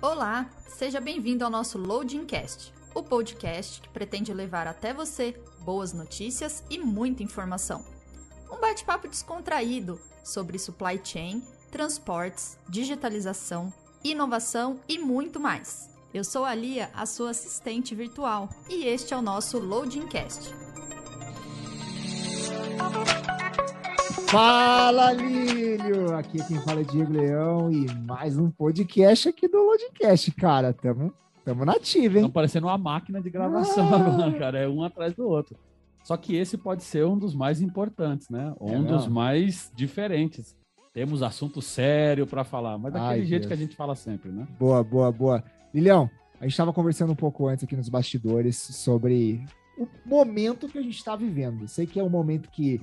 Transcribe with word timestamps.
Olá, 0.00 0.48
seja 0.68 1.00
bem-vindo 1.00 1.44
ao 1.44 1.50
nosso 1.50 1.76
Loading 1.76 2.24
Cast, 2.24 2.72
o 2.94 3.02
podcast 3.02 3.80
que 3.80 3.88
pretende 3.88 4.32
levar 4.32 4.68
até 4.68 4.94
você 4.94 5.34
boas 5.62 5.92
notícias 5.92 6.62
e 6.70 6.78
muita 6.78 7.24
informação. 7.24 7.84
Um 8.48 8.60
bate-papo 8.60 9.08
descontraído 9.08 10.00
sobre 10.22 10.56
supply 10.56 11.00
chain, 11.02 11.42
transportes, 11.72 12.56
digitalização, 12.68 13.72
inovação 14.04 14.78
e 14.88 15.00
muito 15.00 15.40
mais. 15.40 15.90
Eu 16.14 16.22
sou 16.22 16.44
a 16.44 16.54
Lia, 16.54 16.90
a 16.94 17.04
sua 17.04 17.30
assistente 17.30 17.92
virtual, 17.92 18.48
e 18.68 18.84
este 18.84 19.12
é 19.12 19.16
o 19.16 19.22
nosso 19.22 19.58
Loading 19.58 20.06
Cast. 20.06 20.54
Fala, 24.30 25.12
Lílio! 25.12 26.14
Aqui 26.14 26.36
quem 26.46 26.58
fala 26.60 26.80
é 26.80 26.84
Diego 26.84 27.12
Leão 27.12 27.72
e 27.72 27.86
mais 28.04 28.36
um 28.36 28.50
podcast 28.50 29.28
aqui 29.30 29.48
do 29.48 29.56
Loadcast, 29.56 30.30
cara. 30.32 30.72
Tamo, 30.72 31.14
tamo 31.44 31.64
nativo, 31.64 32.16
hein? 32.16 32.24
Estão 32.24 32.30
parecendo 32.30 32.66
uma 32.66 32.76
máquina 32.76 33.22
de 33.22 33.30
gravação 33.30 33.88
Ah. 33.90 33.96
agora, 33.96 34.38
cara. 34.38 34.58
É 34.58 34.68
um 34.68 34.82
atrás 34.82 35.14
do 35.14 35.26
outro. 35.26 35.56
Só 36.04 36.14
que 36.16 36.36
esse 36.36 36.58
pode 36.58 36.82
ser 36.84 37.06
um 37.06 37.18
dos 37.18 37.34
mais 37.34 37.62
importantes, 37.62 38.28
né? 38.28 38.54
Um 38.60 38.82
É 38.84 38.86
dos 38.88 39.06
mais 39.08 39.72
diferentes. 39.74 40.54
Temos 40.92 41.22
assunto 41.22 41.62
sério 41.62 42.26
para 42.26 42.44
falar, 42.44 42.76
mas 42.76 42.92
daquele 42.92 43.22
Ai, 43.22 43.24
jeito 43.24 43.42
Deus. 43.42 43.46
que 43.46 43.54
a 43.54 43.56
gente 43.66 43.76
fala 43.76 43.94
sempre, 43.94 44.30
né? 44.30 44.46
Boa, 44.58 44.84
boa, 44.84 45.10
boa. 45.10 45.42
Lilião, 45.72 46.10
a 46.38 46.44
gente 46.44 46.56
tava 46.56 46.72
conversando 46.72 47.12
um 47.12 47.16
pouco 47.16 47.46
antes 47.46 47.64
aqui 47.64 47.76
nos 47.76 47.88
bastidores 47.88 48.56
sobre 48.58 49.42
o 49.78 49.86
momento 50.04 50.68
que 50.68 50.76
a 50.78 50.82
gente 50.82 51.02
tá 51.02 51.16
vivendo. 51.16 51.66
Sei 51.66 51.86
que 51.86 51.98
é 51.98 52.04
um 52.04 52.10
momento 52.10 52.50
que 52.50 52.80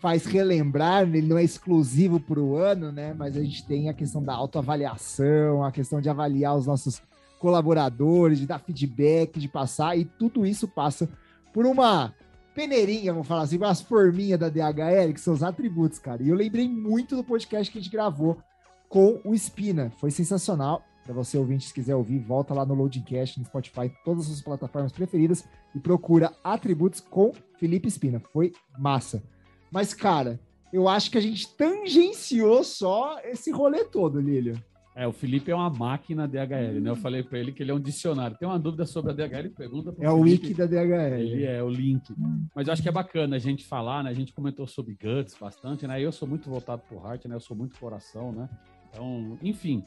faz 0.00 0.26
relembrar, 0.26 1.02
ele 1.02 1.26
não 1.26 1.38
é 1.38 1.44
exclusivo 1.44 2.20
para 2.20 2.40
o 2.40 2.56
ano, 2.56 2.92
né? 2.92 3.14
Mas 3.14 3.36
a 3.36 3.40
gente 3.40 3.66
tem 3.66 3.88
a 3.88 3.94
questão 3.94 4.22
da 4.22 4.34
autoavaliação, 4.34 5.64
a 5.64 5.72
questão 5.72 6.00
de 6.00 6.08
avaliar 6.08 6.56
os 6.56 6.66
nossos 6.66 7.02
colaboradores, 7.38 8.38
de 8.38 8.46
dar 8.46 8.58
feedback, 8.58 9.38
de 9.38 9.48
passar, 9.48 9.96
e 9.98 10.04
tudo 10.04 10.46
isso 10.46 10.66
passa 10.66 11.08
por 11.52 11.66
uma 11.66 12.14
peneirinha, 12.54 13.12
vamos 13.12 13.28
falar 13.28 13.42
assim, 13.42 13.56
umas 13.56 13.80
forminhas 13.80 14.38
da 14.38 14.48
DHL, 14.48 15.12
que 15.12 15.20
são 15.20 15.34
os 15.34 15.42
atributos, 15.42 15.98
cara. 15.98 16.22
E 16.22 16.28
eu 16.28 16.36
lembrei 16.36 16.68
muito 16.68 17.16
do 17.16 17.24
podcast 17.24 17.70
que 17.70 17.78
a 17.78 17.80
gente 17.82 17.92
gravou 17.92 18.38
com 18.88 19.20
o 19.24 19.36
Spina. 19.36 19.90
Foi 19.98 20.10
sensacional. 20.10 20.82
Para 21.04 21.12
você 21.12 21.36
ouvinte, 21.36 21.66
se 21.66 21.74
quiser 21.74 21.94
ouvir, 21.94 22.18
volta 22.18 22.54
lá 22.54 22.64
no 22.64 22.72
Loadingcast, 22.72 23.38
no 23.38 23.44
Spotify, 23.44 23.92
todas 24.04 24.22
as 24.22 24.28
suas 24.28 24.40
plataformas 24.40 24.90
preferidas 24.90 25.44
e 25.74 25.78
procura 25.78 26.32
atributos 26.42 27.00
com 27.00 27.32
Felipe 27.58 27.90
Spina. 27.90 28.22
Foi 28.32 28.52
massa. 28.78 29.22
Mas, 29.74 29.92
cara, 29.92 30.38
eu 30.72 30.88
acho 30.88 31.10
que 31.10 31.18
a 31.18 31.20
gente 31.20 31.48
tangenciou 31.56 32.62
só 32.62 33.18
esse 33.24 33.50
rolê 33.50 33.84
todo, 33.84 34.20
Lílio. 34.20 34.54
É, 34.94 35.04
o 35.04 35.12
Felipe 35.12 35.50
é 35.50 35.54
uma 35.56 35.68
máquina 35.68 36.28
DHL, 36.28 36.80
né? 36.80 36.88
Eu 36.90 36.94
falei 36.94 37.24
para 37.24 37.40
ele 37.40 37.50
que 37.50 37.60
ele 37.60 37.72
é 37.72 37.74
um 37.74 37.80
dicionário. 37.80 38.36
Tem 38.38 38.46
uma 38.46 38.60
dúvida 38.60 38.86
sobre 38.86 39.10
a 39.10 39.14
DHL? 39.14 39.50
Pergunta 39.50 39.92
pro 39.92 40.04
É 40.04 40.08
o 40.08 40.22
Felipe. 40.22 40.46
wiki 40.46 40.54
da 40.54 40.66
DHL. 40.66 41.14
Ele 41.18 41.42
é 41.44 41.60
o 41.60 41.68
link. 41.68 42.14
Mas 42.54 42.68
eu 42.68 42.72
acho 42.72 42.80
que 42.80 42.88
é 42.88 42.92
bacana 42.92 43.34
a 43.34 43.38
gente 43.40 43.64
falar, 43.66 44.04
né? 44.04 44.10
A 44.10 44.14
gente 44.14 44.32
comentou 44.32 44.64
sobre 44.68 44.94
Guts 44.94 45.36
bastante, 45.40 45.84
né? 45.88 46.00
Eu 46.00 46.12
sou 46.12 46.28
muito 46.28 46.48
voltado 46.48 46.82
pro 46.88 47.04
Heart, 47.04 47.24
né? 47.24 47.34
Eu 47.34 47.40
sou 47.40 47.56
muito 47.56 47.76
coração, 47.76 48.30
né? 48.30 48.48
Então, 48.92 49.36
enfim. 49.42 49.82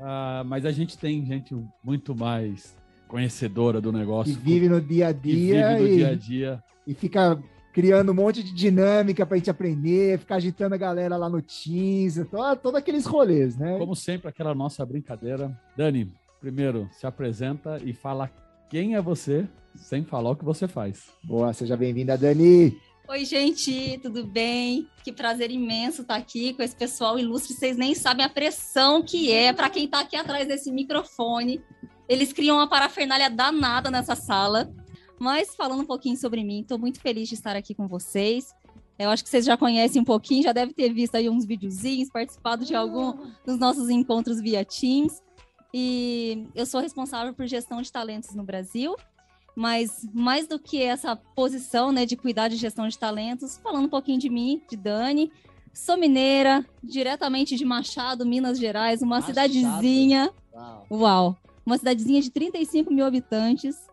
Ah, 0.00 0.42
mas 0.44 0.66
a 0.66 0.72
gente 0.72 0.98
tem 0.98 1.24
gente 1.24 1.54
muito 1.84 2.12
mais 2.12 2.76
conhecedora 3.06 3.80
do 3.80 3.92
negócio. 3.92 4.34
Que 4.34 4.40
vive 4.40 4.68
no 4.68 4.80
dia 4.80 5.10
a 5.10 5.14
que 5.14 5.20
vive 5.20 5.46
dia, 5.52 5.78
no 5.78 5.86
e, 5.86 5.96
dia 5.96 6.08
a 6.08 6.14
dia. 6.16 6.64
e 6.84 6.92
fica 6.92 7.40
criando 7.78 8.10
um 8.10 8.14
monte 8.14 8.42
de 8.42 8.52
dinâmica 8.52 9.24
pra 9.24 9.36
gente 9.36 9.48
aprender, 9.48 10.18
ficar 10.18 10.34
agitando 10.34 10.74
a 10.74 10.78
galera 10.78 11.16
lá 11.16 11.28
no 11.30 11.40
Teams, 11.40 12.16
to- 12.28 12.56
todos 12.60 12.74
aqueles 12.76 13.06
rolês, 13.06 13.56
né? 13.56 13.78
Como 13.78 13.94
sempre, 13.94 14.28
aquela 14.28 14.52
nossa 14.52 14.84
brincadeira. 14.84 15.56
Dani, 15.76 16.12
primeiro, 16.40 16.88
se 16.90 17.06
apresenta 17.06 17.80
e 17.84 17.92
fala 17.92 18.28
quem 18.68 18.96
é 18.96 19.00
você, 19.00 19.46
sem 19.76 20.02
falar 20.04 20.30
o 20.32 20.34
que 20.36 20.44
você 20.44 20.66
faz. 20.66 21.04
Boa, 21.22 21.52
seja 21.52 21.76
bem-vinda, 21.76 22.18
Dani. 22.18 22.76
Oi, 23.08 23.24
gente, 23.24 24.00
tudo 24.02 24.26
bem? 24.26 24.88
Que 25.04 25.12
prazer 25.12 25.52
imenso 25.52 26.02
estar 26.02 26.16
aqui 26.16 26.54
com 26.54 26.64
esse 26.64 26.74
pessoal 26.74 27.16
ilustre. 27.16 27.54
Vocês 27.54 27.76
nem 27.76 27.94
sabem 27.94 28.24
a 28.26 28.28
pressão 28.28 29.04
que 29.04 29.30
é 29.30 29.52
para 29.52 29.70
quem 29.70 29.84
está 29.84 30.00
aqui 30.00 30.16
atrás 30.16 30.48
desse 30.48 30.72
microfone. 30.72 31.62
Eles 32.08 32.32
criam 32.32 32.56
uma 32.56 32.68
parafernália 32.68 33.30
danada 33.30 33.88
nessa 33.88 34.16
sala. 34.16 34.68
Mas 35.18 35.54
falando 35.54 35.80
um 35.80 35.86
pouquinho 35.86 36.16
sobre 36.16 36.44
mim, 36.44 36.60
estou 36.60 36.78
muito 36.78 37.00
feliz 37.00 37.28
de 37.28 37.34
estar 37.34 37.56
aqui 37.56 37.74
com 37.74 37.88
vocês. 37.88 38.54
Eu 38.98 39.10
acho 39.10 39.22
que 39.22 39.30
vocês 39.30 39.44
já 39.44 39.56
conhecem 39.56 40.02
um 40.02 40.04
pouquinho, 40.04 40.42
já 40.42 40.52
devem 40.52 40.74
ter 40.74 40.92
visto 40.92 41.14
aí 41.14 41.28
uns 41.28 41.44
videozinhos, 41.44 42.10
participado 42.10 42.64
de 42.64 42.74
algum 42.74 43.16
dos 43.46 43.58
nossos 43.58 43.88
encontros 43.90 44.40
via 44.40 44.64
Teams. 44.64 45.22
E 45.72 46.48
eu 46.54 46.66
sou 46.66 46.80
responsável 46.80 47.32
por 47.32 47.46
gestão 47.46 47.80
de 47.80 47.92
talentos 47.92 48.34
no 48.34 48.42
Brasil. 48.42 48.96
Mas 49.54 50.08
mais 50.14 50.46
do 50.46 50.58
que 50.58 50.80
essa 50.82 51.16
posição 51.16 51.90
né, 51.90 52.06
de 52.06 52.16
cuidar 52.16 52.46
de 52.48 52.56
gestão 52.56 52.86
de 52.86 52.96
talentos, 52.96 53.58
falando 53.58 53.86
um 53.86 53.88
pouquinho 53.88 54.18
de 54.18 54.28
mim, 54.28 54.62
de 54.70 54.76
Dani, 54.76 55.32
sou 55.74 55.96
mineira, 55.96 56.64
diretamente 56.82 57.56
de 57.56 57.64
Machado, 57.64 58.24
Minas 58.24 58.56
Gerais, 58.56 59.02
uma 59.02 59.16
Machado. 59.16 59.30
cidadezinha, 59.30 60.30
Uau. 60.54 60.86
uau, 60.90 61.36
uma 61.66 61.76
cidadezinha 61.76 62.20
de 62.22 62.30
35 62.30 62.92
mil 62.92 63.04
habitantes. 63.04 63.87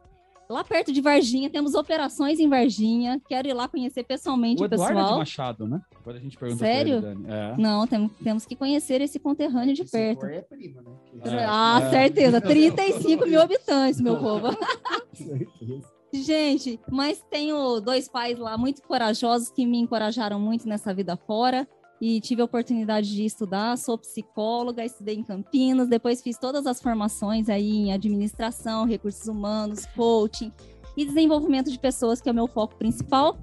Lá 0.47 0.63
perto 0.63 0.91
de 0.91 1.01
Varginha, 1.01 1.49
temos 1.49 1.73
operações 1.73 2.39
em 2.39 2.47
Varginha. 2.47 3.19
Quero 3.27 3.47
ir 3.47 3.53
lá 3.53 3.67
conhecer 3.67 4.03
pessoalmente 4.03 4.61
O 4.61 4.63
o, 4.63 4.65
Eduardo 4.65 4.91
é 4.91 4.95
de 4.95 5.01
pessoal. 5.01 5.17
Machado, 5.19 5.67
né? 5.67 5.81
Depois 5.91 6.15
a 6.15 6.19
gente 6.19 6.37
pergunta 6.37 6.63
Sério? 6.63 7.01
pra 7.01 7.11
ele, 7.11 7.23
Dani. 7.23 7.33
É. 7.33 7.57
Não, 7.57 7.87
tem- 7.87 8.07
temos 8.23 8.45
que 8.45 8.55
conhecer 8.55 9.01
esse 9.01 9.17
conterrâneo 9.19 9.73
de 9.73 9.83
Se 9.85 9.91
perto. 9.91 10.19
for, 10.21 10.31
é 10.31 10.41
prima, 10.41 10.81
né? 10.81 10.91
É. 11.23 11.45
Ah, 11.47 11.79
É. 11.83 11.89
certeza. 11.89 12.39
35 12.41 13.25
mil 13.25 13.41
habitantes, 13.41 13.99
meu 13.99 14.17
povo. 14.17 14.47
Certeza. 15.13 15.95
Gente, 16.13 16.79
mas 16.89 17.21
tenho 17.29 17.81
dois 17.81 18.07
pais 18.07 18.37
lá 18.39 18.57
muito 18.57 18.81
corajosos 18.83 19.49
que 19.49 19.65
me 19.65 19.77
encorajaram 19.79 20.39
muito 20.39 20.67
nessa 20.67 20.93
vida 20.93 21.17
fora. 21.17 21.67
E 21.99 22.19
tive 22.19 22.41
a 22.41 22.45
oportunidade 22.45 23.09
de 23.09 23.23
estudar, 23.23 23.77
sou 23.77 23.97
psicóloga, 23.97 24.83
estudei 24.83 25.15
em 25.15 25.23
Campinas, 25.23 25.87
depois 25.87 26.21
fiz 26.21 26.37
todas 26.37 26.67
as 26.67 26.81
formações 26.81 27.47
aí 27.47 27.69
em 27.69 27.93
administração, 27.93 28.85
recursos 28.85 29.27
humanos, 29.27 29.85
coaching 29.95 30.51
e 30.97 31.05
desenvolvimento 31.05 31.71
de 31.71 31.79
pessoas, 31.79 32.19
que 32.19 32.27
é 32.27 32.31
o 32.31 32.35
meu 32.35 32.47
foco 32.47 32.75
principal. 32.75 33.37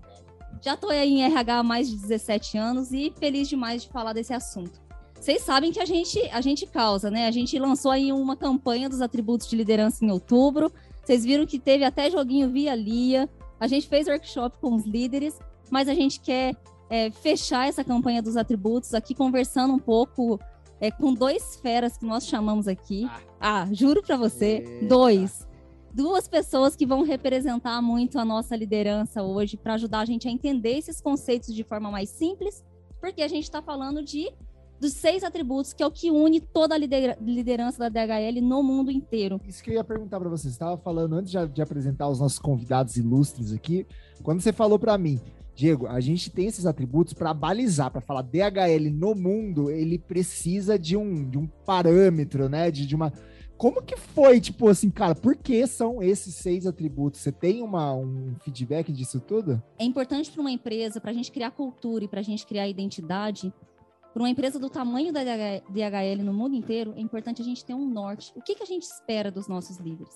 Já 0.61 0.75
estou 0.75 0.91
aí 0.91 1.09
em 1.09 1.25
RH 1.25 1.59
há 1.59 1.63
mais 1.63 1.91
de 1.91 1.97
17 1.97 2.59
anos 2.59 2.93
e 2.93 3.13
feliz 3.19 3.49
demais 3.49 3.83
de 3.83 3.89
falar 3.89 4.13
desse 4.13 4.33
assunto. 4.33 4.81
Vocês 5.19 5.43
sabem 5.43 5.73
que 5.73 5.81
a 5.81 5.85
gente, 5.85 6.21
a 6.31 6.41
gente 6.41 6.67
causa, 6.67 7.11
né? 7.11 7.27
A 7.27 7.31
gente 7.31 7.59
lançou 7.59 7.91
aí 7.91 8.13
uma 8.13 8.37
campanha 8.37 8.89
dos 8.89 9.01
atributos 9.01 9.49
de 9.49 9.57
liderança 9.57 10.05
em 10.05 10.11
outubro. 10.11 10.73
Vocês 11.03 11.25
viram 11.25 11.47
que 11.47 11.59
teve 11.59 11.85
até 11.85 12.11
joguinho 12.11 12.51
via 12.51 12.75
Lia. 12.75 13.29
A 13.59 13.67
gente 13.67 13.89
fez 13.89 14.09
workshop 14.09 14.59
com 14.59 14.75
os 14.75 14.85
líderes, 14.85 15.39
mas 15.71 15.89
a 15.89 15.95
gente 15.95 16.21
quer 16.21 16.57
é, 16.93 17.11
fechar 17.11 17.67
essa 17.67 17.83
campanha 17.83 18.21
dos 18.21 18.37
atributos 18.37 18.93
aqui, 18.93 19.15
conversando 19.15 19.73
um 19.73 19.79
pouco 19.79 20.39
é, 20.79 20.91
com 20.91 21.15
dois 21.15 21.57
feras 21.57 21.97
que 21.97 22.05
nós 22.05 22.27
chamamos 22.27 22.69
aqui. 22.69 23.09
Ah, 23.41 23.67
juro 23.73 24.03
para 24.03 24.19
você, 24.19 24.59
Eita. 24.59 24.87
dois. 24.87 25.49
Duas 25.95 26.29
pessoas 26.29 26.77
que 26.77 26.85
vão 26.85 27.03
representar 27.03 27.81
muito 27.81 28.19
a 28.19 28.25
nossa 28.27 28.55
liderança 28.55 29.23
hoje 29.23 29.57
para 29.57 29.75
ajudar 29.75 30.01
a 30.01 30.05
gente 30.05 30.29
a 30.29 30.31
entender 30.31 30.77
esses 30.77 31.01
conceitos 31.01 31.55
de 31.55 31.65
forma 31.65 31.91
mais 31.91 32.11
simples, 32.11 32.63
porque 33.01 33.23
a 33.23 33.29
gente 33.29 33.45
está 33.45 33.63
falando 33.63 34.03
de 34.05 34.31
dos 34.79 34.93
seis 34.95 35.23
atributos, 35.23 35.73
que 35.73 35.83
é 35.83 35.87
o 35.87 35.91
que 35.93 36.11
une 36.11 36.41
toda 36.41 36.75
a 36.75 36.79
lidera- 36.79 37.17
liderança 37.23 37.79
da 37.79 37.89
DHL 37.89 38.41
no 38.43 38.63
mundo 38.65 38.91
inteiro. 38.91 39.41
Isso 39.47 39.63
que 39.63 39.71
eu 39.71 39.75
ia 39.75 39.85
perguntar 39.85 40.19
pra 40.19 40.29
você. 40.29 40.43
Você 40.45 40.49
estava 40.49 40.77
falando 40.77 41.15
antes 41.15 41.31
de, 41.31 41.47
de 41.49 41.63
apresentar 41.63 42.09
os 42.09 42.19
nossos 42.21 42.39
convidados 42.39 42.97
ilustres 42.97 43.53
aqui, 43.53 43.87
quando 44.25 44.41
você 44.41 44.53
falou 44.53 44.79
pra 44.81 44.99
mim, 44.99 45.21
Diego, 45.55 45.87
a 45.87 46.01
gente 46.01 46.31
tem 46.31 46.47
esses 46.47 46.65
atributos 46.65 47.13
pra 47.13 47.35
balizar, 47.35 47.91
pra 47.91 48.01
falar 48.01 48.23
DHL 48.23 48.91
no 48.91 49.15
mundo, 49.15 49.71
ele 49.71 49.99
precisa 49.99 50.79
de 50.79 50.97
um, 50.97 51.29
de 51.29 51.39
um 51.39 51.47
parâmetro, 51.47 52.49
né? 52.49 52.71
De, 52.71 52.87
de 52.87 52.95
uma. 52.95 53.13
Como 53.57 53.83
que 53.83 53.97
foi, 53.97 54.41
tipo 54.41 54.69
assim, 54.69 54.91
cara, 54.91 55.15
por 55.15 55.37
que 55.37 55.67
são 55.67 56.03
esses 56.03 56.35
seis 56.35 56.67
atributos? 56.67 57.21
Você 57.21 57.31
tem 57.31 57.63
uma, 57.63 57.95
um 57.95 58.35
feedback 58.41 58.91
disso 58.93 59.21
tudo? 59.21 59.63
É 59.79 59.85
importante 59.85 60.31
para 60.31 60.41
uma 60.41 60.51
empresa, 60.51 61.01
para 61.01 61.11
a 61.11 61.15
gente 61.15 61.31
criar 61.31 61.53
cultura 61.53 62.05
e 62.05 62.09
para 62.09 62.21
a 62.21 62.25
gente 62.25 62.47
criar 62.47 62.67
identidade, 62.67 63.53
para 64.13 64.23
uma 64.23 64.31
empresa 64.31 64.59
do 64.59 64.69
tamanho 64.69 65.13
da 65.13 65.23
DH 65.23 65.65
DHL 65.71 66.23
no 66.25 66.33
mundo 66.33 66.57
inteiro, 66.57 66.93
é 66.97 67.01
importante 67.01 67.41
a 67.41 67.45
gente 67.45 67.65
ter 67.65 67.75
um 67.75 67.89
norte. 67.89 68.33
O 68.35 68.43
que, 68.43 68.55
que 68.55 68.63
a 68.63 68.67
gente 68.67 68.83
espera 68.83 69.31
dos 69.31 69.47
nossos 69.47 69.79
líderes? 69.79 70.15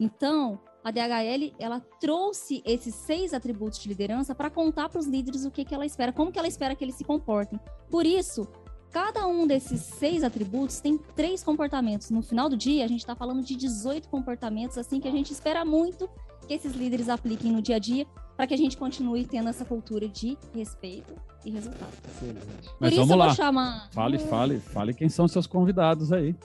Então, 0.00 0.60
a 0.82 0.90
DHL, 0.90 1.54
ela 1.58 1.80
trouxe 2.00 2.62
esses 2.64 2.94
seis 2.94 3.34
atributos 3.34 3.78
de 3.78 3.88
liderança 3.88 4.34
para 4.34 4.48
contar 4.48 4.88
para 4.88 4.98
os 4.98 5.06
líderes 5.06 5.44
o 5.44 5.50
que, 5.50 5.64
que 5.64 5.74
ela 5.74 5.84
espera, 5.84 6.12
como 6.12 6.32
que 6.32 6.38
ela 6.38 6.48
espera 6.48 6.74
que 6.74 6.84
eles 6.84 6.94
se 6.94 7.04
comportem. 7.04 7.58
Por 7.90 8.06
isso, 8.06 8.48
cada 8.90 9.26
um 9.26 9.46
desses 9.46 9.80
seis 9.80 10.22
atributos 10.22 10.80
tem 10.80 10.98
três 11.16 11.42
comportamentos. 11.42 12.10
No 12.10 12.22
final 12.22 12.48
do 12.48 12.56
dia, 12.56 12.84
a 12.84 12.88
gente 12.88 13.00
está 13.00 13.14
falando 13.14 13.42
de 13.42 13.54
18 13.56 14.08
comportamentos, 14.08 14.78
assim, 14.78 15.00
que 15.00 15.08
a 15.08 15.12
gente 15.12 15.32
espera 15.32 15.64
muito 15.64 16.08
que 16.46 16.54
esses 16.54 16.74
líderes 16.74 17.08
apliquem 17.08 17.52
no 17.52 17.60
dia 17.60 17.76
a 17.76 17.78
dia 17.78 18.06
para 18.36 18.46
que 18.46 18.54
a 18.54 18.56
gente 18.56 18.76
continue 18.76 19.26
tendo 19.26 19.48
essa 19.48 19.64
cultura 19.64 20.08
de 20.08 20.38
respeito 20.54 21.12
e 21.44 21.50
resultado. 21.50 21.92
Excelente. 22.06 22.68
Por 22.68 22.76
Mas 22.80 22.92
isso 22.92 23.00
vamos 23.00 23.10
eu 23.10 23.16
lá. 23.16 23.26
vou 23.26 23.34
chamar. 23.34 23.90
Fale, 23.90 24.18
fale, 24.18 24.60
fale 24.60 24.94
quem 24.94 25.08
são 25.08 25.26
seus 25.26 25.46
convidados 25.46 26.12
aí. 26.12 26.36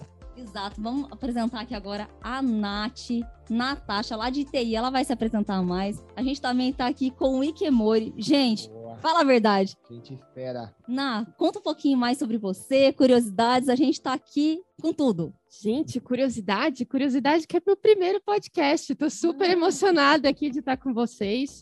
Exato. 0.44 0.81
Vamos 0.81 1.10
apresentar 1.10 1.62
aqui 1.62 1.74
agora 1.74 2.10
a 2.22 2.42
Nath, 2.42 3.10
Natasha, 3.50 4.16
lá 4.18 4.30
de 4.30 4.44
TI. 4.44 4.75
Ela 4.75 4.90
vai 4.90 5.06
se 5.06 5.13
apresentar 5.13 5.62
mais. 5.63 6.04
A 6.18 6.22
gente 6.22 6.42
também 6.42 6.74
tá 6.74 6.86
aqui 6.86 7.12
com 7.12 7.40
o 7.40 7.44
Ikemori. 7.44 8.13
Gente, 8.18 8.69
Boa. 8.69 8.98
fala 8.98 9.22
a 9.22 9.24
verdade. 9.24 9.78
Gente 9.90 10.19
fera. 10.34 10.75
Na, 10.86 11.25
conta 11.38 11.60
um 11.60 11.62
pouquinho 11.62 11.98
mais 11.98 12.18
sobre 12.18 12.38
você, 12.38 12.92
curiosidades. 12.92 13.69
A 13.69 13.75
gente 13.75 14.01
tá 14.01 14.13
aqui 14.13 14.62
com 14.81 14.92
tudo. 14.92 15.34
Gente, 15.62 16.01
curiosidade, 16.01 16.86
curiosidade 16.86 17.48
que 17.48 17.56
é 17.56 17.62
meu 17.66 17.78
primeiro 17.78 18.22
podcast. 18.22 18.94
Tô 18.95 19.10
super 19.10 19.50
emocionada 19.50 20.28
aqui 20.28 20.50
de 20.50 20.60
estar 20.60 20.75
com 20.75 20.94
vocês. 20.94 21.62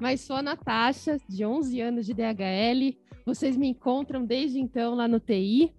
Mas 0.00 0.22
sou 0.22 0.36
a 0.36 0.42
Natasha, 0.42 1.18
de 1.28 1.44
11 1.44 1.80
anos 1.82 2.06
de 2.06 2.14
DHL. 2.14 2.96
Vocês 3.26 3.58
me 3.58 3.68
encontram 3.68 4.24
desde 4.24 4.58
então 4.58 4.94
lá 4.94 5.06
no 5.06 5.20
TI. 5.20 5.70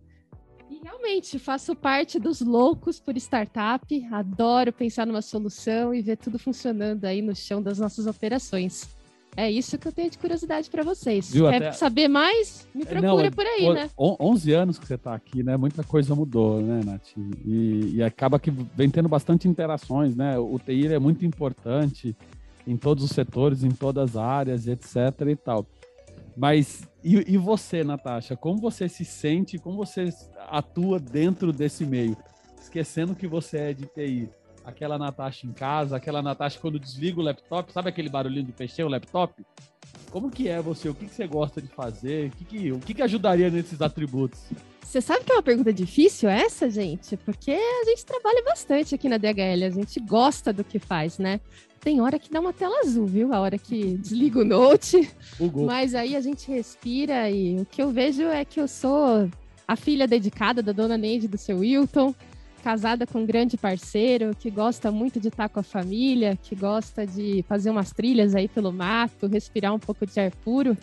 E 0.70 0.80
realmente 0.84 1.38
faço 1.38 1.76
parte 1.76 2.20
dos 2.20 2.42
loucos 2.42 3.00
por 3.00 3.16
startup. 3.18 4.06
Adoro 4.12 4.72
pensar 4.74 5.06
numa 5.06 5.22
solução 5.22 5.94
e 5.94 6.02
ver 6.02 6.18
tudo 6.18 6.40
funcionando 6.40 7.06
aí 7.06 7.22
no 7.22 7.36
chão 7.36 7.62
das 7.62 7.80
nossas 7.80 8.08
operações. 8.08 8.88
É 9.36 9.50
isso 9.50 9.80
que 9.80 9.88
eu 9.88 9.92
tenho 9.92 10.12
de 10.12 10.18
curiosidade 10.20 10.70
para 10.70 10.84
vocês. 10.84 11.32
Viu, 11.32 11.50
Quer 11.50 11.56
até- 11.56 11.72
saber 11.72 12.08
mais? 12.08 12.68
Me 12.74 12.84
É, 12.84 12.86
procura 12.86 13.24
não, 13.24 13.32
por 13.32 13.46
aí, 13.46 13.68
o- 13.68 13.74
né? 13.74 13.90
on- 13.98 14.16
11 14.20 14.52
anos 14.54 14.78
que 14.78 14.86
você 14.86 14.94
está 14.94 15.16
aqui, 15.16 15.42
né? 15.42 15.58
Muita 15.58 15.84
coisa 15.84 16.14
mudou, 16.14 16.62
né, 16.62 16.82
Nath? 16.86 17.18
E, 17.44 17.96
e 17.96 18.04
acaba 18.04 18.40
que 18.40 18.52
vem 18.52 18.92
tendo 18.92 19.10
bastante 19.10 19.48
interações, 19.48 20.16
né? 20.16 20.38
O 20.38 20.60
TI 20.60 20.86
é 20.94 21.00
muito 21.00 21.26
importante 21.26 22.16
em 22.68 22.78
todos 22.78 23.04
os 23.04 23.10
setores, 23.10 23.64
em 23.64 23.72
todas 23.72 24.12
as 24.12 24.18
áreas, 24.18 24.68
etc 24.68 24.96
e 25.28 25.36
tal. 25.36 25.66
Mas 26.36 26.88
e, 27.04 27.34
e 27.34 27.38
você, 27.38 27.84
Natasha? 27.84 28.36
Como 28.36 28.60
você 28.60 28.88
se 28.88 29.04
sente? 29.04 29.58
Como 29.58 29.78
você 29.78 30.10
atua 30.50 31.00
dentro 31.00 31.52
desse 31.52 31.86
meio? 31.86 32.18
Esquecendo 32.60 33.16
que 33.16 33.28
você 33.28 33.58
é 33.58 33.74
de 33.74 33.86
TI. 33.86 34.30
Aquela 34.64 34.98
Natasha 34.98 35.46
em 35.46 35.52
casa, 35.52 35.98
aquela 35.98 36.22
Natasha 36.22 36.58
quando 36.60 36.80
desliga 36.80 37.20
o 37.20 37.24
laptop, 37.24 37.72
sabe 37.74 37.90
aquele 37.90 38.08
barulhinho 38.08 38.46
de 38.46 38.54
fechar 38.54 38.86
o 38.86 38.90
laptop? 38.90 39.46
Como 40.10 40.32
que 40.32 40.48
é 40.48 40.62
você? 40.62 40.88
O 40.88 40.96
que, 40.96 41.06
que 41.06 41.14
você 41.14 41.28
gosta 41.28 41.62
de 41.62 41.68
fazer? 41.68 42.30
O, 42.30 42.32
que, 42.32 42.46
que, 42.46 42.72
o 42.72 42.80
que, 42.80 42.94
que 42.94 43.02
ajudaria 43.02 43.50
nesses 43.50 43.82
atributos? 43.82 44.40
Você 44.82 45.02
sabe 45.02 45.26
que 45.26 45.32
é 45.32 45.36
uma 45.36 45.44
pergunta 45.44 45.74
difícil 45.74 46.30
essa, 46.30 46.70
gente? 46.70 47.18
Porque 47.18 47.52
a 47.52 47.86
gente 47.86 48.06
trabalha 48.06 48.44
bastante 48.44 48.94
aqui 48.96 49.10
na 49.10 49.18
DHL, 49.18 49.66
a 49.66 49.70
gente 49.72 50.00
gosta 50.00 50.54
do 50.54 50.64
que 50.64 50.78
faz, 50.78 51.18
né? 51.18 51.42
Tem 51.84 52.00
hora 52.00 52.18
que 52.18 52.32
dá 52.32 52.40
uma 52.40 52.54
tela 52.54 52.80
azul, 52.80 53.06
viu? 53.06 53.34
A 53.34 53.42
hora 53.42 53.58
que 53.58 53.98
desliga 53.98 54.40
o 54.40 54.46
note, 54.46 55.10
gol. 55.38 55.66
mas 55.66 55.94
aí 55.94 56.16
a 56.16 56.22
gente 56.22 56.50
respira 56.50 57.30
e 57.30 57.60
o 57.60 57.66
que 57.66 57.82
eu 57.82 57.92
vejo 57.92 58.24
é 58.24 58.46
que 58.46 58.58
eu 58.58 58.70
sou 58.70 59.30
a 59.68 59.76
filha 59.76 60.08
dedicada 60.08 60.64
da 60.64 60.72
dona 60.72 60.98
Neide 60.98 61.28
do 61.28 61.38
seu 61.38 61.60
Wilton, 61.60 62.16
casada 62.64 63.06
com 63.06 63.20
um 63.20 63.26
grande 63.26 63.58
parceiro, 63.58 64.34
que 64.40 64.50
gosta 64.50 64.92
muito 64.92 65.20
de 65.20 65.28
estar 65.28 65.50
com 65.50 65.60
a 65.60 65.64
família, 65.64 66.40
que 66.42 66.56
gosta 66.56 67.06
de 67.06 67.44
fazer 67.50 67.70
umas 67.70 67.92
trilhas 67.92 68.34
aí 68.34 68.48
pelo 68.48 68.72
mato, 68.72 69.28
respirar 69.28 69.74
um 69.76 69.80
pouco 69.80 70.06
de 70.06 70.18
ar 70.22 70.32
puro, 70.38 70.78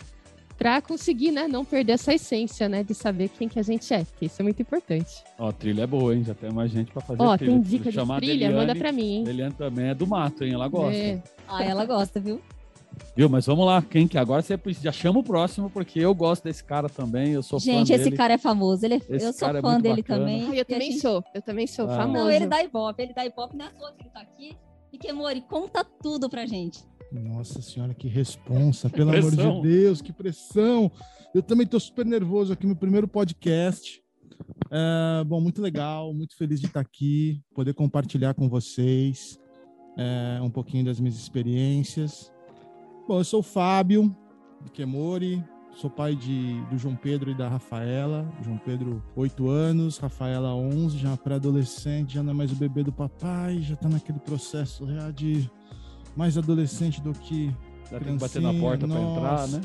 para 0.61 0.79
conseguir, 0.79 1.31
né, 1.31 1.47
não 1.47 1.65
perder 1.65 1.93
essa 1.93 2.13
essência, 2.13 2.69
né, 2.69 2.83
de 2.83 2.93
saber 2.93 3.29
quem 3.29 3.49
que 3.49 3.57
a 3.57 3.63
gente 3.63 3.91
é, 3.91 4.03
porque 4.03 4.25
isso 4.27 4.39
é 4.39 4.43
muito 4.43 4.61
importante. 4.61 5.23
Ó, 5.39 5.51
trilha 5.51 5.81
é 5.81 5.87
boa, 5.87 6.15
hein? 6.15 6.23
Já 6.23 6.35
tem 6.35 6.51
mais 6.51 6.69
gente 6.69 6.91
pra 6.91 7.01
fazer 7.01 7.19
Ó, 7.19 7.35
trilha. 7.35 7.51
tem 7.53 7.61
dica 7.61 7.91
de 7.91 7.97
trilha? 7.97 8.19
Deliane. 8.19 8.53
Manda 8.55 8.75
pra 8.75 8.91
mim, 8.91 9.11
hein? 9.11 9.23
Deliane 9.23 9.55
também 9.55 9.87
é 9.87 9.95
do 9.95 10.05
mato, 10.05 10.43
hein? 10.43 10.53
Ela 10.53 10.67
gosta. 10.67 10.95
É. 10.95 11.19
Ah, 11.47 11.63
ela 11.63 11.83
gosta, 11.83 12.19
viu? 12.19 12.39
Viu? 13.15 13.27
Mas 13.27 13.47
vamos 13.47 13.65
lá, 13.65 13.81
quem 13.81 14.07
que 14.07 14.19
agora 14.19 14.43
você 14.43 14.55
já 14.79 14.91
chama 14.91 15.19
o 15.19 15.23
próximo, 15.23 15.67
porque 15.67 15.99
eu 15.99 16.13
gosto 16.13 16.43
desse 16.43 16.63
cara 16.63 16.87
também, 16.87 17.31
eu 17.31 17.41
sou 17.41 17.59
fã 17.59 17.63
Gente, 17.65 17.91
esse 17.91 18.03
dele. 18.03 18.15
cara 18.17 18.33
é 18.33 18.37
famoso. 18.37 18.85
Ele 18.85 18.93
é- 18.93 18.97
Esse 19.09 19.25
eu 19.25 19.33
sou 19.33 19.47
é 19.49 19.61
fã 19.61 19.71
muito 19.71 19.81
dele 19.81 20.01
bacana. 20.03 20.19
também. 20.19 20.47
Ah, 20.51 20.55
eu 20.57 20.65
também 20.65 20.91
gente- 20.91 21.01
sou, 21.01 21.23
eu 21.33 21.41
também 21.41 21.65
sou 21.65 21.85
Ah. 21.89 21.95
famoso. 21.95 22.13
Não, 22.23 22.29
ele 22.29 22.45
dá 22.45 22.63
ibope, 22.63 23.01
ele 23.01 23.13
dá 23.15 23.25
ibope, 23.25 23.57
não 23.57 23.65
é 23.65 23.69
à 23.69 23.71
toa 23.71 23.91
que 23.93 24.03
ele 24.03 24.09
tá 24.11 24.21
aqui. 24.21 24.55
E 24.93 24.97
que, 24.99 25.11
Mori, 25.11 25.41
conta 25.41 25.83
tudo 25.83 26.29
pra 26.29 26.45
gente. 26.45 26.83
Nossa 27.11 27.61
senhora, 27.61 27.93
que 27.93 28.07
responsa, 28.07 28.89
pelo 28.89 29.09
amor 29.11 29.31
de 29.31 29.61
Deus, 29.61 30.01
que 30.01 30.13
pressão. 30.13 30.91
Eu 31.33 31.41
também 31.41 31.67
tô 31.67 31.79
super 31.79 32.05
nervoso 32.05 32.53
aqui, 32.53 32.65
meu 32.65 32.75
primeiro 32.75 33.07
podcast. 33.07 34.01
É, 34.69 35.23
bom, 35.25 35.41
muito 35.41 35.61
legal, 35.61 36.13
muito 36.13 36.35
feliz 36.37 36.59
de 36.59 36.67
estar 36.67 36.79
aqui, 36.79 37.41
poder 37.53 37.73
compartilhar 37.73 38.33
com 38.33 38.47
vocês 38.47 39.37
é, 39.97 40.39
um 40.41 40.49
pouquinho 40.49 40.85
das 40.85 40.99
minhas 40.99 41.15
experiências. 41.15 42.31
Bom, 43.07 43.19
eu 43.19 43.23
sou 43.23 43.41
o 43.41 43.43
Fábio 43.43 44.15
Kemori, 44.73 45.43
sou 45.75 45.89
pai 45.89 46.15
de, 46.15 46.61
do 46.69 46.77
João 46.77 46.95
Pedro 46.95 47.31
e 47.31 47.35
da 47.35 47.49
Rafaela. 47.49 48.31
João 48.41 48.57
Pedro, 48.57 49.03
8 49.15 49.49
anos, 49.49 49.97
Rafaela, 49.97 50.55
11, 50.55 50.97
já 50.97 51.17
pré-adolescente, 51.17 52.13
já 52.13 52.23
não 52.23 52.31
é 52.31 52.33
mais 52.35 52.51
o 52.51 52.55
bebê 52.55 52.83
do 52.83 52.91
papai, 52.91 53.61
já 53.61 53.75
tá 53.75 53.89
naquele 53.89 54.19
processo 54.19 54.87
já 54.87 55.11
de 55.11 55.49
mais 56.15 56.37
adolescente 56.37 57.01
do 57.01 57.13
que 57.13 57.53
Já 57.91 57.99
tem 57.99 58.13
que 58.15 58.21
bater 58.21 58.41
na 58.41 58.53
porta 58.53 58.87
pra 58.87 58.99
entrar, 58.99 59.47
né? 59.47 59.61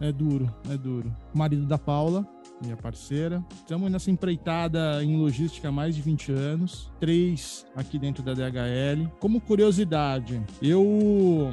é 0.00 0.12
duro, 0.12 0.52
é 0.70 0.76
duro. 0.76 1.14
Marido 1.34 1.66
da 1.66 1.78
Paula, 1.78 2.26
minha 2.62 2.76
parceira. 2.76 3.44
Estamos 3.54 3.90
nessa 3.90 4.10
empreitada 4.10 5.02
em 5.04 5.16
logística 5.16 5.68
há 5.68 5.72
mais 5.72 5.94
de 5.94 6.02
20 6.02 6.32
anos. 6.32 6.90
Três 7.00 7.66
aqui 7.76 7.98
dentro 7.98 8.22
da 8.22 8.34
DHL. 8.34 9.08
Como 9.18 9.40
curiosidade, 9.40 10.42
eu. 10.62 11.50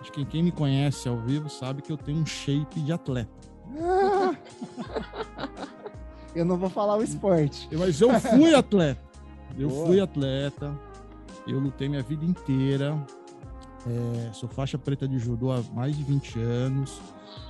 Acho 0.00 0.12
que 0.12 0.24
quem 0.24 0.42
me 0.42 0.52
conhece 0.52 1.08
ao 1.08 1.18
vivo 1.18 1.48
sabe 1.50 1.82
que 1.82 1.90
eu 1.92 1.96
tenho 1.96 2.18
um 2.18 2.26
shape 2.26 2.80
de 2.80 2.92
atleta. 2.92 3.30
Eu 6.34 6.44
não 6.44 6.56
vou 6.56 6.70
falar 6.70 6.96
o 6.96 7.02
esporte. 7.02 7.68
Mas 7.72 8.00
eu 8.00 8.10
fui 8.20 8.54
atleta. 8.54 9.00
Eu 9.58 9.68
Boa. 9.68 9.86
fui 9.86 10.00
atleta. 10.00 10.72
Eu 11.46 11.58
lutei 11.58 11.88
minha 11.88 12.02
vida 12.02 12.24
inteira. 12.24 12.96
É, 13.88 14.32
sou 14.32 14.48
faixa 14.48 14.76
preta 14.78 15.06
de 15.08 15.18
judô 15.18 15.50
há 15.52 15.62
mais 15.74 15.96
de 15.96 16.02
20 16.04 16.38
anos. 16.40 17.00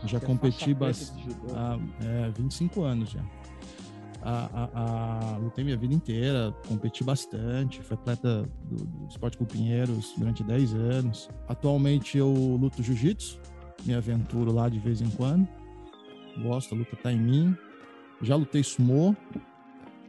Já 0.05 0.21
competi 0.21 0.73
bastante. 0.75 1.29
há 1.55 1.79
é, 2.05 2.31
25 2.31 2.83
anos 2.83 3.11
já. 3.11 3.21
A, 4.21 4.51
a- 4.53 5.35
a- 5.35 5.37
lutei 5.39 5.65
minha 5.65 5.77
vida 5.77 5.95
inteira, 5.95 6.53
competi 6.67 7.03
bastante, 7.05 7.81
fui 7.83 7.95
atleta 7.97 8.43
do, 8.65 8.85
do 8.85 9.07
Esporte 9.09 9.37
Clube 9.39 9.53
Pinheiros 9.53 10.13
durante 10.19 10.43
10 10.43 10.75
anos. 10.75 11.29
Atualmente 11.49 12.19
eu 12.19 12.33
luto 12.61 12.83
jiu-jitsu, 12.83 13.41
me 13.87 13.95
aventuro 13.95 14.53
lá 14.53 14.69
de 14.69 14.79
vez 14.79 15.01
em 15.01 15.09
quando. 15.11 15.47
Gosto, 16.43 16.75
a 16.75 16.79
luta 16.79 16.97
tá 16.97 17.13
em 17.13 17.19
mim. 17.19 17.57
Já 18.21 18.35
lutei 18.37 18.63
sumô 18.63 19.15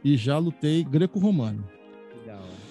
e 0.04 0.16
já 0.16 0.38
lutei 0.38 0.82
greco-romano. 0.84 1.64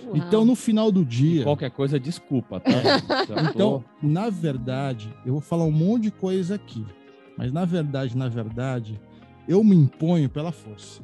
Uau. 0.09 0.17
Então 0.17 0.45
no 0.45 0.55
final 0.55 0.91
do 0.91 1.05
dia, 1.05 1.43
Qualquer 1.43 1.71
coisa, 1.71 1.99
desculpa, 1.99 2.59
tá? 2.59 2.71
Então, 3.53 3.83
na 4.01 4.29
verdade, 4.29 5.13
eu 5.25 5.33
vou 5.33 5.41
falar 5.41 5.65
um 5.65 5.71
monte 5.71 6.03
de 6.03 6.11
coisa 6.11 6.55
aqui, 6.55 6.85
mas 7.37 7.51
na 7.51 7.65
verdade, 7.65 8.17
na 8.17 8.27
verdade, 8.27 8.99
eu 9.47 9.63
me 9.63 9.75
imponho 9.75 10.29
pela 10.29 10.51
força. 10.51 11.01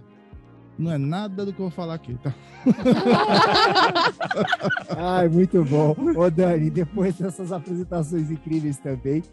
Não 0.77 0.91
é 0.91 0.97
nada 0.97 1.45
do 1.45 1.53
que 1.53 1.59
eu 1.59 1.65
vou 1.65 1.71
falar 1.71 1.93
aqui, 1.93 2.17
tá? 2.21 2.33
Ai, 4.97 5.29
muito 5.29 5.63
bom. 5.63 5.95
Ô, 6.17 6.29
Dani, 6.29 6.69
depois 6.69 7.15
dessas 7.15 7.53
apresentações 7.53 8.29
incríveis 8.29 8.77
também, 8.77 9.23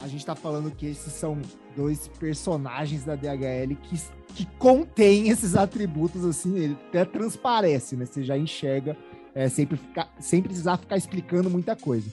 a 0.00 0.08
gente 0.08 0.24
tá 0.24 0.34
falando 0.34 0.70
que 0.70 0.86
esses 0.86 1.12
são 1.12 1.38
dois 1.76 2.08
personagens 2.08 3.04
da 3.04 3.14
DHL 3.14 3.76
que, 3.82 4.00
que 4.34 4.46
contêm 4.58 5.28
esses 5.28 5.54
atributos, 5.54 6.24
assim, 6.24 6.56
ele 6.58 6.76
até 6.88 7.04
transparece, 7.04 7.96
né? 7.96 8.06
Você 8.06 8.22
já 8.22 8.36
enxerga 8.36 8.96
é, 9.34 9.48
sempre, 9.48 9.76
ficar, 9.76 10.12
sem 10.18 10.42
precisar 10.42 10.76
ficar 10.78 10.96
explicando 10.96 11.50
muita 11.50 11.76
coisa. 11.76 12.10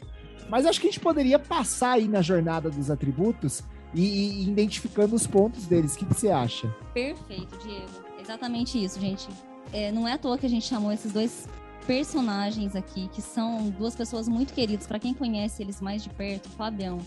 Mas 0.50 0.66
acho 0.66 0.80
que 0.80 0.88
a 0.88 0.90
gente 0.90 1.00
poderia 1.00 1.40
passar 1.40 1.94
aí 1.94 2.08
na 2.08 2.22
jornada 2.22 2.70
dos 2.70 2.90
atributos 2.90 3.64
e, 3.94 4.02
e 4.02 4.50
identificando 4.50 5.16
os 5.16 5.26
pontos 5.26 5.66
deles. 5.66 5.96
O 5.96 6.00
que, 6.00 6.06
que 6.06 6.14
você 6.14 6.30
acha? 6.30 6.74
Perfeito, 6.94 7.58
Diego. 7.60 8.08
Exatamente 8.20 8.84
isso, 8.84 9.00
gente. 9.00 9.28
É, 9.74 9.92
não 9.92 10.08
é 10.08 10.14
à 10.14 10.18
toa 10.18 10.38
que 10.38 10.46
a 10.46 10.50
gente 10.50 10.66
chamou 10.66 10.92
esses 10.92 11.12
dois 11.12 11.48
personagens 11.86 12.76
aqui, 12.76 13.08
que 13.10 13.22
são 13.22 13.70
duas 13.70 13.96
pessoas 13.96 14.28
muito 14.28 14.54
queridas. 14.54 14.86
Para 14.86 15.00
quem 15.00 15.14
conhece 15.14 15.64
eles 15.64 15.82
mais 15.82 16.04
de 16.04 16.10
perto, 16.10 16.48
o 16.48 16.50
Fabião 16.50 17.00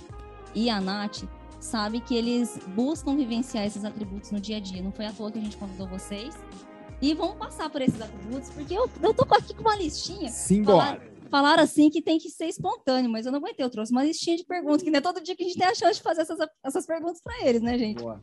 e 0.55 0.71
a 0.71 0.81
Nath, 0.81 1.25
sabe 1.61 2.01
que 2.01 2.15
eles 2.15 2.59
buscam 2.69 3.17
vivenciar 3.17 3.67
esses 3.67 3.85
atributos 3.85 4.31
no 4.31 4.41
dia 4.41 4.57
a 4.57 4.61
dia. 4.61 4.83
Não 4.83 4.93
foi 4.93 5.07
à 5.07 5.13
toa 5.13 5.31
que 5.31 5.39
a 5.39 5.43
gente 5.43 5.57
convidou 5.57 5.87
vocês. 5.87 6.35
E 7.01 7.15
vamos 7.15 7.37
passar 7.37 7.71
por 7.71 7.81
esses 7.81 8.01
atributos, 8.01 8.51
porque 8.51 8.75
eu, 8.75 8.91
eu 9.03 9.15
tô 9.15 9.23
aqui 9.35 9.55
com 9.55 9.63
uma 9.63 9.77
listinha. 9.77 10.29
Simbora! 10.29 11.01
Falaram 11.31 11.63
assim 11.63 11.89
que 11.89 12.03
tem 12.03 12.19
que 12.19 12.29
ser 12.29 12.47
espontâneo, 12.47 13.11
mas 13.11 13.25
eu 13.25 13.33
não 13.33 13.39
aguentei. 13.39 13.65
Eu 13.65 13.71
trouxe 13.71 13.93
uma 13.93 14.03
listinha 14.03 14.37
de 14.37 14.45
perguntas, 14.45 14.83
que 14.83 14.91
não 14.91 14.99
é 14.99 15.01
todo 15.01 15.23
dia 15.23 15.37
que 15.37 15.45
a 15.45 15.47
gente 15.47 15.57
tem 15.57 15.67
a 15.67 15.75
chance 15.75 15.95
de 15.95 16.03
fazer 16.03 16.23
essas, 16.23 16.39
essas 16.63 16.85
perguntas 16.85 17.21
para 17.23 17.47
eles, 17.47 17.63
né, 17.63 17.79
gente? 17.79 18.03
Boa. 18.03 18.21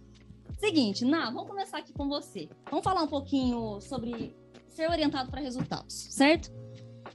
Seguinte, 0.60 1.06
Ná, 1.06 1.26
vamos 1.32 1.48
começar 1.48 1.78
aqui 1.78 1.94
com 1.94 2.08
você. 2.08 2.50
Vamos 2.70 2.84
falar 2.84 3.02
um 3.04 3.08
pouquinho 3.08 3.80
sobre 3.80 4.36
ser 4.68 4.90
orientado 4.90 5.32
para 5.32 5.40
resultados, 5.40 6.08
certo? 6.12 6.52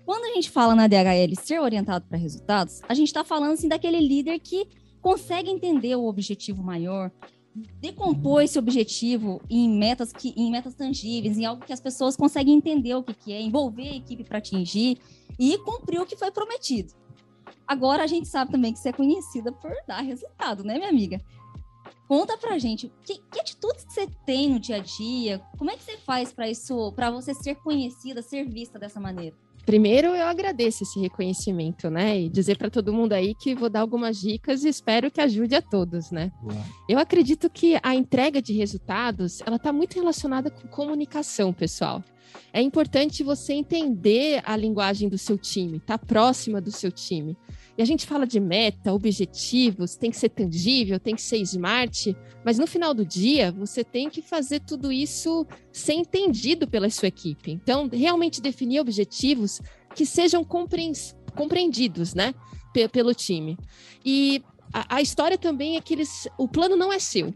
Quando 0.04 0.24
a 0.24 0.34
gente 0.34 0.50
fala 0.50 0.74
na 0.74 0.86
DHL 0.86 1.34
ser 1.40 1.60
orientado 1.60 2.06
para 2.08 2.18
resultados, 2.18 2.80
a 2.88 2.94
gente 2.94 3.08
está 3.08 3.22
falando 3.22 3.52
assim 3.52 3.68
daquele 3.68 4.00
líder 4.00 4.38
que 4.40 4.66
consegue 5.02 5.50
entender 5.50 5.96
o 5.96 6.06
objetivo 6.06 6.62
maior, 6.62 7.10
decompor 7.80 8.42
esse 8.42 8.58
objetivo 8.58 9.42
em 9.50 9.68
metas 9.68 10.12
que 10.12 10.32
em 10.36 10.50
metas 10.50 10.74
tangíveis, 10.74 11.36
em 11.36 11.44
algo 11.44 11.66
que 11.66 11.72
as 11.72 11.80
pessoas 11.80 12.16
conseguem 12.16 12.54
entender 12.54 12.94
o 12.94 13.02
que, 13.02 13.12
que 13.12 13.32
é, 13.32 13.40
envolver 13.42 13.88
a 13.88 13.96
equipe 13.96 14.24
para 14.24 14.38
atingir 14.38 14.98
e 15.38 15.58
cumprir 15.58 16.00
o 16.00 16.06
que 16.06 16.16
foi 16.16 16.30
prometido. 16.30 16.94
Agora 17.66 18.04
a 18.04 18.06
gente 18.06 18.28
sabe 18.28 18.52
também 18.52 18.72
que 18.72 18.78
você 18.78 18.88
é 18.88 18.92
conhecida 18.92 19.52
por 19.52 19.72
dar 19.86 20.00
resultado, 20.00 20.64
né, 20.64 20.76
minha 20.76 20.88
amiga? 20.88 21.20
Conta 22.08 22.36
pra 22.36 22.58
gente, 22.58 22.92
que, 23.02 23.18
que 23.30 23.40
atitudes 23.40 23.84
que 23.84 23.92
você 23.92 24.06
tem 24.24 24.50
no 24.50 24.60
dia 24.60 24.76
a 24.76 24.80
dia? 24.80 25.40
Como 25.58 25.70
é 25.70 25.76
que 25.76 25.82
você 25.82 25.96
faz 25.98 26.32
para 26.32 26.48
isso, 26.48 26.92
para 26.92 27.10
você 27.10 27.34
ser 27.34 27.56
conhecida, 27.56 28.22
ser 28.22 28.44
vista 28.44 28.78
dessa 28.78 29.00
maneira? 29.00 29.36
Primeiro, 29.64 30.08
eu 30.08 30.26
agradeço 30.26 30.82
esse 30.82 30.98
reconhecimento, 30.98 31.88
né? 31.88 32.20
E 32.20 32.28
dizer 32.28 32.58
para 32.58 32.68
todo 32.68 32.92
mundo 32.92 33.12
aí 33.12 33.34
que 33.34 33.54
vou 33.54 33.70
dar 33.70 33.80
algumas 33.80 34.20
dicas 34.20 34.64
e 34.64 34.68
espero 34.68 35.10
que 35.10 35.20
ajude 35.20 35.54
a 35.54 35.62
todos, 35.62 36.10
né? 36.10 36.32
Eu 36.88 36.98
acredito 36.98 37.48
que 37.48 37.78
a 37.82 37.94
entrega 37.94 38.42
de 38.42 38.52
resultados, 38.52 39.40
ela 39.46 39.56
está 39.56 39.72
muito 39.72 39.94
relacionada 39.94 40.50
com 40.50 40.66
comunicação, 40.66 41.52
pessoal. 41.52 42.02
É 42.52 42.60
importante 42.60 43.22
você 43.22 43.52
entender 43.52 44.42
a 44.44 44.56
linguagem 44.56 45.08
do 45.08 45.18
seu 45.18 45.38
time, 45.38 45.76
estar 45.78 45.98
tá 45.98 46.06
próxima 46.06 46.60
do 46.60 46.72
seu 46.72 46.90
time. 46.90 47.36
E 47.76 47.82
a 47.82 47.84
gente 47.86 48.06
fala 48.06 48.26
de 48.26 48.38
meta, 48.38 48.92
objetivos, 48.92 49.96
tem 49.96 50.10
que 50.10 50.16
ser 50.16 50.28
tangível, 50.28 51.00
tem 51.00 51.14
que 51.14 51.22
ser 51.22 51.38
smart, 51.38 52.14
mas 52.44 52.58
no 52.58 52.66
final 52.66 52.92
do 52.92 53.04
dia 53.04 53.50
você 53.50 53.82
tem 53.82 54.10
que 54.10 54.20
fazer 54.20 54.60
tudo 54.60 54.92
isso 54.92 55.46
ser 55.72 55.94
entendido 55.94 56.68
pela 56.68 56.90
sua 56.90 57.08
equipe. 57.08 57.50
Então, 57.50 57.88
realmente 57.90 58.42
definir 58.42 58.80
objetivos 58.80 59.60
que 59.94 60.04
sejam 60.04 60.44
compreendidos, 60.44 62.14
né, 62.14 62.34
pelo 62.92 63.14
time. 63.14 63.56
E 64.04 64.42
a, 64.72 64.96
a 64.96 65.02
história 65.02 65.38
também 65.38 65.76
é 65.76 65.80
que 65.80 65.94
eles, 65.94 66.28
o 66.36 66.46
plano 66.46 66.76
não 66.76 66.92
é 66.92 66.98
seu 66.98 67.34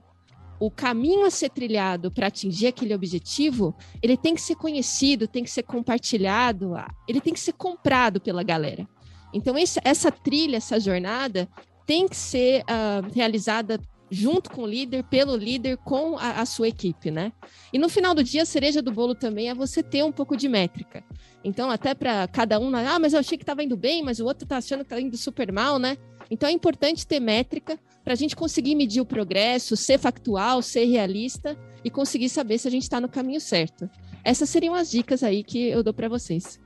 o 0.59 0.71
caminho 0.71 1.27
a 1.27 1.31
ser 1.31 1.51
trilhado 1.51 2.11
para 2.11 2.29
atingir 2.29 2.69
aquele 2.69 2.95
objetivo, 2.95 3.75
ele 4.03 4.17
tem 4.17 4.35
que 4.35 4.41
ser 4.41 4.57
conhecido, 4.57 5.29
tem 5.29 5.45
que 5.45 5.51
ser 5.51 5.63
compartilhado, 5.63 6.75
ele 7.07 7.21
tem 7.21 7.33
que 7.33 7.41
ser 7.41 7.53
comprado 7.53 8.21
pela 8.21 8.43
galera. 8.43 8.89
Então, 9.33 9.57
esse, 9.57 9.81
essa 9.85 10.11
trilha, 10.11 10.57
essa 10.57 10.79
jornada, 10.81 11.49
tem 11.87 12.09
que 12.09 12.17
ser 12.17 12.63
uh, 12.63 13.15
realizada 13.15 13.81
junto 14.11 14.51
com 14.51 14.63
o 14.63 14.67
líder, 14.67 15.03
pelo 15.05 15.37
líder, 15.37 15.77
com 15.79 16.17
a, 16.19 16.41
a, 16.41 16.47
sua 16.47 16.69
equipe, 16.69 17.11
né? 17.11 17.33
E 17.73 17.79
no 17.79 17.89
final 17.89 18.15
do 18.15 18.23
dia, 18.23 18.43
a 18.43 18.47
cereja 18.47 18.81
do 18.81 18.93
bolo 18.93 19.15
também 19.15 19.49
é 19.49 19.55
você 19.55 19.83
ter 19.83 20.05
um 20.05 20.13
pouco 20.13 20.37
de 20.37 20.49
métrica. 20.49 21.03
Então, 21.43 21.71
até 21.71 21.95
para 21.95 22.27
cada 22.29 22.59
um, 22.59 22.75
ah, 22.75 22.99
mas 22.99 23.13
eu 23.13 23.21
achei 23.21 23.37
que 23.37 23.43
estava 23.43 23.63
indo 23.63 23.77
bem, 23.77 24.03
mas 24.03 24.21
o 24.21 24.25
outro 24.25 24.45
está 24.45 24.59
achando 24.59 24.81
que 24.81 24.87
está 24.87 25.01
indo 25.01 25.17
super 25.17 25.51
mal, 25.53 25.79
né? 25.79 25.97
Então, 26.31 26.49
é 26.49 26.53
importante 26.53 27.07
ter 27.07 27.21
métrica 27.21 27.79
para 28.05 28.13
a 28.13 28.17
gente 28.17 28.37
conseguir 28.37 28.75
medir 28.75 29.01
o 29.01 29.07
progresso, 29.07 29.77
ser 29.77 29.99
factual, 29.99 30.63
ser 30.63 30.85
realista 30.85 31.57
e 31.85 31.91
conseguir 31.91 32.29
saber 32.29 32.59
se 32.59 32.69
a 32.69 32.71
gente 32.71 32.83
está 32.83 33.01
no 33.01 33.09
caminho 33.09 33.41
certo. 33.41 33.89
Essas 34.25 34.49
seriam 34.49 34.75
as 34.75 34.91
dicas 34.91 35.23
aí 35.23 35.43
que 35.43 35.69
eu 35.69 35.83
dou 35.83 35.95
para 35.95 36.09
vocês. 36.09 36.61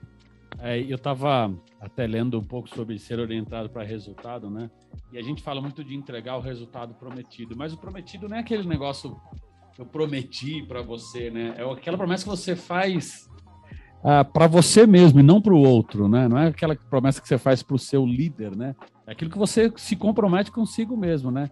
É, 0.58 0.80
eu 0.80 0.96
estava 0.96 1.54
até 1.80 2.06
lendo 2.06 2.38
um 2.38 2.44
pouco 2.44 2.68
sobre 2.68 2.98
ser 2.98 3.18
orientado 3.18 3.70
para 3.70 3.82
resultado, 3.82 4.50
né? 4.50 4.70
E 5.12 5.18
a 5.18 5.22
gente 5.22 5.42
fala 5.42 5.60
muito 5.60 5.82
de 5.82 5.94
entregar 5.94 6.36
o 6.36 6.40
resultado 6.40 6.94
prometido, 6.94 7.56
mas 7.56 7.72
o 7.72 7.78
prometido 7.78 8.28
não 8.28 8.36
é 8.36 8.40
aquele 8.40 8.66
negócio 8.66 9.16
eu 9.78 9.86
prometi 9.86 10.62
para 10.62 10.82
você, 10.82 11.30
né? 11.30 11.54
É 11.56 11.64
aquela 11.64 11.96
promessa 11.96 12.24
que 12.24 12.28
você 12.28 12.54
faz 12.54 13.30
ah, 14.04 14.24
para 14.24 14.46
você 14.46 14.86
mesmo 14.86 15.20
e 15.20 15.22
não 15.22 15.40
para 15.40 15.54
o 15.54 15.58
outro, 15.58 16.08
né? 16.08 16.28
Não 16.28 16.38
é 16.38 16.48
aquela 16.48 16.74
promessa 16.74 17.20
que 17.20 17.28
você 17.28 17.38
faz 17.38 17.62
para 17.62 17.76
o 17.76 17.78
seu 17.78 18.04
líder, 18.04 18.54
né? 18.54 18.74
É 19.06 19.12
aquilo 19.12 19.30
que 19.30 19.38
você 19.38 19.72
se 19.76 19.96
compromete 19.96 20.50
consigo 20.50 20.96
mesmo, 20.96 21.30
né? 21.30 21.50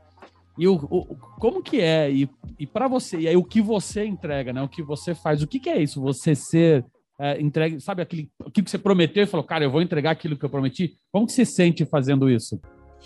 E 0.59 0.67
o, 0.67 0.75
o 0.75 1.17
como 1.39 1.63
que 1.63 1.81
é 1.81 2.11
e, 2.11 2.29
e 2.59 2.67
para 2.67 2.89
você 2.89 3.19
e 3.19 3.29
aí 3.29 3.37
o 3.37 3.45
que 3.45 3.63
você 3.63 4.05
entrega, 4.05 4.53
né? 4.53 4.63
O 4.63 4.69
que 4.69 4.83
você 4.83 5.15
faz? 5.15 5.43
O 5.43 5.47
que, 5.47 5.59
que 5.61 5.71
é 5.71 5.81
isso? 5.81 6.01
Você 6.01 6.35
ser 6.35 6.85
é, 7.19 7.41
entregue, 7.41 7.81
sabe 7.81 8.03
aquele, 8.03 8.31
aquilo 8.41 8.65
que 8.65 8.71
você 8.71 8.79
prometeu 8.79 9.25
e 9.25 9.27
falou, 9.27 9.45
cara, 9.45 9.65
eu 9.65 9.71
vou 9.71 9.83
entregar 9.83 10.13
aquilo 10.13 10.37
que 10.37 10.45
eu 10.45 10.51
prometi? 10.51 10.97
Como 11.11 11.27
que 11.27 11.33
você 11.33 11.45
sente 11.45 11.85
fazendo 11.85 12.31
isso? 12.31 12.61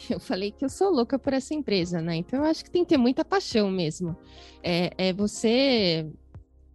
Eu 0.08 0.20
falei 0.20 0.50
que 0.50 0.64
eu 0.64 0.68
sou 0.68 0.90
louca 0.90 1.18
por 1.18 1.32
essa 1.32 1.54
empresa, 1.54 2.00
né? 2.00 2.16
Então 2.16 2.40
eu 2.40 2.46
acho 2.46 2.64
que 2.64 2.70
tem 2.70 2.82
que 2.82 2.90
ter 2.90 2.96
muita 2.96 3.24
paixão 3.24 3.70
mesmo. 3.70 4.16
É, 4.62 4.90
é 4.96 5.12
você 5.12 6.10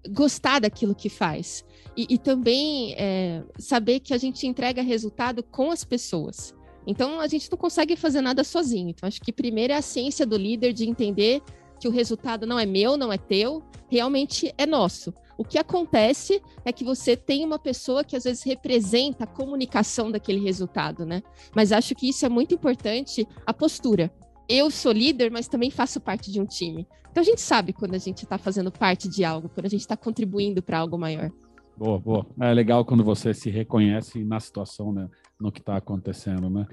gostar 0.10 0.60
daquilo 0.60 0.96
que 0.96 1.10
faz. 1.10 1.66
E, 1.96 2.08
e 2.10 2.18
também 2.18 2.94
é, 2.98 3.44
saber 3.58 4.00
que 4.00 4.14
a 4.14 4.18
gente 4.18 4.48
entrega 4.48 4.82
resultado 4.82 5.44
com 5.44 5.72
as 5.72 5.84
pessoas. 5.84 6.56
Então 6.86 7.20
a 7.20 7.28
gente 7.28 7.52
não 7.52 7.58
consegue 7.58 7.96
fazer 7.96 8.22
nada 8.22 8.44
sozinho. 8.44 8.90
Então 8.90 9.08
acho 9.08 9.22
que 9.22 9.34
primeiro 9.34 9.74
é 9.74 9.78
a 9.78 9.82
ciência 9.82 10.26
do 10.26 10.38
líder 10.38 10.72
de 10.74 10.88
entender 10.88 11.42
que 11.80 11.88
o 11.88 11.92
resultado 11.92 12.46
não 12.46 12.60
é 12.60 12.66
meu, 12.66 12.98
não 12.98 13.12
é 13.12 13.18
teu, 13.18 13.64
realmente 13.90 14.54
é 14.58 14.66
nosso. 14.66 15.14
O 15.38 15.44
que 15.44 15.60
acontece 15.60 16.42
é 16.66 16.72
que 16.72 16.84
você 16.84 17.16
tem 17.16 17.46
uma 17.46 17.60
pessoa 17.60 18.04
que 18.04 18.16
às 18.16 18.24
vezes 18.24 18.44
representa 18.44 19.24
a 19.24 19.28
comunicação 19.28 20.12
daquele 20.12 20.40
resultado, 20.40 21.06
né? 21.06 21.22
Mas 21.56 21.72
acho 21.72 21.94
que 21.94 22.10
isso 22.10 22.26
é 22.26 22.30
muito 22.30 22.56
importante, 22.56 23.28
a 23.46 23.54
postura. 23.54 24.12
Eu 24.50 24.72
sou 24.72 24.92
líder, 24.92 25.30
mas 25.30 25.48
também 25.48 25.70
faço 25.70 26.00
parte 26.00 26.32
de 26.32 26.42
um 26.42 26.46
time. 26.46 26.88
Então 27.12 27.22
a 27.22 27.26
gente 27.26 27.42
sabe 27.42 27.74
quando 27.74 27.94
a 27.94 28.00
gente 28.00 28.24
está 28.24 28.38
fazendo 28.38 28.72
parte 28.72 29.08
de 29.08 29.24
algo, 29.24 29.50
quando 29.50 29.68
a 29.68 29.70
gente 29.70 29.82
está 29.82 29.96
contribuindo 29.96 30.62
para 30.64 30.80
algo 30.80 30.98
maior. 30.98 31.32
Boa, 31.78 32.00
boa. 32.00 32.26
É 32.40 32.52
legal 32.54 32.84
quando 32.84 33.04
você 33.04 33.34
se 33.34 33.52
reconhece 33.52 34.24
na 34.24 34.40
situação, 34.40 34.92
né? 34.92 35.08
No 35.40 35.52
que 35.52 35.60
está 35.60 35.78
acontecendo, 35.78 36.50
né? 36.50 36.66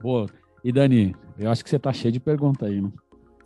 Boa. 0.00 0.26
E 0.62 0.70
Dani, 0.70 1.14
eu 1.38 1.50
acho 1.50 1.64
que 1.64 1.70
você 1.70 1.76
está 1.76 1.92
cheio 1.92 2.12
de 2.12 2.20
perguntas 2.20 2.68
aí, 2.68 2.80
né? 2.80 2.92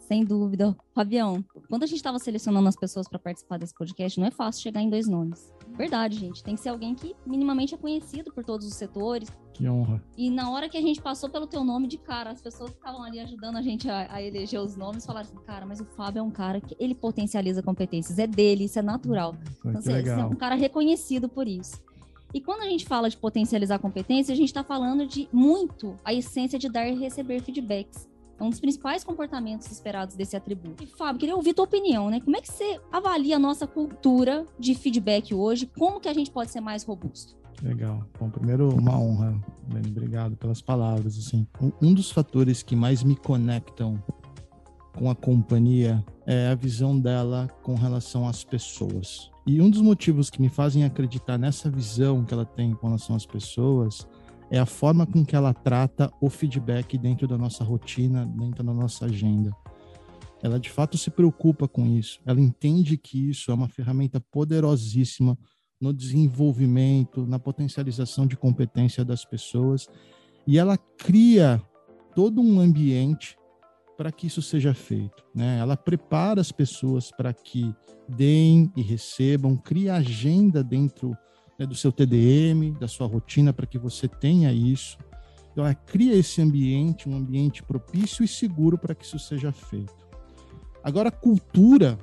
Sem 0.09 0.25
dúvida. 0.25 0.75
Fabião, 0.95 1.45
quando 1.69 1.83
a 1.83 1.87
gente 1.87 1.99
estava 1.99 2.19
selecionando 2.19 2.67
as 2.67 2.75
pessoas 2.75 3.07
para 3.07 3.19
participar 3.19 3.59
desse 3.59 3.75
podcast, 3.75 4.19
não 4.19 4.27
é 4.27 4.31
fácil 4.31 4.63
chegar 4.63 4.81
em 4.81 4.89
dois 4.89 5.07
nomes. 5.07 5.53
Verdade, 5.77 6.17
gente. 6.17 6.43
Tem 6.43 6.55
que 6.55 6.63
ser 6.63 6.71
alguém 6.71 6.95
que 6.95 7.15
minimamente 7.27 7.75
é 7.75 7.77
conhecido 7.77 8.33
por 8.33 8.43
todos 8.43 8.67
os 8.67 8.73
setores. 8.73 9.29
Que 9.53 9.69
honra. 9.69 10.03
E 10.17 10.31
na 10.31 10.51
hora 10.51 10.67
que 10.67 10.79
a 10.79 10.81
gente 10.81 11.03
passou 11.03 11.29
pelo 11.29 11.47
teu 11.47 11.63
nome 11.63 11.87
de 11.87 11.99
cara, 11.99 12.31
as 12.31 12.41
pessoas 12.41 12.71
que 12.71 12.79
estavam 12.79 13.03
ali 13.03 13.21
ajudando 13.21 13.57
a 13.57 13.61
gente 13.61 13.87
a, 13.91 14.11
a, 14.11 14.23
eleger 14.23 14.59
os 14.59 14.79
nomes 14.79 15.05
falaram 15.05 15.29
assim: 15.29 15.45
cara, 15.45 15.67
mas 15.67 15.79
o 15.79 15.85
Fábio 15.85 16.21
é 16.21 16.23
um 16.23 16.31
cara 16.31 16.59
que 16.59 16.75
ele 16.81 16.95
potencializa 16.95 17.63
competências. 17.63 18.19
É 18.19 18.27
dele, 18.27 18.65
isso 18.65 18.79
é 18.79 18.83
natural. 18.83 19.35
Foi, 19.61 19.73
então, 19.73 19.83
você, 19.83 20.03
você 20.03 20.09
é 20.09 20.25
um 20.25 20.37
cara 20.37 20.55
reconhecido 20.55 21.29
por 21.29 21.47
isso. 21.47 21.83
E 22.33 22.41
quando 22.41 22.63
a 22.63 22.67
gente 22.67 22.87
fala 22.87 23.11
de 23.11 23.17
potencializar 23.19 23.79
competência, 23.79 24.33
a 24.33 24.37
gente 24.37 24.49
está 24.49 24.65
falando 24.65 25.07
de 25.07 25.29
muito 25.31 25.97
a 26.03 26.15
essência 26.15 26.59
de 26.59 26.71
dar 26.71 26.89
e 26.89 26.95
receber 26.95 27.43
feedbacks. 27.43 28.08
É 28.39 28.45
um 28.45 28.51
dos 28.51 28.61
principais 28.61 29.03
comportamentos 29.03 29.71
esperados 29.71 30.15
desse 30.15 30.37
atributo. 30.37 30.85
E, 30.85 30.87
Fábio, 30.87 31.19
queria 31.19 31.35
ouvir 31.35 31.55
tua 31.55 31.65
opinião, 31.65 32.09
né? 32.09 32.21
Como 32.21 32.37
é 32.37 32.41
que 32.41 32.51
você 32.51 32.81
avalia 32.93 33.37
a 33.37 33.39
nossa 33.39 33.67
cultura 33.67 34.47
de 34.59 34.75
feedback 34.75 35.35
hoje? 35.35 35.67
Como 35.77 36.01
que 36.01 36.09
a 36.09 36.15
gente 36.15 36.31
pode 36.31 36.51
ser 36.51 36.61
mais 36.61 36.85
robusto? 36.85 37.37
Legal. 37.63 38.05
Bom, 38.21 38.31
primeiro, 38.31 38.69
uma 38.73 38.97
honra, 38.99 39.35
Beni, 39.67 39.89
obrigado 39.89 40.37
pelas 40.37 40.63
palavras. 40.63 41.19
Assim, 41.19 41.47
um 41.83 41.93
dos 41.93 42.11
fatores 42.11 42.63
que 42.63 42.77
mais 42.77 43.03
me 43.03 43.17
conectam 43.17 44.01
com 44.97 45.11
a 45.11 45.15
companhia 45.15 46.05
é 46.27 46.49
a 46.49 46.55
visão 46.55 46.99
dela 46.99 47.49
com 47.63 47.75
relação 47.75 48.29
às 48.29 48.45
pessoas. 48.45 49.31
E 49.47 49.61
um 49.61 49.71
dos 49.71 49.81
motivos 49.81 50.31
que 50.31 50.41
me 50.41 50.49
fazem 50.49 50.85
acreditar 50.85 51.39
nessa 51.39 51.71
visão 51.71 52.25
que 52.25 52.35
ela 52.35 52.45
tem 52.45 52.75
com 52.75 52.87
relação 52.87 53.17
às 53.17 53.27
pessoas 53.27 54.07
é 54.51 54.59
a 54.59 54.67
forma 54.67 55.07
com 55.07 55.25
que 55.25 55.37
ela 55.37 55.53
trata 55.53 56.11
o 56.21 56.31
feedback 56.31 56.97
dentro 56.97 57.27
da 57.29 57.37
nossa 57.37 57.63
rotina, 57.63 58.25
dentro 58.25 58.65
da 58.65 58.73
nossa 58.73 59.07
agenda. 59.07 59.55
Ela 60.43 60.59
de 60.59 60.71
fato 60.71 60.97
se 60.97 61.11
preocupa 61.11 61.67
com 61.67 61.87
isso. 61.87 62.21
Ela 62.25 62.41
entende 62.41 62.97
que 62.97 63.29
isso 63.31 63.51
é 63.51 63.55
uma 63.55 63.69
ferramenta 63.69 64.21
poderosíssima 64.21 65.37
no 65.81 65.93
desenvolvimento, 65.93 67.27
na 67.27 67.39
potencialização 67.39 68.27
de 68.27 68.37
competência 68.37 69.05
das 69.05 69.25
pessoas, 69.25 69.87
e 70.47 70.59
ela 70.59 70.77
cria 70.77 71.63
todo 72.15 72.41
um 72.41 72.61
ambiente 72.61 73.37
para 73.97 74.11
que 74.11 74.27
isso 74.27 74.41
seja 74.41 74.73
feito. 74.75 75.25
Né? 75.35 75.59
Ela 75.59 75.77
prepara 75.77 76.41
as 76.41 76.51
pessoas 76.51 77.11
para 77.11 77.33
que 77.33 77.75
deem 78.09 78.73
e 78.77 78.83
recebam, 78.83 79.57
cria 79.57 79.95
agenda 79.95 80.65
dentro 80.65 81.17
né, 81.59 81.67
do 81.67 81.75
seu 81.75 81.91
TDM, 81.91 82.73
da 82.79 82.87
sua 82.87 83.07
rotina, 83.07 83.53
para 83.53 83.67
que 83.67 83.79
você 83.79 84.07
tenha 84.07 84.53
isso. 84.53 84.97
Então, 85.53 85.67
é, 85.67 85.75
cria 85.75 86.15
esse 86.15 86.41
ambiente, 86.41 87.09
um 87.09 87.17
ambiente 87.17 87.63
propício 87.63 88.25
e 88.25 88.29
seguro 88.29 88.79
para 88.79 88.95
que 88.95 89.05
isso 89.05 89.19
seja 89.19 89.51
feito. 89.51 90.07
Agora, 90.85 91.11
cultura, 91.11 91.99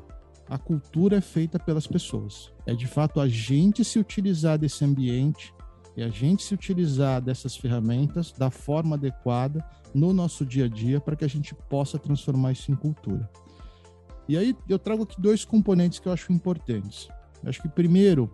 a 0.50 0.58
cultura 0.58 1.18
é 1.18 1.22
feita 1.22 1.58
pelas 1.58 1.88
pessoas. 1.88 2.52
É 2.66 2.76
de 2.76 2.86
fato 2.86 3.22
a 3.22 3.28
gente 3.28 3.84
se 3.86 3.98
utilizar 3.98 4.58
desse 4.58 4.84
ambiente 4.84 5.54
e 5.96 6.04
a 6.04 6.10
gente 6.10 6.44
se 6.44 6.54
utilizar 6.54 7.22
dessas 7.22 7.56
ferramentas 7.56 8.34
da 8.34 8.52
forma 8.52 8.96
adequada 8.96 9.66
no 9.94 10.12
nosso 10.12 10.46
dia 10.46 10.66
a 10.66 10.68
dia 10.68 11.00
para 11.00 11.16
que 11.16 11.24
a 11.24 11.30
gente 11.30 11.56
possa 11.70 11.98
transformar 11.98 12.52
isso 12.52 12.70
em 12.72 12.76
cultura. 12.76 13.30
E 14.28 14.38
aí 14.38 14.56
eu 14.68 14.78
trago 14.78 15.04
aqui 15.04 15.20
dois 15.22 15.46
componentes 15.46 16.00
que 16.00 16.08
eu 16.08 16.12
acho 16.12 16.34
importantes. 16.34 17.08
Eu 17.42 17.50
acho 17.50 17.62
que 17.62 17.70
primeiro 17.70 18.30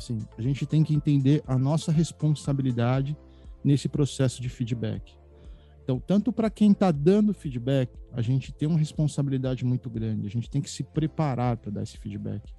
Assim, 0.00 0.18
a 0.38 0.40
gente 0.40 0.64
tem 0.64 0.82
que 0.82 0.94
entender 0.94 1.42
a 1.46 1.58
nossa 1.58 1.92
responsabilidade 1.92 3.14
nesse 3.62 3.86
processo 3.86 4.40
de 4.40 4.48
feedback. 4.48 5.14
Então, 5.84 6.00
tanto 6.00 6.32
para 6.32 6.48
quem 6.48 6.72
está 6.72 6.90
dando 6.90 7.34
feedback, 7.34 7.92
a 8.10 8.22
gente 8.22 8.50
tem 8.50 8.66
uma 8.66 8.78
responsabilidade 8.78 9.62
muito 9.62 9.90
grande. 9.90 10.26
A 10.26 10.30
gente 10.30 10.48
tem 10.48 10.62
que 10.62 10.70
se 10.70 10.82
preparar 10.82 11.58
para 11.58 11.70
dar 11.70 11.82
esse 11.82 11.98
feedback. 11.98 12.50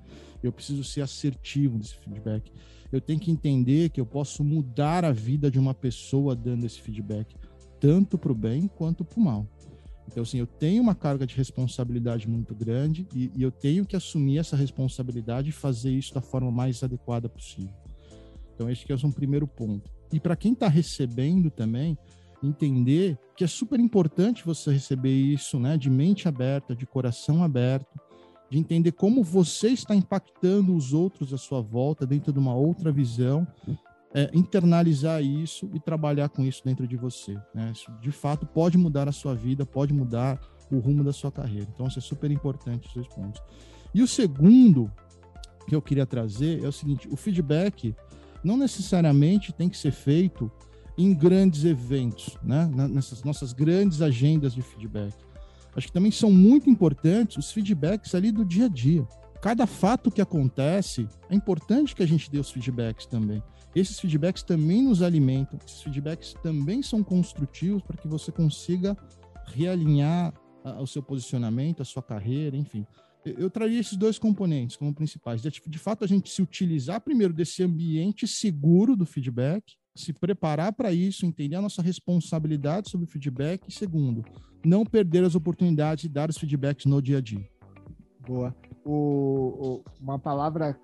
Eu 0.44 0.52
preciso 0.52 0.84
ser 0.84 1.02
assertivo 1.02 1.80
nesse 1.80 1.96
feedback. 1.96 2.52
Eu 2.92 3.02
tenho 3.02 3.20
que 3.20 3.32
entender 3.32 3.90
que 3.90 4.00
eu 4.00 4.06
posso 4.06 4.44
mudar 4.44 5.04
a 5.04 5.12
vida 5.12 5.50
de 5.50 5.58
uma 5.58 5.74
pessoa 5.74 6.36
dando 6.36 6.66
esse 6.68 6.80
feedback, 6.80 7.36
tanto 7.80 8.20
para 8.20 8.32
o 8.32 8.36
bem 8.36 8.68
quanto 8.68 9.04
para 9.04 9.20
o 9.20 9.24
mal. 9.24 9.48
Então, 10.08 10.24
assim, 10.24 10.40
eu 10.40 10.48
tenho 10.48 10.82
uma 10.82 10.96
carga 10.96 11.26
de 11.26 11.36
responsabilidade 11.36 12.28
muito 12.28 12.54
grande 12.54 13.08
e, 13.14 13.32
e 13.36 13.42
eu 13.42 13.52
tenho 13.52 13.86
que 13.86 13.96
assumir 13.96 14.40
essa 14.40 14.56
responsabilidade 14.56 15.50
e 15.50 15.54
fazer 15.54 15.92
isso 15.92 16.14
da 16.14 16.22
forma 16.22 16.52
mais 16.52 16.84
adequada 16.84 17.30
possível. 17.30 17.74
Então, 18.54 18.70
esse 18.70 18.86
que 18.86 18.92
é 18.92 18.96
um 19.04 19.12
primeiro 19.12 19.48
ponto. 19.48 19.90
E 20.12 20.20
para 20.20 20.36
quem 20.36 20.54
está 20.54 20.68
recebendo 20.68 21.50
também, 21.50 21.98
entender 22.44 23.18
que 23.36 23.44
é 23.44 23.48
super 23.48 23.80
importante 23.80 24.46
você 24.46 24.72
receber 24.72 25.14
isso, 25.14 25.60
né, 25.60 25.78
de 25.78 25.90
mente 25.90 26.28
aberta, 26.28 26.76
de 26.76 26.86
coração 26.86 27.44
aberto, 27.44 28.00
de 28.50 28.58
entender 28.58 28.92
como 28.92 29.24
você 29.24 29.70
está 29.70 29.96
impactando 29.96 30.76
os 30.76 30.94
outros 30.94 31.34
à 31.34 31.38
sua 31.38 31.62
volta 31.62 32.06
dentro 32.06 32.34
de 32.34 32.40
uma 32.40 32.54
outra 32.54 32.92
visão, 32.92 33.48
é, 34.14 34.30
internalizar 34.34 35.22
isso 35.24 35.70
e 35.74 35.80
trabalhar 35.80 36.30
com 36.30 36.44
isso 36.44 36.62
dentro 36.64 36.88
de 36.88 36.98
você. 36.98 37.34
Né? 37.54 37.72
Isso, 37.74 37.92
de 38.02 38.12
fato, 38.12 38.46
pode 38.46 38.78
mudar 38.78 39.08
a 39.08 39.12
sua 39.12 39.34
vida, 39.34 39.66
pode 39.66 39.94
mudar 39.94 40.40
o 40.72 40.80
rumo 40.80 41.04
da 41.04 41.14
sua 41.14 41.32
carreira. 41.32 41.68
Então, 41.74 41.88
isso 41.88 42.00
é 42.00 42.02
super 42.02 42.32
importante, 42.32 42.88
esses 42.88 43.08
pontos. 43.14 43.42
E 43.94 44.02
o 44.02 44.08
segundo 44.08 44.92
que 45.68 45.76
eu 45.76 45.82
queria 45.82 46.06
trazer 46.06 46.64
é 46.64 46.68
o 46.68 46.72
seguinte: 46.72 47.08
o 47.12 47.16
feedback 47.16 47.96
não 48.44 48.58
necessariamente 48.58 49.54
tem 49.54 49.70
que 49.70 49.78
ser 49.78 49.92
feito 49.92 50.52
em 50.98 51.14
grandes 51.14 51.64
eventos, 51.64 52.38
né? 52.44 52.70
nessas 52.90 53.24
nossas 53.24 53.54
grandes 53.54 54.02
agendas 54.02 54.54
de 54.54 54.62
feedback. 54.62 55.14
Acho 55.76 55.88
que 55.88 55.94
também 55.94 56.12
são 56.12 56.30
muito 56.30 56.70
importantes 56.70 57.38
os 57.38 57.52
feedbacks 57.52 58.14
ali 58.14 58.32
do 58.32 58.44
dia 58.44 58.66
a 58.66 58.70
dia. 58.70 59.08
Cada 59.42 59.66
fato 59.66 60.12
que 60.12 60.22
acontece, 60.22 61.08
é 61.30 61.36
importante 61.36 61.96
que 61.96 62.04
a 62.04 62.06
gente 62.06 62.30
dê 62.30 62.38
os 62.38 62.52
feedbacks 62.52 63.08
também. 63.08 63.42
Esses 63.74 64.00
feedbacks 64.00 64.44
também 64.44 64.84
nos 64.84 65.02
alimentam, 65.02 65.58
esses 65.66 65.82
feedbacks 65.82 66.36
também 66.44 66.84
são 66.84 67.04
construtivos 67.04 67.82
para 67.82 67.98
que 67.98 68.08
você 68.08 68.32
consiga 68.32 68.96
realinhar 69.48 70.34
o 70.80 70.86
seu 70.86 71.02
posicionamento, 71.02 71.82
a 71.82 71.86
sua 71.86 72.04
carreira, 72.04 72.56
enfim. 72.56 72.86
Eu 73.26 73.50
traria 73.50 73.80
esses 73.80 73.98
dois 73.98 74.20
componentes 74.20 74.76
como 74.76 74.94
principais. 74.94 75.42
De, 75.42 75.50
de 75.50 75.80
fato, 75.80 76.04
a 76.04 76.08
gente 76.08 76.30
se 76.30 76.42
utilizar 76.42 77.02
primeiro 77.02 77.34
desse 77.34 77.64
ambiente 77.64 78.28
seguro 78.28 78.96
do 78.96 79.06
feedback, 79.06 79.74
se 79.96 80.14
preparar 80.14 80.74
para 80.74 80.94
isso, 80.94 81.26
entender 81.26 81.56
a 81.56 81.62
nossa 81.62 81.82
responsabilidade 81.82 82.90
sobre 82.90 83.06
o 83.06 83.10
feedback. 83.10 83.68
E 83.68 83.72
segundo, 83.72 84.24
não 84.64 84.86
perder 84.86 85.24
as 85.24 85.36
oportunidades 85.36 86.04
de 86.04 86.10
dar 86.10 86.30
os 86.30 86.38
feedbacks 86.38 86.86
no 86.86 87.02
dia 87.02 87.18
a 87.18 87.22
dia. 87.22 87.48
Boa. 88.20 88.56
O, 88.84 88.92
o, 88.92 89.84
uma 90.02 90.18
palavra 90.18 90.78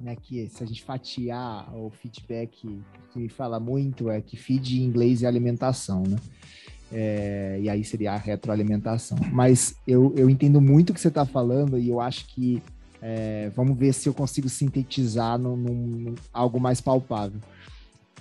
né, 0.00 0.16
que 0.16 0.48
se 0.48 0.62
a 0.62 0.66
gente 0.66 0.82
fatiar 0.82 1.74
o 1.74 1.90
feedback 1.90 2.80
que 3.12 3.28
fala 3.28 3.60
muito 3.60 4.10
é 4.10 4.20
que 4.20 4.36
feed 4.36 4.80
em 4.80 4.84
inglês 4.84 5.22
é 5.22 5.26
alimentação, 5.26 6.02
né? 6.02 6.16
É, 6.94 7.58
e 7.62 7.70
aí 7.70 7.82
seria 7.84 8.12
a 8.12 8.16
retroalimentação. 8.16 9.16
Mas 9.32 9.74
eu, 9.86 10.12
eu 10.16 10.28
entendo 10.28 10.60
muito 10.60 10.90
o 10.90 10.94
que 10.94 11.00
você 11.00 11.08
está 11.08 11.24
falando 11.24 11.78
e 11.78 11.88
eu 11.88 12.00
acho 12.00 12.26
que 12.26 12.62
é, 13.00 13.50
vamos 13.56 13.76
ver 13.78 13.92
se 13.94 14.08
eu 14.08 14.14
consigo 14.14 14.48
sintetizar 14.48 15.38
num, 15.38 15.56
num, 15.56 16.14
algo 16.32 16.60
mais 16.60 16.80
palpável. 16.80 17.40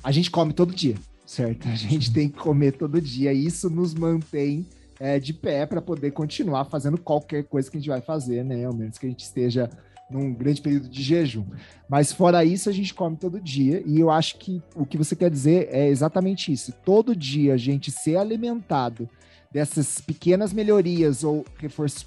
A 0.04 0.12
gente 0.12 0.32
come 0.32 0.54
todo 0.54 0.74
dia, 0.74 0.96
certo? 1.26 1.68
A 1.68 1.76
gente 1.76 2.12
tem 2.14 2.30
que 2.30 2.38
comer 2.38 2.72
todo 2.74 3.02
dia 3.02 3.34
e 3.34 3.46
isso 3.46 3.70
nos 3.70 3.94
mantém 3.94 4.66
é, 5.02 5.20
de 5.20 5.34
pé 5.34 5.66
para 5.66 5.82
poder 5.82 6.12
continuar 6.12 6.66
fazendo 6.66 6.96
qualquer 6.96 7.44
coisa 7.46 7.70
que 7.72 7.76
a 7.76 7.80
gente 7.80 7.90
vai 7.90 8.02
fazer, 8.02 8.46
né? 8.46 8.66
Ao 8.66 8.74
menos 8.74 9.00
que 9.00 9.08
a 9.08 9.10
gente 9.10 9.24
esteja 9.24 9.68
num 10.12 10.32
grande 10.32 10.62
período 10.62 10.88
de 10.88 11.02
jejum. 11.02 11.44
Mas 11.90 12.14
fora 12.14 12.46
isso, 12.46 12.70
a 12.70 12.72
gente 12.72 12.94
come 12.94 13.18
todo 13.18 13.42
dia, 13.42 13.82
e 13.84 14.00
eu 14.00 14.12
acho 14.12 14.38
que 14.38 14.62
o 14.76 14.86
que 14.86 15.00
você 15.00 15.16
quer 15.16 15.32
dizer 15.32 15.70
é 15.72 15.88
exatamente 15.88 16.52
isso. 16.52 16.72
Todo 16.86 17.16
dia 17.16 17.56
a 17.56 17.58
gente 17.58 17.90
ser 17.90 18.18
alimentado 18.18 19.10
dessas 19.52 20.00
pequenas 20.00 20.54
melhorias 20.54 21.24
ou 21.24 21.44
reforços, 21.58 22.06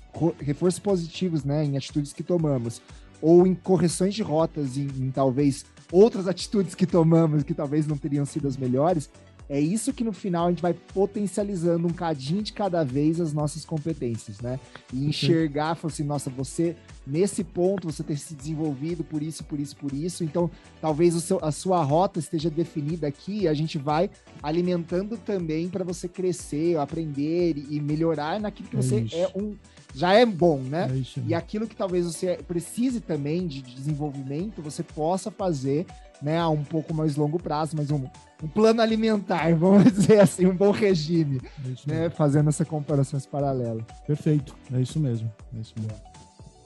positivos, 0.79 1.43
né, 1.43 1.65
em 1.65 1.77
atitudes 1.77 2.13
que 2.13 2.23
tomamos, 2.23 2.81
ou 3.21 3.45
em 3.45 3.57
correções 3.57 4.15
de 4.15 4.23
rotas, 4.23 4.77
em, 4.77 4.87
em 4.87 5.11
talvez 5.11 5.67
outras 5.91 6.29
atitudes 6.29 6.77
que 6.77 6.87
tomamos 6.87 7.43
que 7.43 7.55
talvez 7.55 7.89
não 7.89 7.97
teriam 7.97 8.25
sido 8.25 8.47
as 8.47 8.57
melhores, 8.57 9.11
é 9.49 9.61
isso 9.61 9.93
que 9.93 10.03
no 10.03 10.13
final 10.13 10.47
a 10.47 10.51
gente 10.51 10.63
vai 10.63 10.73
potencializando 10.73 11.87
um 11.87 11.93
cadinho 11.93 12.43
de 12.43 12.53
cada 12.53 12.83
vez 12.83 13.21
as 13.21 13.33
nossas 13.33 13.65
competências, 13.65 14.41
né? 14.41 14.59
E 14.93 15.05
enxergar, 15.05 15.75
falar 15.75 15.93
assim, 15.93 16.05
nossa, 16.05 16.31
você 16.31 16.75
nesse 17.07 17.45
ponto 17.45 17.91
você 17.91 18.03
ter 18.03 18.17
se 18.17 18.35
desenvolvido 18.35 19.05
por 19.05 19.23
isso, 19.23 19.45
por 19.45 19.61
isso, 19.61 19.77
por 19.77 19.93
isso. 19.93 20.25
Então, 20.25 20.51
talvez 20.81 21.15
seu, 21.23 21.39
a 21.43 21.53
sua 21.53 21.83
rota 21.83 22.19
esteja 22.19 22.49
definida 22.49 23.07
aqui 23.07 23.41
e 23.43 23.49
a 23.49 23.55
gente 23.55 23.77
vai 23.77 24.11
alimentando 24.43 25.19
também 25.19 25.69
para 25.69 25.85
você 25.85 26.09
crescer, 26.09 26.79
aprender 26.79 27.57
e 27.69 27.81
melhorar 27.81 28.41
naquilo 28.41 28.69
que 28.69 28.77
é 28.77 28.83
você 28.83 29.01
isso. 29.01 29.17
é 29.17 29.31
um 29.35 29.55
já 29.95 30.13
é 30.13 30.27
bom, 30.27 30.59
né? 30.59 30.89
É 30.91 31.21
e 31.29 31.35
aquilo 31.35 31.69
que 31.69 31.77
talvez 31.77 32.05
você 32.05 32.37
precise 32.49 33.01
também 33.01 33.47
de 33.47 33.63
desenvolvimento, 33.63 34.61
você 34.61 34.83
possa 34.83 35.31
fazer 35.31 35.87
né, 36.25 36.39
a 36.39 36.49
um 36.49 36.65
pouco 36.65 36.95
mais 36.95 37.17
longo 37.17 37.39
prazo, 37.39 37.77
mas 37.77 37.91
um, 37.91 38.07
um 38.43 38.49
plano 38.49 38.81
alimentar, 38.81 39.53
vamos 39.55 39.85
dizer 39.85 40.21
assim, 40.21 40.47
um 40.47 40.57
bom 40.57 40.71
regime, 40.71 41.41
é 41.87 41.93
né, 41.93 42.11
fazendo 42.11 42.49
essa 42.49 42.65
comparações 42.65 43.27
paralelas. 43.27 43.85
Perfeito, 44.07 44.57
é 44.73 44.81
isso 44.81 44.99
mesmo. 44.99 45.31
É 45.55 45.61
isso 45.61 45.75
mesmo. 45.79 46.15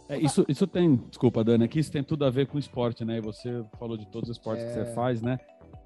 É, 0.08 0.18
isso, 0.18 0.44
isso 0.48 0.66
tem, 0.66 0.94
desculpa, 0.94 1.42
Dani, 1.42 1.64
aqui 1.64 1.80
isso 1.80 1.92
tem 1.92 2.02
tudo 2.02 2.24
a 2.24 2.30
ver 2.30 2.46
com 2.46 2.58
esporte, 2.58 3.04
né? 3.04 3.18
E 3.18 3.20
você 3.20 3.62
falou 3.78 3.96
de 3.96 4.06
todos 4.06 4.30
os 4.30 4.36
esportes 4.36 4.64
é... 4.64 4.68
que 4.68 4.74
você 4.74 4.80
é. 4.80 4.94
faz, 4.94 5.20
né? 5.20 5.38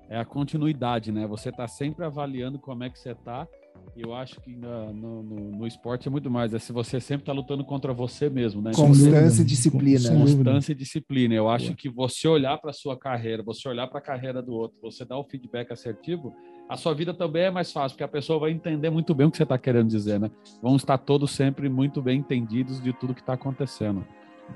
É 0.08 0.18
a 0.18 0.24
continuidade, 0.24 1.10
né? 1.10 1.26
Você 1.26 1.50
tá 1.50 1.66
sempre 1.66 2.04
avaliando 2.04 2.58
como 2.58 2.84
é 2.84 2.90
que 2.90 2.98
você 2.98 3.14
tá 3.14 3.48
e 3.48 3.61
eu 3.96 4.14
acho 4.14 4.40
que 4.40 4.56
no, 4.56 4.92
no, 4.92 5.22
no, 5.22 5.66
esporte 5.66 6.08
é 6.08 6.10
muito 6.10 6.30
mais. 6.30 6.54
É 6.54 6.58
se 6.58 6.72
você 6.72 6.98
sempre 6.98 7.22
está 7.22 7.32
lutando 7.32 7.64
contra 7.64 7.92
você 7.92 8.30
mesmo, 8.30 8.62
né? 8.62 8.72
Constância 8.74 9.42
e 9.42 9.44
disciplina. 9.44 10.10
Constância 10.10 10.72
e 10.72 10.74
disciplina. 10.74 11.34
Eu 11.34 11.48
acho 11.48 11.74
que 11.74 11.90
você 11.90 12.26
olhar 12.26 12.56
para 12.58 12.70
a 12.70 12.74
sua 12.74 12.98
carreira, 12.98 13.42
você 13.42 13.68
olhar 13.68 13.86
para 13.88 13.98
a 13.98 14.02
carreira 14.02 14.42
do 14.42 14.52
outro, 14.52 14.78
você 14.80 15.04
dar 15.04 15.18
o 15.18 15.24
feedback 15.24 15.72
assertivo, 15.72 16.34
a 16.68 16.76
sua 16.76 16.94
vida 16.94 17.12
também 17.12 17.44
é 17.44 17.50
mais 17.50 17.70
fácil, 17.70 17.94
porque 17.94 18.04
a 18.04 18.08
pessoa 18.08 18.38
vai 18.38 18.50
entender 18.50 18.88
muito 18.88 19.14
bem 19.14 19.26
o 19.26 19.30
que 19.30 19.36
você 19.36 19.42
está 19.42 19.58
querendo 19.58 19.88
dizer, 19.88 20.18
né? 20.18 20.30
Vamos 20.62 20.82
estar 20.82 20.96
todos 20.96 21.30
sempre 21.30 21.68
muito 21.68 22.00
bem 22.00 22.20
entendidos 22.20 22.82
de 22.82 22.92
tudo 22.94 23.14
que 23.14 23.20
está 23.20 23.34
acontecendo. 23.34 24.06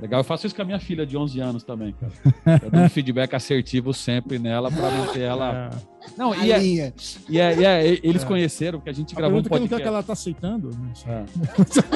Legal, 0.01 0.21
eu 0.21 0.25
faço 0.25 0.47
isso 0.47 0.55
com 0.55 0.63
a 0.63 0.65
minha 0.65 0.79
filha 0.79 1.07
de 1.07 1.17
11 1.17 1.41
anos 1.41 1.63
também, 1.63 1.95
cara. 1.95 2.13
Eu 2.63 2.71
dou 2.71 2.81
um 2.83 2.89
feedback 2.89 3.35
assertivo 3.35 3.95
sempre 3.95 4.39
nela 4.39 4.71
para 4.71 4.91
manter 4.91 5.21
ela. 5.21 5.71
É. 5.73 5.97
Não, 6.17 6.35
e 6.35 6.53
é, 6.53 6.63
e, 6.63 6.81
é, 6.81 6.93
e, 7.29 7.65
é, 7.65 7.87
eles 8.03 8.23
é. 8.23 8.27
conheceram, 8.27 8.79
porque 8.79 8.91
a 8.91 8.93
gente 8.93 9.15
a 9.15 9.17
gravou 9.17 9.41
um 9.41 9.43
podcast. 9.43 9.75
Que, 9.75 9.83
que 9.83 9.89
ela 9.89 10.03
tá 10.03 10.13
aceitando. 10.13 10.71
É. 11.07 11.25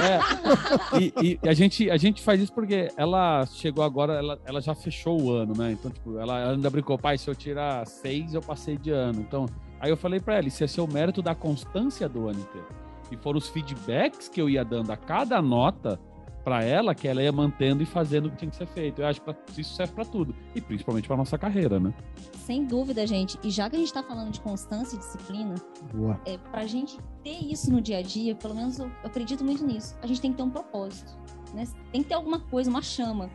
é. 0.00 1.00
E, 1.00 1.38
e, 1.42 1.48
a, 1.48 1.52
gente, 1.52 1.90
a 1.90 1.96
gente 1.96 2.22
faz 2.22 2.40
isso 2.40 2.52
porque 2.52 2.88
ela 2.96 3.46
chegou 3.46 3.84
agora, 3.84 4.14
ela, 4.14 4.40
ela 4.44 4.60
já 4.60 4.74
fechou 4.74 5.20
o 5.20 5.32
ano, 5.32 5.54
né? 5.56 5.72
Então, 5.72 5.90
tipo, 5.90 6.18
ela 6.18 6.52
ainda 6.52 6.70
brincou, 6.70 6.98
pai, 6.98 7.18
se 7.18 7.28
eu 7.28 7.34
tirar 7.34 7.86
seis, 7.86 8.34
eu 8.34 8.40
passei 8.40 8.76
de 8.76 8.90
ano. 8.90 9.20
Então, 9.20 9.46
aí 9.78 9.90
eu 9.90 9.96
falei 9.96 10.18
para 10.18 10.36
ela, 10.36 10.48
isso 10.48 10.64
é 10.64 10.66
seu 10.66 10.86
mérito 10.86 11.22
da 11.22 11.34
constância 11.34 12.08
do 12.08 12.28
ano 12.28 12.40
inteiro. 12.40 12.66
E 13.12 13.16
foram 13.16 13.38
os 13.38 13.48
feedbacks 13.48 14.28
que 14.28 14.40
eu 14.40 14.48
ia 14.48 14.64
dando 14.64 14.90
a 14.90 14.96
cada 14.96 15.40
nota 15.42 16.00
para 16.44 16.64
ela 16.64 16.94
que 16.94 17.06
ela 17.06 17.22
ia 17.22 17.32
mantendo 17.32 17.82
e 17.82 17.86
fazendo 17.86 18.26
o 18.26 18.30
que 18.30 18.36
tinha 18.38 18.50
que 18.50 18.56
ser 18.56 18.66
feito. 18.66 19.02
Eu 19.02 19.06
acho 19.06 19.20
que 19.20 19.60
isso 19.60 19.74
serve 19.74 19.92
para 19.92 20.04
tudo 20.04 20.34
e 20.54 20.60
principalmente 20.60 21.06
para 21.06 21.16
nossa 21.16 21.38
carreira, 21.38 21.78
né? 21.78 21.94
Sem 22.34 22.64
dúvida, 22.64 23.06
gente. 23.06 23.38
E 23.42 23.50
já 23.50 23.68
que 23.68 23.76
a 23.76 23.78
gente 23.78 23.88
está 23.88 24.02
falando 24.02 24.30
de 24.30 24.40
constância 24.40 24.96
e 24.96 24.98
disciplina, 24.98 25.54
Boa. 25.92 26.20
é 26.24 26.38
para 26.38 26.62
a 26.62 26.66
gente 26.66 26.98
ter 27.22 27.44
isso 27.44 27.70
no 27.70 27.80
dia 27.80 27.98
a 27.98 28.02
dia, 28.02 28.34
pelo 28.34 28.54
menos 28.54 28.78
eu 28.78 28.90
acredito 29.04 29.44
muito 29.44 29.64
nisso. 29.64 29.96
A 30.02 30.06
gente 30.06 30.20
tem 30.20 30.30
que 30.30 30.36
ter 30.36 30.42
um 30.42 30.50
propósito, 30.50 31.12
né? 31.54 31.64
Tem 31.92 32.02
que 32.02 32.08
ter 32.08 32.14
alguma 32.14 32.40
coisa, 32.40 32.70
uma 32.70 32.82
chama. 32.82 33.30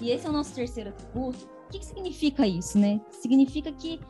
E 0.00 0.10
esse 0.10 0.26
é 0.26 0.30
o 0.30 0.32
nosso 0.32 0.54
terceiro 0.54 0.90
atributo. 0.90 1.48
O 1.66 1.70
que, 1.70 1.78
que 1.78 1.86
significa 1.86 2.46
isso, 2.46 2.78
né? 2.78 3.00
Significa 3.10 3.72
que 3.72 4.00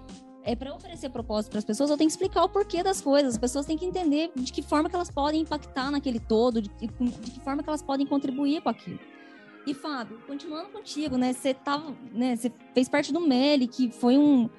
é 0.44 0.54
para 0.54 0.74
oferecer 0.74 1.08
propósito 1.08 1.50
para 1.50 1.58
as 1.58 1.64
pessoas, 1.64 1.90
eu 1.90 1.96
tenho 1.96 2.08
que 2.08 2.12
explicar 2.12 2.44
o 2.44 2.48
porquê 2.48 2.82
das 2.82 3.00
coisas. 3.00 3.34
As 3.34 3.38
pessoas 3.38 3.64
têm 3.64 3.76
que 3.76 3.84
entender 3.84 4.30
de 4.34 4.52
que 4.52 4.62
forma 4.62 4.88
que 4.88 4.94
elas 4.94 5.10
podem 5.10 5.40
impactar 5.40 5.90
naquele 5.90 6.20
todo, 6.20 6.60
de 6.60 6.68
que, 6.68 6.86
de 6.86 7.30
que 7.30 7.40
forma 7.40 7.62
que 7.62 7.68
elas 7.68 7.82
podem 7.82 8.06
contribuir 8.06 8.60
com 8.60 8.68
aquilo. 8.68 9.00
E 9.66 9.72
Fábio, 9.72 10.20
continuando 10.26 10.68
contigo, 10.68 11.16
né? 11.16 11.32
Você 11.32 11.54
tava, 11.54 11.96
né? 12.12 12.36
Você 12.36 12.52
fez 12.74 12.88
parte 12.88 13.12
do 13.12 13.20
Meli, 13.20 13.66
que 13.66 13.90
foi 13.90 14.18
um 14.18 14.50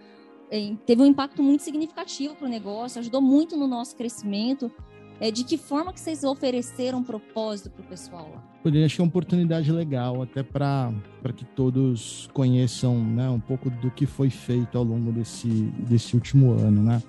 é, 0.50 0.74
teve 0.86 1.02
um 1.02 1.06
impacto 1.06 1.42
muito 1.42 1.64
significativo 1.64 2.36
para 2.36 2.46
o 2.46 2.50
negócio, 2.50 3.00
ajudou 3.00 3.22
muito 3.22 3.56
no 3.56 3.68
nosso 3.68 3.96
crescimento. 3.96 4.72
É, 5.20 5.32
de 5.32 5.44
que 5.44 5.58
forma 5.58 5.94
que 5.94 6.00
vocês 6.00 6.24
ofereceram 6.24 7.02
propósito 7.02 7.70
para 7.70 7.84
o 7.84 7.86
pessoal 7.86 8.30
lá? 8.34 8.44
Que 8.70 9.02
é 9.02 9.04
uma 9.04 9.08
oportunidade 9.08 9.72
legal, 9.72 10.22
até 10.22 10.44
para 10.44 10.92
que 11.36 11.46
todos 11.46 12.30
conheçam 12.34 12.98
né, 13.00 13.30
um 13.30 13.40
pouco 13.40 13.70
do 13.70 13.90
que 13.92 14.06
foi 14.06 14.30
feito 14.30 14.78
ao 14.78 14.84
longo 14.84 15.12
desse, 15.12 15.48
desse 15.48 16.16
último 16.16 16.52
ano, 16.52 16.84
né? 16.84 17.02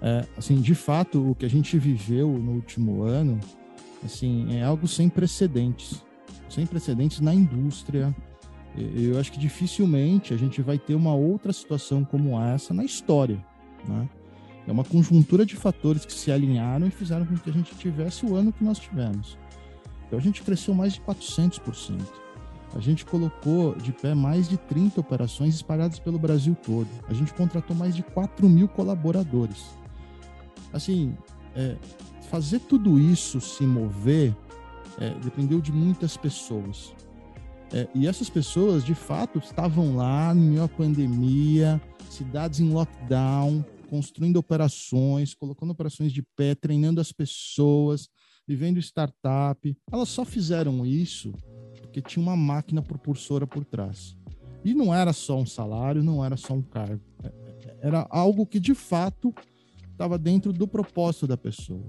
É, 0.00 0.26
assim, 0.36 0.60
de 0.60 0.74
fato, 0.74 1.30
o 1.30 1.34
que 1.34 1.44
a 1.44 1.50
gente 1.50 1.78
viveu 1.78 2.28
no 2.28 2.52
último 2.52 3.02
ano, 3.02 3.38
assim, 4.04 4.56
é 4.56 4.62
algo 4.62 4.86
sem 4.86 5.08
precedentes, 5.08 6.02
sem 6.48 6.64
precedentes 6.64 7.20
na 7.20 7.34
indústria. 7.34 8.14
Eu 8.76 9.18
acho 9.18 9.32
que 9.32 9.38
dificilmente 9.38 10.32
a 10.34 10.36
gente 10.36 10.60
vai 10.62 10.78
ter 10.78 10.94
uma 10.94 11.14
outra 11.14 11.52
situação 11.52 12.04
como 12.04 12.40
essa 12.40 12.72
na 12.72 12.84
história, 12.84 13.42
né? 13.88 14.08
É 14.66 14.72
uma 14.72 14.84
conjuntura 14.84 15.46
de 15.46 15.54
fatores 15.54 16.04
que 16.04 16.12
se 16.12 16.32
alinharam 16.32 16.86
e 16.86 16.90
fizeram 16.90 17.24
com 17.24 17.36
que 17.36 17.48
a 17.48 17.52
gente 17.52 17.74
tivesse 17.76 18.26
o 18.26 18.34
ano 18.34 18.52
que 18.52 18.64
nós 18.64 18.78
tivemos. 18.78 19.38
Então 20.06 20.18
a 20.18 20.22
gente 20.22 20.42
cresceu 20.42 20.74
mais 20.74 20.94
de 20.94 21.00
400%. 21.00 22.00
A 22.74 22.80
gente 22.80 23.06
colocou 23.06 23.74
de 23.76 23.92
pé 23.92 24.14
mais 24.14 24.48
de 24.48 24.56
30 24.56 25.00
operações 25.00 25.54
espalhadas 25.54 25.98
pelo 25.98 26.18
Brasil 26.18 26.56
todo. 26.64 26.88
A 27.08 27.14
gente 27.14 27.32
contratou 27.32 27.76
mais 27.76 27.94
de 27.94 28.02
4 28.02 28.48
mil 28.48 28.68
colaboradores. 28.68 29.64
Assim, 30.72 31.16
é, 31.54 31.76
fazer 32.28 32.58
tudo 32.60 32.98
isso 32.98 33.40
se 33.40 33.64
mover 33.64 34.34
é, 34.98 35.10
dependeu 35.22 35.60
de 35.60 35.72
muitas 35.72 36.16
pessoas. 36.16 36.92
É, 37.72 37.88
e 37.94 38.06
essas 38.06 38.30
pessoas, 38.30 38.84
de 38.84 38.94
fato, 38.94 39.38
estavam 39.38 39.96
lá 39.96 40.32
no 40.34 40.40
meio 40.40 40.60
da 40.60 40.68
pandemia, 40.68 41.80
cidades 42.10 42.60
em 42.60 42.70
lockdown, 42.70 43.64
construindo 43.86 44.36
operações, 44.36 45.34
colocando 45.34 45.70
operações 45.70 46.12
de 46.12 46.22
pé, 46.36 46.54
treinando 46.54 47.00
as 47.00 47.12
pessoas, 47.12 48.08
vivendo 48.46 48.78
startup. 48.78 49.76
Elas 49.90 50.08
só 50.08 50.24
fizeram 50.24 50.84
isso 50.84 51.32
porque 51.80 52.02
tinha 52.02 52.22
uma 52.22 52.36
máquina 52.36 52.82
propulsora 52.82 53.46
por 53.46 53.64
trás. 53.64 54.16
E 54.64 54.74
não 54.74 54.92
era 54.92 55.12
só 55.12 55.38
um 55.38 55.46
salário, 55.46 56.02
não 56.02 56.24
era 56.24 56.36
só 56.36 56.54
um 56.54 56.62
cargo. 56.62 57.00
É, 57.22 57.28
é, 57.28 57.76
era 57.80 58.06
algo 58.10 58.46
que 58.46 58.60
de 58.60 58.74
fato 58.74 59.34
estava 59.90 60.18
dentro 60.18 60.52
do 60.52 60.68
propósito 60.68 61.26
da 61.26 61.36
pessoa. 61.36 61.84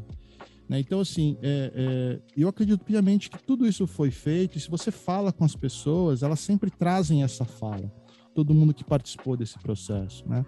Né? 0.69 0.79
Então, 0.79 0.99
assim, 0.99 1.37
é, 1.41 1.71
é, 1.73 2.21
eu 2.35 2.47
acredito 2.47 2.83
piamente 2.83 3.29
que 3.29 3.41
tudo 3.41 3.65
isso 3.67 3.87
foi 3.87 4.11
feito, 4.11 4.57
e 4.57 4.61
se 4.61 4.69
você 4.69 4.91
fala 4.91 5.31
com 5.31 5.43
as 5.43 5.55
pessoas, 5.55 6.23
elas 6.23 6.39
sempre 6.39 6.69
trazem 6.69 7.23
essa 7.23 7.45
fala. 7.45 7.91
Todo 8.33 8.53
mundo 8.53 8.73
que 8.73 8.83
participou 8.83 9.35
desse 9.35 9.57
processo, 9.59 10.27
né? 10.27 10.45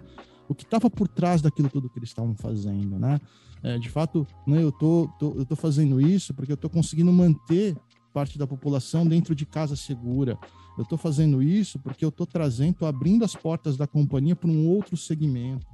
O 0.50 0.54
que 0.54 0.64
estava 0.64 0.90
por 0.90 1.06
trás 1.06 1.40
daquilo 1.40 1.70
tudo 1.70 1.88
que 1.88 1.96
eles 1.96 2.08
estavam 2.08 2.34
fazendo, 2.34 2.98
né? 2.98 3.20
É, 3.62 3.78
de 3.78 3.88
fato, 3.88 4.26
né, 4.44 4.60
eu 4.60 4.72
tô, 4.72 5.08
tô, 5.16 5.32
eu 5.36 5.46
tô 5.46 5.54
fazendo 5.54 6.00
isso 6.00 6.34
porque 6.34 6.50
eu 6.50 6.56
tô 6.56 6.68
conseguindo 6.68 7.12
manter 7.12 7.76
parte 8.12 8.36
da 8.36 8.48
população 8.48 9.06
dentro 9.06 9.32
de 9.32 9.46
casa 9.46 9.76
segura. 9.76 10.36
Eu 10.76 10.82
estou 10.82 10.98
fazendo 10.98 11.40
isso 11.40 11.78
porque 11.78 12.04
eu 12.04 12.08
estou 12.08 12.26
trazendo, 12.26 12.74
tô 12.74 12.86
abrindo 12.86 13.24
as 13.24 13.36
portas 13.36 13.76
da 13.76 13.86
companhia 13.86 14.34
para 14.34 14.50
um 14.50 14.66
outro 14.66 14.96
segmento. 14.96 15.64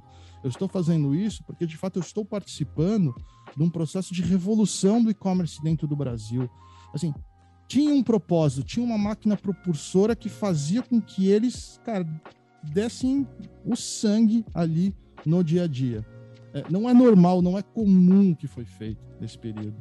Eu 0.43 0.49
estou 0.49 0.67
fazendo 0.67 1.15
isso 1.15 1.43
porque, 1.43 1.65
de 1.65 1.75
fato, 1.75 1.97
eu 1.97 2.03
estou 2.03 2.23
participando 2.23 3.15
de 3.55 3.63
um 3.63 3.71
processo 3.71 4.13
de 4.13 4.21
revolução 4.21 5.03
do 5.03 5.09
e-commerce 5.09 5.59
dentro 5.63 5.87
do 5.87 5.95
Brasil. 5.95 6.47
Assim, 6.93 7.11
tinha 7.67 7.91
um 7.91 8.03
propósito, 8.03 8.63
tinha 8.63 8.85
uma 8.85 8.97
máquina 8.97 9.35
propulsora 9.35 10.15
que 10.15 10.29
fazia 10.29 10.83
com 10.83 11.01
que 11.01 11.27
eles, 11.27 11.81
cara, 11.83 12.05
dessem 12.73 13.27
o 13.65 13.75
sangue 13.75 14.45
ali 14.53 14.95
no 15.25 15.43
dia 15.43 15.63
a 15.63 15.67
dia. 15.67 16.05
É, 16.53 16.63
não 16.69 16.89
é 16.89 16.93
normal, 16.93 17.41
não 17.41 17.57
é 17.57 17.61
comum 17.61 18.33
que 18.33 18.47
foi 18.47 18.65
feito 18.65 19.03
nesse 19.19 19.37
período. 19.37 19.75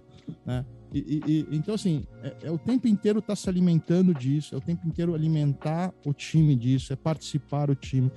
Né? 0.44 0.64
E, 0.92 1.20
e, 1.27 1.57
então, 1.57 1.75
assim, 1.75 2.05
é, 2.22 2.37
é, 2.44 2.51
o 2.51 2.59
tempo 2.59 2.88
inteiro 2.88 3.18
estar 3.18 3.33
tá 3.33 3.37
se 3.37 3.49
alimentando 3.49 4.14
disso, 4.14 4.55
é 4.55 4.59
o 4.59 4.61
tempo 4.61 4.87
inteiro 4.87 5.14
alimentar 5.14 5.92
o 6.05 6.12
time 6.12 6.57
disso, 6.57 6.92
é 6.92 6.96
participar 6.96 7.70
o 7.70 7.75
time, 7.75 8.11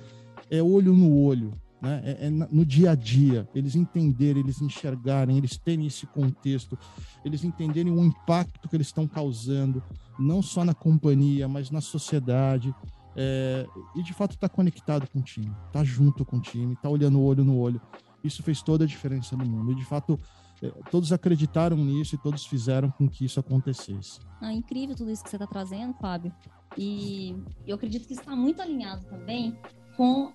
é 0.50 0.62
olho 0.62 0.94
no 0.94 1.16
olho, 1.16 1.52
né? 1.82 2.02
É, 2.04 2.28
é 2.28 2.30
no 2.30 2.66
dia 2.66 2.92
a 2.92 2.96
dia, 2.96 3.48
eles 3.54 3.76
entenderem, 3.76 4.44
eles 4.44 4.62
enxergarem, 4.62 5.38
eles 5.38 5.58
terem 5.58 5.86
esse 5.86 6.06
contexto, 6.08 6.78
eles 7.24 7.44
entenderem 7.44 7.92
o 7.92 8.04
impacto 8.04 8.68
que 8.70 8.76
eles 8.76 8.88
estão 8.88 9.08
causando, 9.08 9.84
não 10.18 10.42
só 10.42 10.64
na 10.64 10.74
companhia, 10.74 11.48
mas 11.48 11.72
na 11.72 11.82
sociedade. 11.82 12.74
É, 13.16 13.66
e 13.96 14.04
de 14.04 14.14
fato 14.14 14.32
está 14.32 14.48
conectado 14.48 15.08
com 15.10 15.20
o 15.20 15.22
time, 15.22 15.52
está 15.68 15.84
junto 15.84 16.24
com 16.24 16.38
o 16.38 16.42
time, 16.42 16.74
está 16.74 16.90
olhando 16.90 17.20
o 17.20 17.24
olho 17.24 17.44
no 17.44 17.58
olho. 17.58 17.82
Isso 18.24 18.44
fez 18.44 18.62
toda 18.62 18.84
a 18.84 18.88
diferença 18.88 19.36
no 19.36 19.46
mundo. 19.46 19.72
E 19.72 19.76
de 19.76 19.86
fato, 19.86 20.20
é, 20.62 20.70
todos 20.92 21.12
acreditaram 21.12 21.78
nisso 21.78 22.16
e 22.16 22.18
todos 22.18 22.46
fizeram 22.46 22.92
com 22.92 23.08
que 23.08 23.26
isso 23.26 23.40
acontecesse. 23.40 24.20
Ah, 24.42 24.54
incrível 24.54 24.96
tudo 24.96 25.12
isso 25.12 25.24
que 25.24 25.30
você 25.30 25.38
está 25.38 25.48
trazendo, 25.48 25.94
Fábio. 25.96 26.34
E 26.78 27.36
eu 27.66 27.76
acredito 27.76 28.08
que 28.08 28.14
está 28.14 28.36
muito 28.36 28.62
alinhado 28.62 29.06
também 29.06 29.58
com 29.96 30.32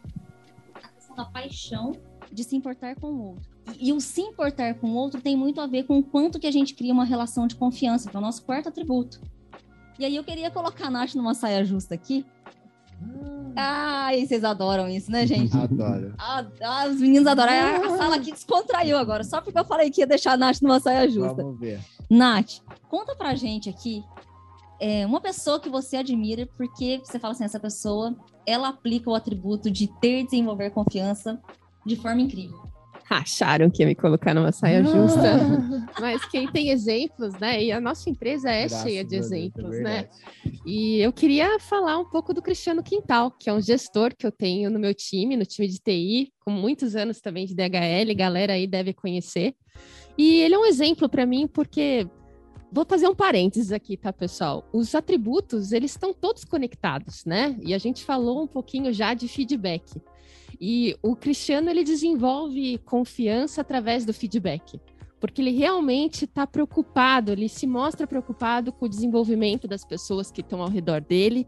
a 0.74 0.88
questão 0.88 1.16
da 1.16 1.24
paixão 1.26 1.92
de 2.32 2.42
se 2.42 2.56
importar 2.56 2.96
com 2.96 3.08
o 3.08 3.22
outro. 3.30 3.50
E, 3.78 3.88
e, 3.88 3.92
o 3.92 4.00
se 4.00 4.20
importar 4.20 4.74
com 4.74 4.90
o 4.90 4.94
outro 4.94 5.20
tem 5.20 5.36
muito 5.36 5.60
a 5.60 5.66
ver 5.66 5.84
com 5.84 5.98
o 5.98 6.02
quanto 6.02 6.40
que 6.40 6.46
a 6.46 6.50
gente 6.50 6.74
cria 6.74 6.92
uma 6.92 7.04
relação 7.04 7.46
de 7.46 7.54
confiança, 7.54 8.10
que 8.10 8.16
é 8.16 8.18
o 8.18 8.22
nosso 8.22 8.44
quarto 8.44 8.68
atributo. 8.68 9.20
E 9.98 10.04
aí 10.04 10.16
eu 10.16 10.24
queria 10.24 10.50
colocar 10.50 10.88
a 10.88 10.90
Nath 10.90 11.14
numa 11.14 11.34
saia 11.34 11.64
justa 11.64 11.94
aqui, 11.94 12.26
Ai, 13.56 14.26
vocês 14.26 14.42
adoram 14.42 14.88
isso, 14.88 15.10
né, 15.10 15.26
gente? 15.26 15.54
Adoro. 15.56 16.14
Ah, 16.18 16.44
ah, 16.62 16.86
os 16.88 17.00
meninos 17.00 17.26
adoram. 17.26 17.52
A 17.52 17.96
sala 17.96 18.16
aqui 18.16 18.32
descontraiu 18.32 18.96
agora, 18.98 19.22
só 19.22 19.40
porque 19.40 19.58
eu 19.58 19.64
falei 19.64 19.90
que 19.90 20.00
ia 20.00 20.06
deixar 20.06 20.32
a 20.32 20.36
Nath 20.36 20.60
numa 20.60 20.80
saia 20.80 21.08
justa. 21.08 21.42
Vamos 21.42 21.60
ver. 21.60 21.80
Nath, 22.10 22.60
conta 22.88 23.14
pra 23.14 23.34
gente 23.34 23.68
aqui 23.68 24.04
é, 24.80 25.06
uma 25.06 25.20
pessoa 25.20 25.60
que 25.60 25.68
você 25.68 25.98
admira, 25.98 26.48
porque 26.56 27.00
você 27.02 27.18
fala 27.18 27.32
assim, 27.32 27.44
essa 27.44 27.60
pessoa, 27.60 28.14
ela 28.44 28.68
aplica 28.68 29.08
o 29.08 29.14
atributo 29.14 29.70
de 29.70 29.86
ter 30.00 30.20
e 30.20 30.24
desenvolver 30.24 30.70
confiança 30.70 31.40
de 31.86 31.96
forma 31.96 32.20
incrível 32.20 32.73
acharam 33.10 33.70
que 33.70 33.82
ia 33.82 33.86
me 33.86 33.94
colocar 33.94 34.34
numa 34.34 34.52
saia 34.52 34.82
justa. 34.82 35.38
Mas 36.00 36.24
quem 36.26 36.50
tem 36.50 36.70
exemplos, 36.70 37.34
né? 37.40 37.62
E 37.62 37.72
a 37.72 37.80
nossa 37.80 38.08
empresa 38.08 38.50
é 38.50 38.66
Graças 38.66 38.82
cheia 38.82 39.04
de 39.04 39.16
exemplos, 39.16 39.76
é 39.76 39.82
né? 39.82 40.08
E 40.66 41.00
eu 41.00 41.12
queria 41.12 41.58
falar 41.60 41.98
um 41.98 42.08
pouco 42.08 42.32
do 42.32 42.42
Cristiano 42.42 42.82
Quintal, 42.82 43.30
que 43.30 43.50
é 43.50 43.52
um 43.52 43.60
gestor 43.60 44.14
que 44.16 44.26
eu 44.26 44.32
tenho 44.32 44.70
no 44.70 44.78
meu 44.78 44.94
time, 44.94 45.36
no 45.36 45.44
time 45.44 45.68
de 45.68 45.78
TI, 45.78 46.32
com 46.40 46.50
muitos 46.50 46.96
anos 46.96 47.20
também 47.20 47.46
de 47.46 47.54
DHL, 47.54 48.14
galera 48.16 48.54
aí 48.54 48.66
deve 48.66 48.92
conhecer. 48.92 49.54
E 50.16 50.40
ele 50.40 50.54
é 50.54 50.58
um 50.58 50.64
exemplo 50.64 51.08
para 51.08 51.26
mim 51.26 51.46
porque 51.46 52.06
Vou 52.74 52.84
fazer 52.84 53.06
um 53.06 53.14
parênteses 53.14 53.70
aqui, 53.70 53.96
tá, 53.96 54.12
pessoal? 54.12 54.68
Os 54.72 54.96
atributos, 54.96 55.70
eles 55.70 55.92
estão 55.92 56.12
todos 56.12 56.44
conectados, 56.44 57.24
né? 57.24 57.56
E 57.62 57.72
a 57.72 57.78
gente 57.78 58.02
falou 58.02 58.42
um 58.42 58.48
pouquinho 58.48 58.92
já 58.92 59.14
de 59.14 59.28
feedback. 59.28 59.84
E 60.60 60.96
o 61.02 61.14
Cristiano 61.16 61.70
ele 61.70 61.84
desenvolve 61.84 62.78
confiança 62.78 63.60
através 63.60 64.04
do 64.04 64.12
feedback, 64.12 64.80
porque 65.20 65.40
ele 65.40 65.52
realmente 65.52 66.24
está 66.24 66.46
preocupado, 66.46 67.32
ele 67.32 67.48
se 67.48 67.66
mostra 67.66 68.06
preocupado 68.06 68.72
com 68.72 68.86
o 68.86 68.88
desenvolvimento 68.88 69.66
das 69.66 69.84
pessoas 69.84 70.30
que 70.30 70.40
estão 70.40 70.62
ao 70.62 70.68
redor 70.68 71.00
dele. 71.00 71.46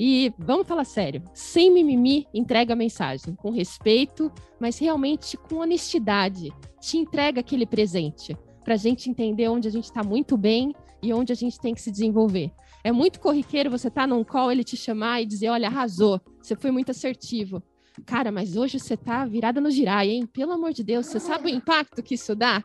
E 0.00 0.32
vamos 0.38 0.66
falar 0.66 0.84
sério, 0.84 1.22
sem 1.34 1.72
mimimi, 1.72 2.26
entrega 2.32 2.72
a 2.72 2.76
mensagem, 2.76 3.34
com 3.34 3.50
respeito, 3.50 4.32
mas 4.60 4.78
realmente 4.78 5.36
com 5.36 5.56
honestidade. 5.56 6.52
Te 6.80 6.96
entrega 6.96 7.40
aquele 7.40 7.66
presente, 7.66 8.36
para 8.64 8.74
a 8.74 8.78
gente 8.78 9.10
entender 9.10 9.48
onde 9.48 9.66
a 9.66 9.70
gente 9.70 9.84
está 9.84 10.02
muito 10.02 10.36
bem 10.36 10.74
e 11.02 11.12
onde 11.12 11.32
a 11.32 11.36
gente 11.36 11.58
tem 11.58 11.74
que 11.74 11.80
se 11.80 11.90
desenvolver. 11.90 12.52
É 12.84 12.92
muito 12.92 13.20
corriqueiro 13.20 13.70
você 13.70 13.88
estar 13.88 14.02
tá 14.02 14.06
num 14.06 14.24
call, 14.24 14.52
ele 14.52 14.64
te 14.64 14.76
chamar 14.76 15.22
e 15.22 15.26
dizer: 15.26 15.48
olha, 15.48 15.68
arrasou, 15.68 16.20
você 16.40 16.54
foi 16.54 16.70
muito 16.70 16.90
assertivo. 16.90 17.62
Cara, 18.06 18.32
mas 18.32 18.56
hoje 18.56 18.78
você 18.78 18.96
tá 18.96 19.24
virada 19.24 19.60
no 19.60 19.70
girai, 19.70 20.10
hein? 20.10 20.26
Pelo 20.26 20.52
amor 20.52 20.72
de 20.72 20.82
Deus, 20.82 21.06
você 21.06 21.20
sabe 21.20 21.46
o 21.46 21.54
impacto 21.54 22.02
que 22.02 22.14
isso 22.14 22.34
dá? 22.34 22.62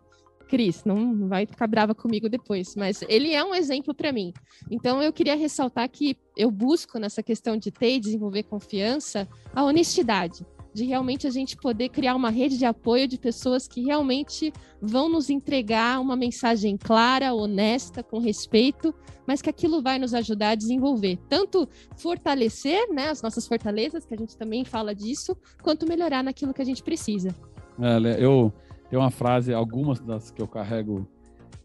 Cris, 0.47 0.83
não 0.83 1.27
vai 1.27 1.45
ficar 1.45 1.65
brava 1.65 1.95
comigo 1.95 2.29
depois, 2.29 2.75
mas 2.75 3.01
ele 3.09 3.33
é 3.33 3.43
um 3.43 3.55
exemplo 3.55 3.93
para 3.93 4.11
mim. 4.11 4.31
Então 4.69 5.01
eu 5.01 5.11
queria 5.11 5.35
ressaltar 5.35 5.89
que 5.89 6.15
eu 6.37 6.51
busco 6.51 6.99
nessa 6.99 7.23
questão 7.23 7.57
de 7.57 7.71
ter 7.71 7.95
e 7.95 7.99
desenvolver 7.99 8.43
confiança 8.43 9.27
a 9.53 9.63
honestidade 9.63 10.45
de 10.73 10.85
realmente 10.85 11.27
a 11.27 11.29
gente 11.29 11.55
poder 11.55 11.89
criar 11.89 12.15
uma 12.15 12.29
rede 12.29 12.57
de 12.57 12.65
apoio 12.65 13.07
de 13.07 13.17
pessoas 13.17 13.67
que 13.67 13.81
realmente 13.81 14.51
vão 14.81 15.07
nos 15.07 15.29
entregar 15.29 15.99
uma 16.01 16.15
mensagem 16.15 16.75
clara, 16.75 17.33
honesta, 17.33 18.01
com 18.01 18.19
respeito, 18.19 18.93
mas 19.25 19.41
que 19.41 19.49
aquilo 19.49 19.81
vai 19.81 19.99
nos 19.99 20.13
ajudar 20.13 20.49
a 20.49 20.55
desenvolver, 20.55 21.17
tanto 21.29 21.67
fortalecer 21.95 22.91
né, 22.91 23.09
as 23.09 23.21
nossas 23.21 23.47
fortalezas, 23.47 24.05
que 24.05 24.13
a 24.13 24.17
gente 24.17 24.35
também 24.35 24.65
fala 24.65 24.93
disso, 24.93 25.37
quanto 25.61 25.87
melhorar 25.87 26.23
naquilo 26.23 26.53
que 26.53 26.61
a 26.61 26.65
gente 26.65 26.83
precisa. 26.83 27.33
É, 27.79 28.23
eu 28.23 28.51
tenho 28.89 29.01
uma 29.01 29.11
frase, 29.11 29.53
algumas 29.53 29.99
das 29.99 30.29
que 30.29 30.41
eu 30.41 30.47
carrego 30.47 31.07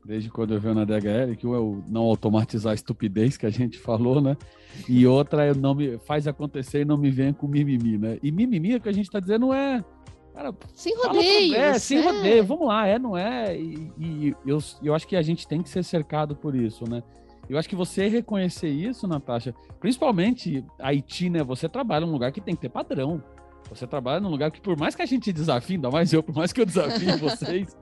desde 0.08 0.30
quando 0.30 0.54
eu 0.54 0.60
venho 0.60 0.74
na 0.74 0.86
DHL, 0.86 1.36
que 1.36 1.46
um 1.46 1.54
é 1.54 1.58
o 1.58 1.82
não 1.86 2.04
automatizar 2.04 2.72
a 2.72 2.74
estupidez 2.74 3.36
que 3.36 3.44
a 3.44 3.50
gente 3.50 3.76
falou, 3.78 4.22
né? 4.22 4.38
E 4.88 5.06
outra 5.06 5.44
é 5.44 5.54
não 5.54 5.74
me 5.74 5.98
faz 5.98 6.26
acontecer 6.26 6.80
e 6.80 6.84
não 6.84 6.96
me 6.96 7.10
venha 7.10 7.34
com 7.34 7.46
mimimi, 7.46 7.98
né? 7.98 8.18
E 8.22 8.32
mimimi 8.32 8.72
é 8.72 8.80
que 8.80 8.88
a 8.88 8.92
gente 8.92 9.04
está 9.04 9.20
dizendo 9.20 9.52
é 9.52 9.84
Cara, 10.32 10.54
sem 10.72 10.96
rodeio. 10.96 11.54
É, 11.54 11.78
sem 11.78 11.98
é. 11.98 12.00
rodeio, 12.00 12.44
vamos 12.44 12.68
lá, 12.68 12.86
é, 12.86 12.98
não 12.98 13.18
é? 13.18 13.58
E, 13.58 13.92
e, 13.98 14.36
eu, 14.46 14.58
eu 14.82 14.94
acho 14.94 15.06
que 15.06 15.16
a 15.16 15.20
gente 15.20 15.46
tem 15.46 15.60
que 15.60 15.68
ser 15.68 15.84
cercado 15.84 16.34
por 16.34 16.54
isso, 16.54 16.88
né? 16.88 17.02
Eu 17.50 17.58
acho 17.58 17.68
que 17.68 17.76
você 17.76 18.08
reconhecer 18.08 18.68
isso, 18.68 19.06
Natasha, 19.06 19.54
principalmente 19.80 20.64
Haiti, 20.78 21.28
né? 21.28 21.42
Você 21.42 21.68
trabalha 21.68 22.06
num 22.06 22.12
lugar 22.12 22.32
que 22.32 22.40
tem 22.40 22.54
que 22.54 22.62
ter 22.62 22.68
padrão. 22.68 23.22
Você 23.68 23.86
trabalha 23.86 24.20
num 24.20 24.30
lugar 24.30 24.50
que, 24.50 24.60
por 24.60 24.78
mais 24.78 24.94
que 24.94 25.02
a 25.02 25.06
gente 25.06 25.32
desafie, 25.32 25.74
ainda 25.74 25.90
mais 25.90 26.12
eu, 26.12 26.22
por 26.22 26.34
mais 26.34 26.52
que 26.52 26.60
eu 26.60 26.66
desafie 26.66 27.12
vocês, 27.18 27.76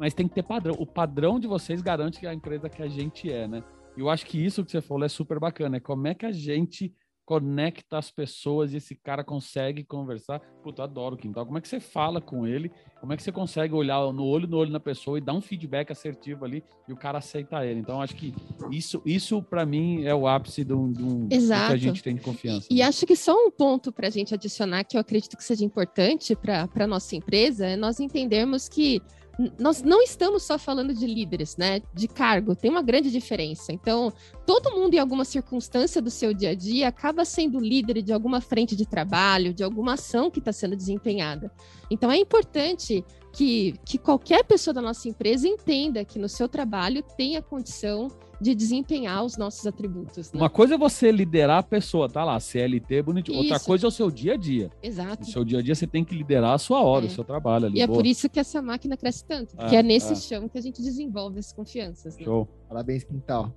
mas 0.00 0.14
tem 0.14 0.26
que 0.26 0.34
ter 0.34 0.42
padrão. 0.42 0.74
O 0.78 0.86
padrão 0.86 1.38
de 1.38 1.46
vocês 1.46 1.82
garante 1.82 2.18
que 2.18 2.26
é 2.26 2.30
a 2.30 2.34
empresa 2.34 2.70
que 2.70 2.82
a 2.82 2.88
gente 2.88 3.30
é, 3.30 3.46
né? 3.46 3.62
E 3.94 4.00
eu 4.00 4.08
acho 4.08 4.24
que 4.24 4.42
isso 4.42 4.64
que 4.64 4.70
você 4.70 4.80
falou 4.80 5.04
é 5.04 5.08
super 5.08 5.38
bacana. 5.38 5.76
É 5.76 5.80
como 5.80 6.08
é 6.08 6.14
que 6.14 6.24
a 6.24 6.32
gente 6.32 6.94
conecta 7.26 7.96
as 7.96 8.10
pessoas 8.10 8.72
e 8.72 8.78
esse 8.78 8.94
cara 8.94 9.22
consegue 9.22 9.84
conversar. 9.84 10.40
Puta, 10.64 10.82
adoro 10.82 11.14
o 11.14 11.18
Quintal. 11.18 11.46
Como 11.46 11.58
é 11.58 11.60
que 11.60 11.68
você 11.68 11.78
fala 11.78 12.20
com 12.20 12.44
ele? 12.44 12.72
Como 12.98 13.12
é 13.12 13.16
que 13.16 13.22
você 13.22 13.30
consegue 13.30 13.72
olhar 13.72 14.00
no 14.12 14.24
olho 14.24 14.48
no 14.48 14.56
olho 14.56 14.72
na 14.72 14.80
pessoa 14.80 15.16
e 15.16 15.20
dar 15.20 15.34
um 15.34 15.40
feedback 15.40 15.92
assertivo 15.92 16.44
ali 16.44 16.64
e 16.88 16.92
o 16.92 16.96
cara 16.96 17.18
aceita 17.18 17.64
ele? 17.64 17.78
Então, 17.78 18.02
acho 18.02 18.16
que 18.16 18.34
isso, 18.70 19.00
isso 19.04 19.40
para 19.42 19.64
mim, 19.64 20.02
é 20.04 20.14
o 20.14 20.26
ápice 20.26 20.64
do, 20.64 20.88
do, 20.88 21.26
do, 21.26 21.28
que 21.28 21.52
a 21.52 21.76
gente 21.76 22.02
tem 22.02 22.16
de 22.16 22.20
confiança. 22.20 22.66
E, 22.68 22.78
e 22.78 22.82
acho 22.82 23.06
que 23.06 23.14
só 23.14 23.32
um 23.34 23.50
ponto 23.50 23.92
para 23.92 24.08
a 24.08 24.10
gente 24.10 24.34
adicionar 24.34 24.82
que 24.82 24.96
eu 24.96 25.00
acredito 25.00 25.36
que 25.36 25.44
seja 25.44 25.64
importante 25.64 26.34
para 26.34 26.68
a 26.74 26.86
nossa 26.86 27.14
empresa 27.14 27.66
é 27.66 27.76
nós 27.76 28.00
entendermos 28.00 28.68
que 28.68 29.00
nós 29.58 29.82
não 29.82 30.02
estamos 30.02 30.42
só 30.42 30.58
falando 30.58 30.92
de 30.92 31.06
líderes, 31.06 31.56
né? 31.56 31.80
De 31.94 32.06
cargo, 32.06 32.54
tem 32.54 32.70
uma 32.70 32.82
grande 32.82 33.10
diferença. 33.10 33.72
Então, 33.72 34.12
todo 34.46 34.70
mundo, 34.72 34.94
em 34.94 34.98
alguma 34.98 35.24
circunstância 35.24 36.02
do 36.02 36.10
seu 36.10 36.34
dia 36.34 36.50
a 36.50 36.54
dia, 36.54 36.88
acaba 36.88 37.24
sendo 37.24 37.58
líder 37.58 38.02
de 38.02 38.12
alguma 38.12 38.40
frente 38.40 38.76
de 38.76 38.86
trabalho, 38.86 39.54
de 39.54 39.62
alguma 39.62 39.94
ação 39.94 40.30
que 40.30 40.38
está 40.38 40.52
sendo 40.52 40.76
desempenhada. 40.76 41.50
Então, 41.90 42.10
é 42.10 42.16
importante 42.16 43.04
que, 43.32 43.74
que 43.84 43.98
qualquer 43.98 44.44
pessoa 44.44 44.74
da 44.74 44.82
nossa 44.82 45.08
empresa 45.08 45.48
entenda 45.48 46.04
que 46.04 46.18
no 46.18 46.28
seu 46.28 46.48
trabalho 46.48 47.02
tem 47.16 47.36
a 47.36 47.42
condição 47.42 48.08
de 48.40 48.54
desempenhar 48.54 49.24
os 49.24 49.36
nossos 49.36 49.66
atributos. 49.66 50.32
Né? 50.32 50.40
Uma 50.40 50.48
coisa 50.48 50.74
é 50.74 50.78
você 50.78 51.12
liderar 51.12 51.58
a 51.58 51.62
pessoa, 51.62 52.08
tá 52.08 52.24
lá, 52.24 52.40
CLT, 52.40 53.02
bonitinho. 53.02 53.42
Isso. 53.42 53.52
Outra 53.52 53.64
coisa 53.64 53.86
é 53.86 53.88
o 53.88 53.90
seu 53.90 54.10
dia 54.10 54.34
a 54.34 54.36
dia. 54.36 54.70
Exato. 54.82 55.20
No 55.20 55.26
seu 55.26 55.44
dia 55.44 55.58
a 55.58 55.62
dia 55.62 55.74
você 55.74 55.86
tem 55.86 56.04
que 56.04 56.14
liderar 56.14 56.54
a 56.54 56.58
sua 56.58 56.80
hora, 56.82 57.04
é. 57.04 57.08
o 57.08 57.10
seu 57.10 57.24
trabalho 57.24 57.66
ali. 57.66 57.78
E 57.78 57.82
é 57.82 57.86
boa. 57.86 57.96
é 57.96 57.98
por 57.98 58.06
isso 58.06 58.28
que 58.28 58.40
essa 58.40 58.62
máquina 58.62 58.96
cresce 58.96 59.24
tanto, 59.24 59.56
porque 59.56 59.76
é, 59.76 59.80
é 59.80 59.82
nesse 59.82 60.12
é. 60.12 60.16
chão 60.16 60.48
que 60.48 60.56
a 60.56 60.62
gente 60.62 60.80
desenvolve 60.80 61.38
as 61.38 61.52
confianças. 61.52 62.16
Né? 62.16 62.24
Show. 62.24 62.48
Parabéns, 62.68 63.04
Quintal. 63.04 63.54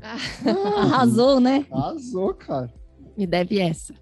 Ah. 0.00 0.16
Arrasou, 0.80 1.38
né? 1.38 1.66
Arrasou, 1.70 2.34
cara. 2.34 2.72
Me 3.16 3.26
deve 3.26 3.58
essa. 3.60 3.94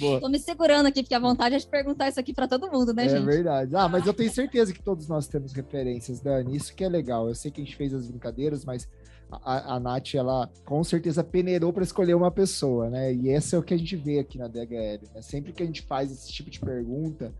boa. 0.00 0.20
Tô 0.20 0.28
me 0.28 0.38
segurando 0.38 0.86
aqui, 0.86 1.02
porque 1.02 1.14
a 1.14 1.20
vontade 1.20 1.54
é 1.54 1.58
de 1.58 1.66
perguntar 1.66 2.08
isso 2.08 2.18
aqui 2.18 2.34
para 2.34 2.48
todo 2.48 2.70
mundo, 2.70 2.92
né, 2.92 3.06
é 3.06 3.08
gente? 3.08 3.22
É 3.22 3.26
verdade. 3.26 3.76
Ah, 3.76 3.88
mas 3.88 4.06
eu 4.06 4.12
tenho 4.12 4.30
certeza 4.30 4.72
que 4.72 4.82
todos 4.82 5.08
nós 5.08 5.28
temos 5.28 5.52
referências, 5.52 6.20
Dani. 6.20 6.56
Isso 6.56 6.74
que 6.74 6.82
é 6.82 6.88
legal. 6.88 7.28
Eu 7.28 7.34
sei 7.34 7.50
que 7.50 7.60
a 7.60 7.64
gente 7.64 7.76
fez 7.76 7.94
as 7.94 8.06
brincadeiras, 8.08 8.64
mas 8.64 8.88
a, 9.30 9.74
a 9.74 9.80
Nath, 9.80 10.14
ela 10.14 10.50
com 10.64 10.82
certeza 10.82 11.22
peneirou 11.22 11.72
para 11.72 11.82
escolher 11.82 12.14
uma 12.14 12.30
pessoa, 12.30 12.90
né? 12.90 13.12
E 13.12 13.28
esse 13.28 13.54
é 13.54 13.58
o 13.58 13.62
que 13.62 13.74
a 13.74 13.78
gente 13.78 13.96
vê 13.96 14.18
aqui 14.18 14.38
na 14.38 14.48
DHL. 14.48 15.06
Né? 15.14 15.22
Sempre 15.22 15.52
que 15.52 15.62
a 15.62 15.66
gente 15.66 15.82
faz 15.82 16.10
esse 16.10 16.32
tipo 16.32 16.50
de 16.50 16.60
pergunta, 16.60 17.32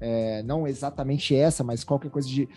é, 0.00 0.42
não 0.42 0.66
exatamente 0.66 1.34
essa, 1.34 1.62
mas 1.62 1.84
qualquer 1.84 2.10
coisa 2.10 2.28
de 2.28 2.48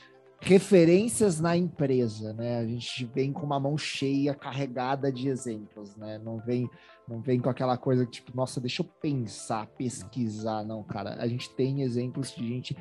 referências 0.45 1.39
na 1.39 1.57
empresa, 1.57 2.31
né? 2.33 2.59
A 2.59 2.65
gente 2.65 3.03
vem 3.05 3.33
com 3.33 3.43
uma 3.43 3.59
mão 3.59 3.75
cheia, 3.75 4.35
carregada 4.35 5.11
de 5.11 5.27
exemplos, 5.27 5.95
né? 5.95 6.19
Não 6.19 6.37
vem, 6.37 6.69
não 7.07 7.19
vem 7.19 7.39
com 7.39 7.49
aquela 7.49 7.75
coisa 7.77 8.05
tipo, 8.05 8.31
nossa, 8.37 8.61
deixa 8.61 8.83
eu 8.83 8.85
pensar, 9.01 9.65
pesquisar, 9.75 10.63
não, 10.63 10.83
cara. 10.83 11.15
A 11.15 11.27
gente 11.27 11.49
tem 11.55 11.81
exemplos 11.81 12.31
de 12.31 12.47
gente 12.47 12.77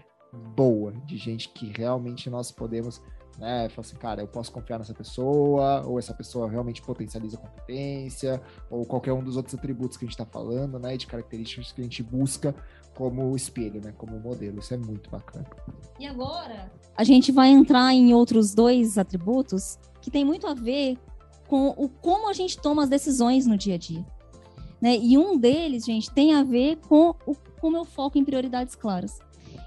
boa, 0.55 0.93
de 1.07 1.17
gente 1.17 1.49
que 1.49 1.73
realmente 1.75 2.29
nós 2.29 2.53
podemos, 2.53 3.01
né? 3.39 3.69
Falar 3.69 3.87
assim, 3.87 3.97
cara, 3.97 4.23
eu 4.23 4.29
posso 4.29 4.53
confiar 4.53 4.79
nessa 4.79 4.95
pessoa, 4.95 5.85
ou 5.87 5.99
essa 5.99 6.15
pessoa 6.15 6.49
realmente 6.49 6.83
potencializa 6.83 7.37
a 7.37 7.41
competência, 7.41 8.43
ou 8.71 8.85
qualquer 8.85 9.13
um 9.13 9.23
dos 9.23 9.37
outros 9.37 9.55
atributos 9.55 9.97
que 9.97 10.05
a 10.05 10.07
gente 10.07 10.15
está 10.15 10.27
falando, 10.27 10.79
né? 10.79 10.97
De 10.97 11.07
características 11.07 11.73
que 11.73 11.81
a 11.81 11.85
gente 11.85 12.03
busca 12.03 12.55
como 12.95 13.35
espelho, 13.35 13.81
né? 13.81 13.93
Como 13.97 14.19
modelo. 14.19 14.59
Isso 14.59 14.75
é 14.75 14.77
muito 14.77 15.11
bacana. 15.11 15.47
E 15.99 16.07
agora, 16.07 16.71
a 16.97 17.05
gente 17.05 17.33
vai 17.33 17.49
entrar 17.49 17.93
em 17.93 18.15
outros 18.15 18.55
dois 18.55 18.99
atributos 18.99 19.79
que 20.01 20.11
tem 20.11 20.25
muito 20.25 20.47
a 20.47 20.55
ver 20.55 20.99
com 21.49 21.69
o 21.77 21.89
como 21.89 22.29
a 22.29 22.33
gente 22.33 22.59
toma 22.59 22.83
as 22.83 22.89
decisões 22.89 23.47
no 23.47 23.57
dia 23.57 23.75
a 23.75 23.79
dia. 23.79 24.05
Né? 24.81 24.99
E 24.99 25.17
um 25.17 25.39
deles, 25.39 25.85
gente, 25.85 26.11
tem 26.11 26.35
a 26.35 26.43
ver 26.43 26.77
com 26.77 27.15
o 27.27 27.35
com 27.65 27.69
o 27.69 27.73
meu 27.73 27.87
foco 27.87 28.19
em 28.19 28.25
prioridades 28.27 28.75
claras. 28.75 29.21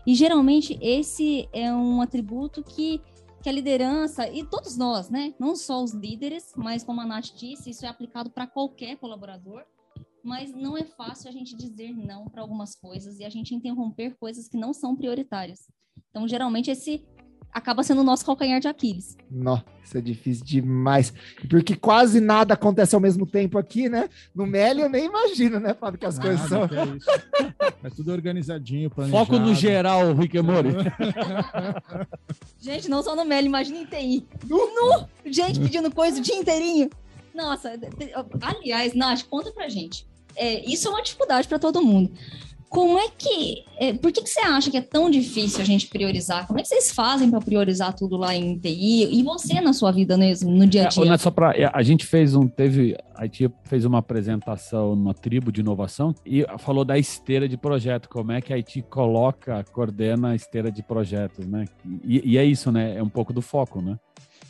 E 0.05 0.13
geralmente 0.13 0.77
esse 0.79 1.49
é 1.51 1.73
um 1.73 1.99
atributo 1.99 2.61
que, 2.61 3.01
que 3.47 3.51
a 3.51 3.53
liderança, 3.53 4.27
e 4.29 4.43
todos 4.43 4.75
nós, 4.75 5.09
né? 5.09 5.33
Não 5.39 5.55
só 5.55 5.81
os 5.81 5.93
líderes, 5.93 6.51
mas 6.53 6.83
como 6.83 6.99
a 6.99 7.05
Nath 7.05 7.27
disse, 7.33 7.69
isso 7.69 7.85
é 7.85 7.87
aplicado 7.87 8.29
para 8.29 8.45
qualquer 8.45 8.97
colaborador 8.97 9.63
mas 10.21 10.53
não 10.53 10.77
é 10.77 10.83
fácil 10.83 11.29
a 11.29 11.31
gente 11.31 11.55
dizer 11.55 11.95
não 11.95 12.27
para 12.27 12.41
algumas 12.41 12.75
coisas 12.75 13.17
e 13.17 13.23
a 13.23 13.29
gente 13.29 13.55
interromper 13.55 14.13
coisas 14.19 14.49
que 14.49 14.57
não 14.57 14.73
são 14.73 14.93
prioritárias. 14.93 15.71
Então, 16.09 16.27
geralmente, 16.27 16.69
esse 16.69 17.05
acaba 17.49 17.81
sendo 17.81 18.01
o 18.01 18.03
nosso 18.03 18.25
calcanhar 18.25 18.59
de 18.59 18.67
Aquiles. 18.67 19.15
Nossa, 19.31 19.65
isso 19.83 19.97
é 19.97 20.01
difícil 20.01 20.45
demais. 20.45 21.13
Porque 21.49 21.75
quase 21.75 22.19
nada 22.19 22.53
acontece 22.53 22.93
ao 22.93 23.01
mesmo 23.01 23.25
tempo 23.25 23.57
aqui, 23.57 23.89
né? 23.89 24.09
No 24.35 24.45
Meli 24.45 24.81
eu 24.81 24.89
nem 24.89 25.05
imagino, 25.05 25.59
né, 25.59 25.73
Fábio, 25.73 25.99
que 25.99 26.05
as 26.05 26.17
nada 26.17 26.29
coisas 26.29 26.49
são. 26.49 26.63
É, 26.63 27.87
é, 27.87 27.89
tudo 27.89 28.11
organizadinho, 28.11 28.89
planejado. 28.89 29.25
Foco 29.25 29.39
no 29.39 29.55
geral, 29.55 30.13
Rick 30.13 30.39
Mori. 30.41 30.69
gente, 32.59 32.89
não 32.89 33.03
só 33.03 33.15
no 33.15 33.25
Meli, 33.25 33.47
imagina 33.47 33.79
em 33.79 33.85
TI. 33.85 34.27
Nu! 34.45 35.07
Gente 35.25 35.59
pedindo 35.59 35.93
coisa 35.93 36.19
o 36.19 36.21
dia 36.21 36.35
inteirinho. 36.35 36.89
Nossa, 37.33 37.73
aliás, 38.41 38.93
Nath, 38.93 39.23
conta 39.29 39.51
pra 39.51 39.69
gente 39.69 40.05
é, 40.37 40.63
isso 40.71 40.87
é 40.87 40.91
uma 40.91 41.01
dificuldade 41.01 41.47
para 41.47 41.59
todo 41.59 41.81
mundo. 41.81 42.11
Como 42.69 42.97
é 42.99 43.07
que. 43.09 43.63
É, 43.79 43.93
por 43.93 44.11
que, 44.11 44.21
que 44.21 44.29
você 44.29 44.41
acha 44.41 44.69
que 44.69 44.77
é 44.77 44.81
tão 44.81 45.09
difícil 45.09 45.61
a 45.61 45.65
gente 45.65 45.87
priorizar? 45.87 46.45
Como 46.47 46.59
é 46.59 46.61
que 46.61 46.67
vocês 46.67 46.91
fazem 46.91 47.29
para 47.29 47.39
priorizar 47.39 47.93
tudo 47.93 48.17
lá 48.17 48.35
em 48.35 48.57
TI? 48.57 49.07
E 49.11 49.23
você 49.23 49.61
na 49.61 49.71
sua 49.71 49.91
vida 49.91 50.17
mesmo, 50.17 50.51
no 50.51 50.67
dia 50.67 50.83
a 50.83 50.85
é, 50.85 50.89
dia? 50.89 51.13
É, 51.13 51.17
só 51.17 51.31
pra, 51.31 51.53
a 51.71 51.83
gente 51.83 52.05
fez 52.05 52.35
um. 52.35 52.47
Teve. 52.47 52.97
A 53.15 53.23
gente 53.23 53.49
fez 53.63 53.85
uma 53.85 53.99
apresentação 53.99 54.95
numa 54.95 55.13
tribo 55.13 55.51
de 55.51 55.61
inovação 55.61 56.13
e 56.25 56.45
falou 56.59 56.85
da 56.85 56.99
esteira 56.99 57.47
de 57.49 57.57
projeto, 57.57 58.09
como 58.09 58.31
é 58.31 58.41
que 58.41 58.53
a 58.53 58.57
IT 58.57 58.83
coloca, 58.83 59.63
coordena 59.71 60.29
a 60.29 60.35
esteira 60.35 60.71
de 60.71 60.83
projetos, 60.83 61.47
né? 61.47 61.65
E, 62.03 62.33
e 62.33 62.37
é 62.37 62.45
isso, 62.45 62.71
né? 62.71 62.95
É 62.97 63.01
um 63.01 63.09
pouco 63.09 63.33
do 63.33 63.41
foco, 63.41 63.81
né? 63.81 63.97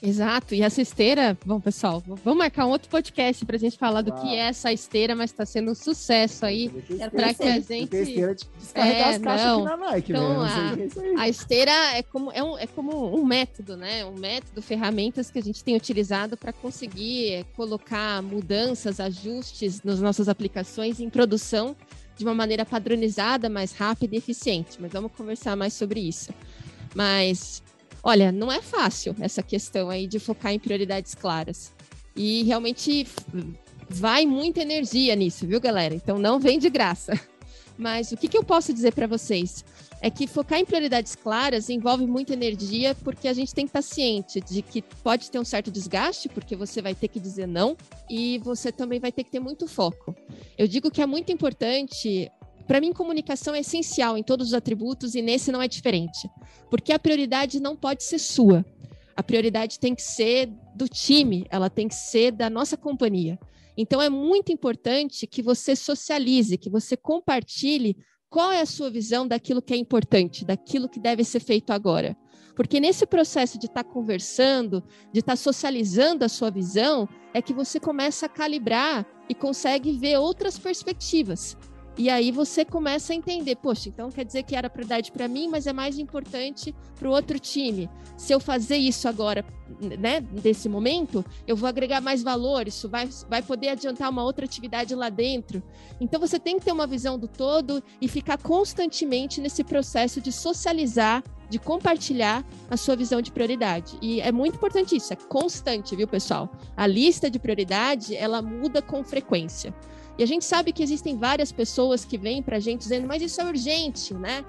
Exato, 0.01 0.53
e 0.53 0.62
essa 0.62 0.81
esteira, 0.81 1.36
bom, 1.43 1.60
pessoal, 1.60 2.03
vamos 2.23 2.38
marcar 2.38 2.67
um 2.67 2.69
outro 2.69 2.88
podcast 2.88 3.43
para 3.43 3.55
a 3.55 3.60
gente 3.60 3.77
falar 3.77 4.01
do 4.03 4.13
que 4.13 4.27
é 4.27 4.47
essa 4.47 4.71
esteira, 4.71 5.15
mas 5.15 5.31
está 5.31 5.45
sendo 5.45 5.71
um 5.71 5.75
sucesso 5.75 6.45
aí 6.45 6.69
para 7.12 7.33
que 7.33 7.43
a 7.43 7.60
gente. 7.60 7.95
esteira 7.95 8.36
de 8.36 8.45
descarregar 8.60 9.07
é, 9.07 9.15
as 9.15 9.17
caixas 9.17 9.45
não. 9.47 9.60
aqui 9.60 9.69
na 9.69 9.77
Nike, 9.77 10.12
então, 10.12 10.41
a, 10.41 11.21
a 11.21 11.29
esteira 11.29 11.71
é 11.95 12.03
como, 12.03 12.31
é, 12.31 12.43
um, 12.43 12.57
é 12.57 12.67
como 12.67 13.15
um 13.15 13.25
método, 13.25 13.75
né? 13.75 14.05
Um 14.05 14.13
método, 14.13 14.62
ferramentas 14.62 15.31
que 15.31 15.39
a 15.39 15.43
gente 15.43 15.63
tem 15.63 15.75
utilizado 15.75 16.38
para 16.38 16.53
conseguir 16.53 17.45
colocar 17.55 18.21
mudanças, 18.21 18.99
ajustes 18.99 19.81
nas 19.83 19.99
nossas 19.99 20.29
aplicações 20.29 20.99
em 20.99 21.10
produção 21.10 21.75
de 22.15 22.23
uma 22.23 22.36
maneira 22.36 22.65
padronizada, 22.65 23.49
mais 23.49 23.71
rápida 23.71 24.13
e 24.13 24.17
eficiente. 24.19 24.77
Mas 24.79 24.91
vamos 24.91 25.12
conversar 25.12 25.55
mais 25.55 25.73
sobre 25.73 25.99
isso. 26.01 26.31
Mas 26.95 27.63
Olha, 28.08 28.32
não 28.32 28.50
é 28.50 28.62
fácil 28.62 29.13
essa 29.20 29.43
questão 29.43 29.89
aí 29.89 30.08
de 30.08 30.17
focar 30.17 30.54
em 30.54 30.60
prioridades 30.60 31.13
claras. 31.13 31.74
E 32.15 32.41
realmente 32.43 33.06
vai 33.89 34.26
muita 34.26 34.62
energia 34.62 35.13
nisso, 35.13 35.46
viu, 35.46 35.60
galera? 35.60 35.93
Então 35.93 36.17
não 36.17 36.39
vem 36.39 36.58
de 36.58 36.70
graça. 36.70 37.20
Mas 37.78 38.13
o 38.13 38.15
que, 38.15 38.30
que 38.30 38.38
eu 38.38 38.46
posso 38.46 38.74
dizer 38.74 38.93
para 38.93 39.08
vocês? 39.08 39.65
É 40.02 40.10
que 40.10 40.26
focar 40.26 40.58
em 40.58 40.63
prioridades 40.63 41.15
claras 41.15 41.70
envolve 41.70 42.08
muita 42.08 42.32
energia, 42.32 42.96
porque 43.04 43.28
a 43.28 43.34
gente 43.34 43.54
tem 43.54 43.65
que 43.65 43.72
estar 43.72 43.82
ciente 43.82 44.39
de 44.39 44.62
que 44.62 44.82
pode 45.04 45.30
ter 45.30 45.38
um 45.38 45.43
certo 45.43 45.70
desgaste, 45.70 46.30
porque 46.30 46.56
você 46.56 46.82
vai 46.82 46.96
ter 46.96 47.10
que 47.10 47.20
dizer 47.20 47.46
não, 47.46 47.76
e 48.10 48.38
você 48.39 48.72
também 48.72 49.02
vai 49.02 49.12
ter 49.12 49.26
que 49.26 49.32
ter 49.32 49.41
muito 49.41 49.67
foco. 49.67 50.15
Eu 50.58 50.65
digo 50.65 50.89
que 50.89 51.02
é 51.02 51.06
muito 51.06 51.30
importante 51.34 52.32
para 52.67 52.82
mim, 52.82 52.91
comunicação 52.91 53.56
é 53.56 53.62
essencial 53.62 54.17
em 54.17 54.23
todos 54.23 54.47
os 54.47 54.53
atributos 54.53 55.15
e 55.15 55.21
nesse 55.21 55.51
não 55.51 55.62
é 55.62 55.67
diferente. 55.67 56.30
Porque 56.69 56.91
a 56.91 56.99
prioridade 56.99 57.62
não 57.62 57.75
pode 57.75 58.03
ser 58.03 58.19
sua. 58.19 58.65
A 59.15 59.23
prioridade 59.23 59.80
tem 59.80 59.95
que 59.95 60.01
ser 60.01 60.49
do 60.75 60.88
time, 60.88 61.47
ela 61.49 61.69
tem 61.69 61.88
que 61.88 61.95
ser 61.95 62.32
da 62.32 62.49
nossa 62.49 62.75
companhia. 62.75 63.39
Então, 63.77 64.01
é 64.01 64.10
muito 64.10 64.51
importante 64.51 65.25
que 65.25 65.41
você 65.41 65.75
socialize, 65.75 66.58
que 66.58 66.69
você 66.69 66.97
compartilhe 66.97 67.95
qual 68.30 68.51
é 68.51 68.62
a 68.62 68.65
sua 68.65 68.89
visão 68.89 69.27
daquilo 69.27 69.62
que 69.62 69.73
é 69.73 69.77
importante, 69.77 70.43
daquilo 70.43 70.89
que 70.89 70.99
deve 70.99 71.23
ser 71.23 71.39
feito 71.39 71.71
agora. 71.71 72.17
Porque 72.56 72.80
nesse 72.80 73.06
processo 73.06 73.58
de 73.58 73.67
estar 73.67 73.84
tá 73.84 73.89
conversando, 73.89 74.84
de 75.13 75.19
estar 75.19 75.34
tá 75.34 75.38
socializando 75.38 76.25
a 76.25 76.30
sua 76.30 76.49
visão, 76.49 77.08
é 77.34 77.41
que 77.41 77.53
você 77.53 77.80
começa 77.80 78.25
a 78.25 78.30
calibrar 78.30 79.06
e 79.30 79.36
consegue 79.36 79.91
ver 79.93 80.17
outras 80.17 80.58
perspectivas. 80.58 81.56
E 81.97 82.12
aí 82.12 82.31
você 82.31 82.63
começa 82.63 83.12
a 83.12 83.15
entender, 83.15 83.55
poxa, 83.55 83.89
então 83.89 84.12
quer 84.12 84.23
dizer 84.23 84.43
que 84.43 84.55
era 84.55 84.69
prioridade 84.69 85.12
para 85.12 85.27
mim, 85.27 85.47
mas 85.47 85.65
é 85.65 85.73
mais 85.73 85.97
importante 85.97 86.75
para 86.97 87.10
o 87.10 87.12
outro 87.12 87.39
time. 87.39 87.89
Se 88.15 88.31
eu 88.31 88.39
fazer 88.39 88.77
isso 88.77 89.07
agora, 89.07 89.43
né, 89.99 90.23
nesse 90.43 90.69
momento, 90.69 91.25
eu 91.47 91.55
vou 91.55 91.67
agregar 91.67 91.99
mais 91.99 92.21
valor, 92.21 92.67
isso 92.67 92.88
vai, 92.88 93.10
vai 93.27 93.41
poder 93.41 93.69
adiantar 93.69 94.12
uma 94.12 94.23
outra 94.23 94.45
atividade 94.45 94.93
lá 94.93 95.10
dentro. 95.10 95.63
Então 95.99 96.19
você 96.19 96.38
tem 96.39 96.60
que 96.60 96.65
ter 96.65 96.71
uma 96.71 96.86
visão 96.86 97.17
do 97.17 97.27
todo 97.27 97.83
e 97.99 98.07
ficar 98.07 98.38
constantemente 98.38 99.41
nesse 99.41 99.63
processo 99.63 100.21
de 100.21 100.31
socializar, 100.31 101.23
de 101.49 101.57
compartilhar 101.57 102.45
a 102.69 102.77
sua 102.77 102.95
visão 102.95 103.23
de 103.23 103.31
prioridade. 103.31 103.97
E 104.03 104.21
é 104.21 104.31
muito 104.31 104.55
importante 104.55 104.95
isso, 104.95 105.13
é 105.13 105.15
constante, 105.15 105.95
viu, 105.95 106.07
pessoal? 106.07 106.47
A 106.75 106.86
lista 106.86 107.27
de 107.27 107.39
prioridade, 107.39 108.15
ela 108.15 108.39
muda 108.39 108.83
com 108.83 109.03
frequência. 109.03 109.73
E 110.17 110.23
a 110.23 110.25
gente 110.25 110.45
sabe 110.45 110.71
que 110.71 110.82
existem 110.82 111.17
várias 111.17 111.51
pessoas 111.51 112.03
que 112.03 112.17
vêm 112.17 112.41
pra 112.41 112.60
gente 112.60 112.82
dizendo, 112.82 113.08
mas 113.08 113.21
isso 113.21 113.39
é 113.39 113.45
urgente, 113.45 114.13
né? 114.13 114.43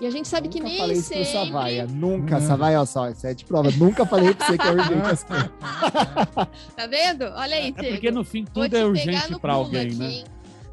E 0.00 0.06
a 0.06 0.10
gente 0.10 0.26
sabe 0.28 0.48
nunca 0.48 0.58
que 0.58 0.64
nem 0.64 0.78
falei 0.78 0.96
sempre... 0.96 1.22
isso 1.22 1.32
pro 1.32 1.46
Savaia. 1.46 1.86
Nunca, 1.86 2.40
Savaia, 2.40 2.78
olha 2.78 2.86
só, 2.86 3.08
isso 3.08 3.26
é 3.26 3.32
de 3.32 3.44
prova. 3.44 3.70
Nunca 3.70 4.04
falei 4.04 4.34
pra 4.34 4.46
você 4.46 4.58
que 4.58 4.66
é 4.66 4.70
urgente 4.70 5.06
as 5.06 5.24
coisas. 5.24 5.50
Tá 6.76 6.86
vendo? 6.86 7.24
Olha 7.26 7.56
aí, 7.56 7.68
É 7.68 7.72
porque 7.72 8.00
Diego. 8.00 8.16
no 8.16 8.24
fim 8.24 8.44
tudo 8.44 8.76
é 8.76 8.84
urgente 8.84 9.38
para 9.38 9.52
alguém, 9.54 9.86
aqui, 9.86 9.94
né? 9.94 10.24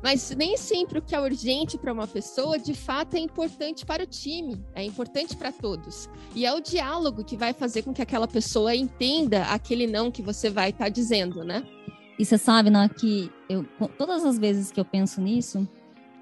Mas 0.04 0.32
nem 0.36 0.58
sempre 0.58 0.98
o 0.98 1.02
que 1.02 1.14
é 1.14 1.22
urgente 1.22 1.78
para 1.78 1.94
uma 1.94 2.08
pessoa, 2.08 2.58
de 2.58 2.74
fato, 2.74 3.16
é 3.16 3.20
importante 3.20 3.86
para 3.86 4.02
o 4.04 4.08
time, 4.08 4.66
é 4.74 4.84
importante 4.84 5.38
para 5.38 5.52
todos. 5.52 6.10
E 6.34 6.44
é 6.44 6.52
o 6.52 6.60
diálogo 6.60 7.24
que 7.24 7.38
vai 7.38 7.54
fazer 7.54 7.84
com 7.84 7.94
que 7.94 8.02
aquela 8.02 8.28
pessoa 8.28 8.76
entenda 8.76 9.44
aquele 9.44 9.86
não 9.86 10.10
que 10.10 10.24
você 10.24 10.50
vai 10.50 10.72
estar 10.72 10.90
dizendo, 10.90 11.44
né? 11.44 11.64
E 12.22 12.26
você 12.26 12.38
sabe, 12.38 12.70
né, 12.70 12.88
que 12.88 13.32
eu, 13.50 13.66
todas 13.98 14.24
as 14.24 14.38
vezes 14.38 14.70
que 14.70 14.80
eu 14.80 14.86
penso 14.86 15.20
nisso, 15.20 15.68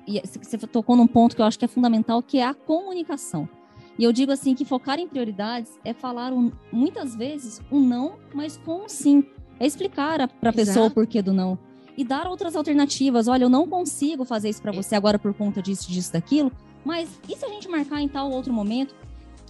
e 0.07 0.21
você 0.41 0.57
tocou 0.59 0.95
num 0.95 1.05
ponto 1.05 1.35
que 1.35 1.41
eu 1.41 1.45
acho 1.45 1.59
que 1.59 1.65
é 1.65 1.67
fundamental, 1.67 2.23
que 2.23 2.37
é 2.37 2.45
a 2.45 2.53
comunicação. 2.53 3.49
E 3.97 4.05
eu 4.05 4.13
digo 4.13 4.31
assim 4.31 4.55
que 4.55 4.63
focar 4.63 4.97
em 4.97 5.09
prioridades 5.09 5.77
é 5.83 5.91
falar 5.91 6.31
um, 6.31 6.53
muitas 6.71 7.17
vezes 7.17 7.61
um 7.69 7.81
não, 7.81 8.13
mas 8.33 8.55
com 8.55 8.85
um 8.85 8.87
sim. 8.87 9.25
É 9.59 9.67
explicar 9.67 10.25
para 10.25 10.51
a 10.51 10.53
pessoa 10.53 10.87
o 10.87 10.89
porquê 10.89 11.21
do 11.21 11.33
não. 11.33 11.59
E 11.97 12.05
dar 12.05 12.27
outras 12.27 12.55
alternativas. 12.55 13.27
Olha, 13.27 13.43
eu 13.43 13.49
não 13.49 13.67
consigo 13.67 14.23
fazer 14.23 14.47
isso 14.47 14.61
para 14.61 14.71
você 14.71 14.95
agora 14.95 15.19
por 15.19 15.33
conta 15.33 15.61
disso, 15.61 15.91
disso, 15.91 16.13
daquilo. 16.13 16.49
Mas 16.85 17.09
e 17.27 17.35
se 17.35 17.43
a 17.43 17.49
gente 17.49 17.67
marcar 17.67 17.99
em 17.99 18.07
tal 18.07 18.31
outro 18.31 18.53
momento? 18.53 18.95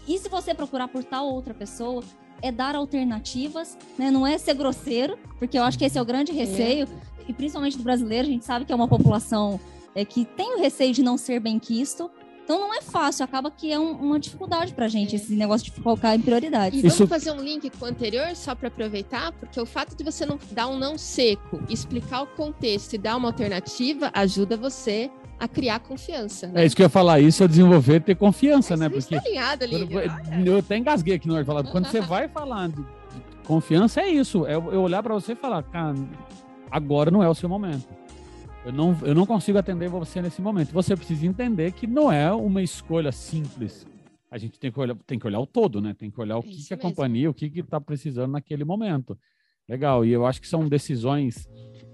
E 0.08 0.18
se 0.18 0.28
você 0.28 0.56
procurar 0.56 0.88
por 0.88 1.04
tal 1.04 1.32
outra 1.32 1.54
pessoa? 1.54 2.04
É 2.42 2.52
dar 2.52 2.76
alternativas, 2.76 3.78
né? 3.98 4.10
Não 4.12 4.26
é 4.26 4.38
ser 4.38 4.54
grosseiro, 4.54 5.18
porque 5.38 5.58
eu 5.58 5.64
acho 5.64 5.78
que 5.78 5.86
esse 5.86 5.98
é 5.98 6.02
o 6.02 6.06
grande 6.06 6.32
receio, 6.32 6.88
e 7.28 7.34
principalmente 7.34 7.78
do 7.78 7.84
brasileiro, 7.84 8.28
a 8.28 8.32
gente 8.32 8.46
sabe 8.46 8.66
que 8.66 8.72
é 8.72 8.76
uma 8.76 8.88
população 8.88 9.60
é, 9.96 10.06
que 10.06 10.24
tem 10.24 10.56
o 10.56 10.60
receio 10.60 10.94
de 10.94 11.02
não 11.02 11.18
ser 11.18 11.40
bem 11.40 11.58
quisto. 11.60 12.10
Então 12.44 12.60
não 12.60 12.74
é 12.74 12.82
fácil, 12.82 13.24
acaba 13.24 13.52
que 13.52 13.72
é 13.72 13.78
um- 13.80 13.92
uma 13.92 14.20
dificuldade 14.20 14.74
pra 14.74 14.88
gente, 14.88 15.14
É. 15.14 15.16
esse 15.18 15.34
negócio 15.34 15.66
de 15.66 15.72
focar 15.82 16.16
em 16.16 16.22
prioridades. 16.22 16.84
E 16.84 16.88
Isso- 16.88 16.98
vamos 17.06 17.10
fazer 17.10 17.32
um 17.32 17.44
link 17.44 17.70
com 17.72 17.86
o 17.86 17.88
anterior, 17.88 18.36
só 18.36 18.56
para 18.56 18.70
aproveitar, 18.70 19.32
porque 19.34 19.60
o 19.60 19.66
fato 19.68 19.96
de 19.96 20.04
você 20.04 20.26
não 20.26 20.40
dar 20.52 20.68
um 20.68 20.78
não 20.78 20.98
seco, 20.98 21.60
explicar 21.70 22.22
o 22.24 22.28
contexto 22.28 22.94
e 22.94 22.98
dar 22.98 23.18
uma 23.18 23.28
alternativa, 23.30 24.10
ajuda 24.14 24.58
você 24.58 25.12
a 25.40 25.48
criar 25.48 25.80
confiança. 25.80 26.48
Né? 26.48 26.64
É 26.64 26.66
isso 26.66 26.76
que 26.76 26.82
eu 26.82 26.86
ia 26.86 26.90
falar, 26.90 27.20
isso 27.20 27.44
é 27.44 27.48
desenvolver, 27.48 28.02
ter 28.02 28.16
confiança, 28.16 28.76
né? 28.76 28.90
Você 28.90 29.16
Porque 29.16 29.28
alinhado, 29.30 29.66
quando- 29.70 30.48
eu 30.48 30.58
até 30.58 30.78
engasguei 30.78 31.16
aqui 31.16 31.28
na 31.28 31.36
hora 31.36 31.44
de 31.44 31.48
falar. 31.48 31.64
Quando 31.64 31.86
você 31.88 32.02
vai 32.02 32.28
falar 32.28 32.68
de, 32.70 32.76
de 32.76 32.84
confiança, 33.46 34.02
é 34.02 34.10
isso. 34.10 34.46
É 34.46 34.56
eu 34.56 34.82
olhar 34.82 35.02
para 35.02 35.14
você 35.14 35.32
e 35.32 35.36
falar, 35.36 35.64
cara, 35.64 35.96
agora 36.70 37.10
não 37.10 37.24
é 37.24 37.30
o 37.30 37.34
seu 37.36 37.48
momento. 37.50 37.88
Eu 38.66 38.74
não, 38.74 38.98
eu 39.04 39.16
não 39.16 39.26
consigo 39.26 39.58
atender 39.58 39.88
você 39.90 40.22
nesse 40.22 40.42
momento. 40.42 40.72
Você 40.74 40.96
precisa 40.96 41.26
entender 41.26 41.72
que 41.72 41.88
não 41.88 42.12
é 42.12 42.32
uma 42.34 42.62
escolha 42.62 43.12
simples. 43.12 43.88
A 44.30 44.38
gente 44.38 44.60
tem 44.60 44.72
que 44.72 44.80
olhar, 44.80 44.96
tem 45.08 45.18
que 45.18 45.26
olhar 45.26 45.40
o 45.40 45.48
todo, 45.48 45.82
né? 45.82 45.96
Tem 45.98 46.12
que 46.12 46.20
olhar 46.22 46.36
o 46.38 46.40
É 46.40 46.44
que, 46.44 46.68
que 46.68 46.74
a 46.74 46.78
mesmo. 46.78 46.90
companhia, 46.90 47.30
o 47.30 47.34
que 47.34 47.46
está 47.60 47.80
precisando 47.82 48.32
naquele 48.34 48.64
momento. 48.66 49.18
Legal. 49.68 50.04
E 50.06 50.12
eu 50.12 50.26
acho 50.26 50.42
que 50.42 50.48
são 50.48 50.68
decisões 50.68 51.48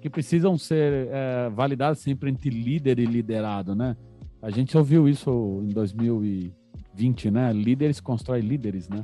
que 0.06 0.10
precisam 0.12 0.56
ser 0.56 1.08
eh, 1.10 1.50
validadas 1.50 1.98
sempre 1.98 2.30
entre 2.30 2.52
líder 2.52 3.00
e 3.00 3.08
liderado, 3.08 3.74
né? 3.74 3.98
A 4.40 4.52
gente 4.52 4.78
ouviu 4.78 5.10
isso 5.10 5.64
em 5.64 5.70
2020, 5.70 7.32
né? 7.32 7.52
Líderes 7.52 8.00
constroem 8.00 8.44
líderes, 8.44 8.88
né? 8.88 9.04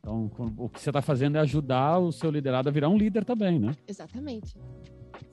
Então, 0.00 0.28
o 0.56 0.68
que 0.68 0.80
você 0.80 0.90
está 0.90 1.00
fazendo 1.00 1.36
é 1.36 1.38
ajudar 1.42 2.00
o 2.00 2.10
seu 2.10 2.28
liderado 2.28 2.68
a 2.68 2.72
virar 2.72 2.88
um 2.88 2.96
líder 2.96 3.24
também, 3.24 3.60
né? 3.60 3.72
Exatamente. 3.86 4.56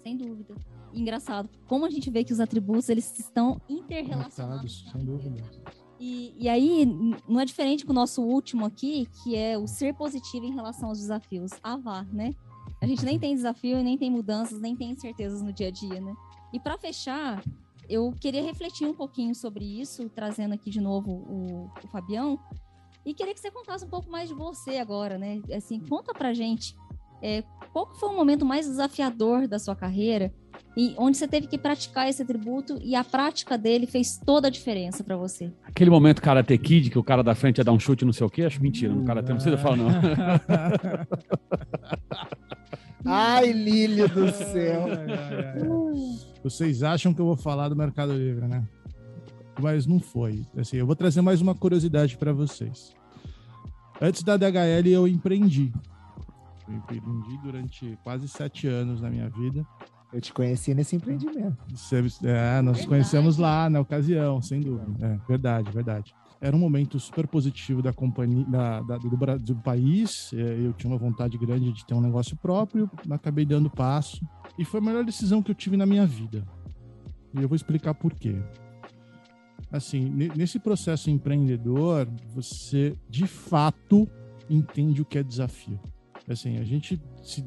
Sem 0.04 0.16
dúvida. 0.16 0.54
Engraçado, 0.94 1.50
como 1.66 1.88
a 1.88 1.90
gente 1.90 2.08
vê 2.12 2.24
que 2.24 2.32
os 2.32 2.40
atributos 2.40 2.88
eles 2.88 3.18
estão 3.18 3.60
interrelacionados. 3.68 4.86
Sem 4.92 5.04
dúvida. 5.04 5.42
E, 6.00 6.36
e 6.38 6.48
aí, 6.48 6.86
não 7.28 7.40
é 7.40 7.46
diferente 7.46 7.84
com 7.84 7.94
o 7.94 7.96
nosso 7.96 8.22
último 8.22 8.64
aqui, 8.64 9.08
que 9.24 9.36
é 9.36 9.58
o 9.58 9.66
ser 9.66 9.96
positivo 9.96 10.46
em 10.46 10.54
relação 10.54 10.90
aos 10.90 11.00
desafios. 11.00 11.50
Vá, 11.84 12.04
né? 12.14 12.36
A 12.82 12.88
gente 12.88 13.04
nem 13.04 13.20
tem 13.20 13.36
desafio, 13.36 13.84
nem 13.84 13.98
tem 13.98 14.10
mudanças, 14.10 14.60
nem 14.60 14.76
tem 14.76 14.92
incertezas 14.92 15.42
no 15.42 15.52
dia 15.52 15.68
a 15.68 15.72
dia, 15.72 16.00
né? 16.00 16.14
E 16.54 16.60
para 16.60 16.78
fechar, 16.78 17.44
eu 17.90 18.14
queria 18.20 18.42
refletir 18.42 18.88
um 18.88 18.94
pouquinho 18.94 19.36
sobre 19.36 19.66
isso, 19.66 20.08
trazendo 20.10 20.54
aqui 20.54 20.70
de 20.70 20.80
novo 20.80 21.12
o, 21.12 21.70
o 21.84 21.88
Fabião, 21.88 22.40
e 23.06 23.14
queria 23.14 23.34
que 23.34 23.40
você 23.40 23.52
contasse 23.52 23.86
um 23.86 23.90
pouco 23.90 24.10
mais 24.10 24.30
de 24.30 24.36
você 24.36 24.78
agora, 24.78 25.18
né? 25.18 25.42
Assim, 25.56 25.80
conta 25.80 26.14
pra 26.14 26.34
gente 26.34 26.76
é, 27.22 27.44
qual 27.74 27.88
que 27.88 28.00
foi 28.00 28.10
o 28.10 28.16
momento 28.16 28.46
mais 28.46 28.66
desafiador 28.66 29.48
da 29.48 29.60
sua 29.60 29.76
carreira 29.76 30.34
e 30.78 30.94
onde 30.98 31.18
você 31.18 31.28
teve 31.28 31.48
que 31.48 31.58
praticar 31.58 32.08
esse 32.08 32.22
atributo 32.22 32.78
e 32.82 32.96
a 32.96 33.04
prática 33.04 33.58
dele 33.58 33.86
fez 33.86 34.18
toda 34.18 34.48
a 34.48 34.52
diferença 34.52 35.04
para 35.04 35.18
você. 35.18 35.52
Aquele 35.64 35.90
momento 35.90 36.22
Karate 36.22 36.58
Kid, 36.58 36.90
que 36.90 37.00
o 37.00 37.04
cara 37.04 37.24
da 37.24 37.36
frente 37.36 37.58
ia 37.58 37.64
dar 37.64 37.72
um 37.72 37.80
chute, 37.80 38.06
não 38.06 38.14
sei 38.14 38.26
o 38.26 38.30
quê, 38.30 38.44
acho 38.44 38.62
mentira. 38.62 38.94
No 38.94 39.04
Karate 39.04 39.30
não 39.30 39.36
precisa 39.36 39.58
falar, 39.58 39.78
não. 39.78 39.90
Ai, 43.10 43.52
Lílio 43.52 44.08
do 44.08 44.32
céu. 44.32 44.86
Ai, 44.86 45.12
ai, 45.12 45.46
ai. 45.56 46.40
Vocês 46.44 46.84
acham 46.84 47.14
que 47.14 47.20
eu 47.20 47.26
vou 47.26 47.36
falar 47.36 47.70
do 47.70 47.76
Mercado 47.76 48.14
Livre, 48.14 48.48
né? 48.48 48.66
Mas 49.62 49.86
não 49.86 50.00
foi. 50.00 50.46
Assim, 50.58 50.78
eu 50.78 50.86
vou 50.86 50.96
trazer 50.96 51.22
mais 51.22 51.42
uma 51.42 51.54
curiosidade 51.54 52.18
para 52.18 52.32
vocês. 52.32 52.94
Antes 54.02 54.24
da 54.24 54.38
DHL, 54.38 54.88
eu 54.88 55.08
empreendi. 55.08 55.74
Eu 56.68 56.76
empreendi 56.76 57.38
durante 57.44 57.98
quase 58.04 58.28
sete 58.30 58.68
anos 58.68 59.02
na 59.02 59.10
minha 59.10 59.30
vida. 59.30 59.66
Eu 60.14 60.22
te 60.22 60.32
conheci 60.34 60.74
nesse 60.74 60.96
empreendimento. 60.96 61.58
Você- 61.76 61.98
É, 62.24 62.62
nós 62.62 62.78
Verdade. 62.78 62.88
conhecemos 62.88 63.38
lá 63.38 63.70
na 63.70 63.80
ocasião, 63.82 64.42
sem 64.42 64.62
dúvida. 64.62 65.06
É, 65.06 65.20
verdade, 65.28 65.72
verdade. 65.72 66.16
Era 66.42 66.56
um 66.56 66.60
momento 66.60 66.98
super 67.00 67.28
positivo 67.28 67.82
da 67.82 67.92
companhia, 67.92 68.46
da, 68.46 68.82
da- 68.82 68.98
do, 68.98 69.10
do 69.40 69.56
país. 69.58 70.32
É, 70.34 70.38
Eu 70.66 70.72
tinha 70.74 70.90
uma 70.92 70.98
vontade 70.98 71.38
grande 71.38 71.74
de 71.74 71.86
ter 71.86 71.94
um 71.94 72.00
negócio 72.02 72.38
próprio, 72.38 72.90
acabei 73.10 73.46
dando 73.46 73.70
passo. 73.70 74.26
E 74.58 74.64
foi 74.64 74.80
a 74.80 74.84
melhor 74.84 75.04
decisão 75.04 75.44
que 75.44 75.52
eu 75.52 75.56
tive 75.56 75.76
na 75.76 75.86
minha 75.86 76.06
vida. 76.06 76.46
E 77.34 77.42
eu 77.42 77.48
vou 77.48 77.56
explicar 77.56 77.94
por 77.94 78.14
quê. 78.14 78.42
Assim, 79.72 80.10
ne- 80.10 80.32
nesse 80.36 80.60
processo 80.60 81.10
empreendedor, 81.10 82.08
você 82.34 82.94
de 83.10 83.28
fato 83.28 84.08
entende 84.50 85.02
o 85.02 85.06
que 85.06 85.18
é 85.18 85.24
desafio. 85.24 85.80
Assim, 86.28 86.58
a 86.58 86.64
gente 86.64 87.00
se 87.22 87.46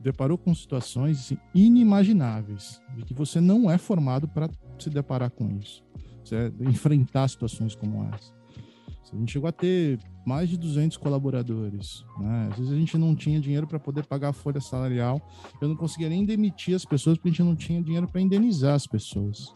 deparou 0.00 0.36
com 0.36 0.54
situações 0.54 1.18
assim, 1.18 1.38
inimagináveis, 1.54 2.80
de 2.96 3.04
que 3.04 3.14
você 3.14 3.40
não 3.40 3.70
é 3.70 3.78
formado 3.78 4.28
para 4.28 4.48
se 4.78 4.90
deparar 4.90 5.30
com 5.30 5.48
isso, 5.58 5.82
você 6.28 6.52
enfrentar 6.60 7.28
situações 7.28 7.74
como 7.74 8.04
essa. 8.14 8.32
A 9.12 9.18
gente 9.18 9.32
chegou 9.32 9.46
a 9.46 9.52
ter 9.52 9.98
mais 10.24 10.48
de 10.48 10.56
200 10.56 10.96
colaboradores, 10.96 12.02
né? 12.18 12.48
Às 12.50 12.58
vezes 12.58 12.72
a 12.72 12.76
gente 12.76 12.96
não 12.96 13.14
tinha 13.14 13.38
dinheiro 13.38 13.66
para 13.66 13.78
poder 13.78 14.06
pagar 14.06 14.30
a 14.30 14.32
folha 14.32 14.60
salarial, 14.60 15.20
eu 15.60 15.68
não 15.68 15.76
conseguia 15.76 16.08
nem 16.08 16.24
demitir 16.24 16.74
as 16.74 16.84
pessoas 16.84 17.18
porque 17.18 17.28
a 17.28 17.32
gente 17.32 17.42
não 17.42 17.54
tinha 17.54 17.82
dinheiro 17.82 18.08
para 18.08 18.22
indenizar 18.22 18.74
as 18.74 18.86
pessoas. 18.86 19.52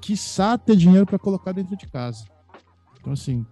Quiçá 0.00 0.58
ter 0.58 0.74
dinheiro 0.76 1.06
para 1.06 1.18
colocar 1.20 1.52
dentro 1.52 1.76
de 1.76 1.86
casa. 1.86 2.24
Então, 2.98 3.12
assim, 3.12 3.46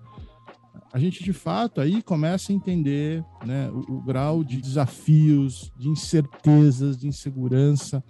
a 0.92 0.98
gente 0.98 1.22
de 1.22 1.32
fato 1.32 1.80
aí 1.80 2.02
começa 2.02 2.50
a 2.50 2.54
entender 2.54 3.24
né, 3.46 3.70
o, 3.70 3.98
o 3.98 4.02
grau 4.02 4.42
de 4.42 4.60
desafios, 4.60 5.72
de 5.76 5.88
incertezas, 5.88 6.96
de 6.96 7.06
insegurança 7.06 8.02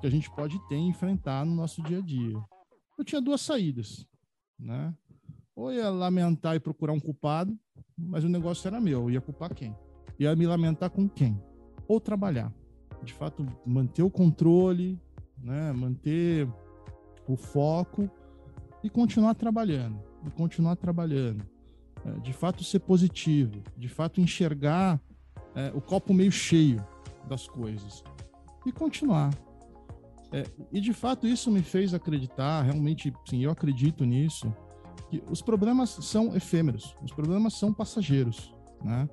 que 0.00 0.06
a 0.06 0.10
gente 0.10 0.28
pode 0.30 0.58
ter 0.68 0.76
e 0.76 0.88
enfrentar 0.88 1.44
no 1.44 1.54
nosso 1.54 1.80
dia 1.82 1.98
a 1.98 2.00
dia. 2.00 2.40
Eu 3.00 3.04
tinha 3.04 3.22
duas 3.22 3.40
saídas, 3.40 4.06
né? 4.58 4.94
Ou 5.56 5.72
ia 5.72 5.88
lamentar 5.88 6.54
e 6.54 6.60
procurar 6.60 6.92
um 6.92 7.00
culpado, 7.00 7.58
mas 7.96 8.24
o 8.24 8.28
negócio 8.28 8.68
era 8.68 8.78
meu, 8.78 9.04
eu 9.04 9.10
ia 9.12 9.22
culpar 9.22 9.54
quem? 9.54 9.74
Ia 10.18 10.36
me 10.36 10.46
lamentar 10.46 10.90
com 10.90 11.08
quem? 11.08 11.42
Ou 11.88 11.98
trabalhar. 11.98 12.52
De 13.02 13.14
fato, 13.14 13.46
manter 13.64 14.02
o 14.02 14.10
controle, 14.10 15.00
né? 15.38 15.72
manter 15.72 16.46
o 17.26 17.36
foco 17.36 18.10
e 18.84 18.90
continuar 18.90 19.34
trabalhando, 19.34 19.98
e 20.26 20.30
continuar 20.32 20.76
trabalhando 20.76 21.42
é, 22.04 22.20
de 22.20 22.34
fato 22.34 22.62
ser 22.62 22.80
positivo, 22.80 23.62
de 23.78 23.88
fato 23.88 24.20
enxergar 24.20 25.00
é, 25.54 25.72
o 25.74 25.80
copo 25.80 26.12
meio 26.12 26.30
cheio 26.30 26.86
das 27.26 27.48
coisas 27.48 28.04
e 28.66 28.70
continuar. 28.70 29.30
É, 30.32 30.44
e 30.70 30.80
de 30.80 30.92
fato 30.92 31.26
isso 31.26 31.50
me 31.50 31.62
fez 31.62 31.92
acreditar, 31.92 32.62
realmente, 32.62 33.12
sim, 33.28 33.42
eu 33.42 33.50
acredito 33.50 34.04
nisso, 34.04 34.54
que 35.10 35.22
os 35.28 35.42
problemas 35.42 35.90
são 35.90 36.36
efêmeros, 36.36 36.94
os 37.02 37.12
problemas 37.12 37.54
são 37.54 37.72
passageiros, 37.72 38.54
né? 38.82 39.08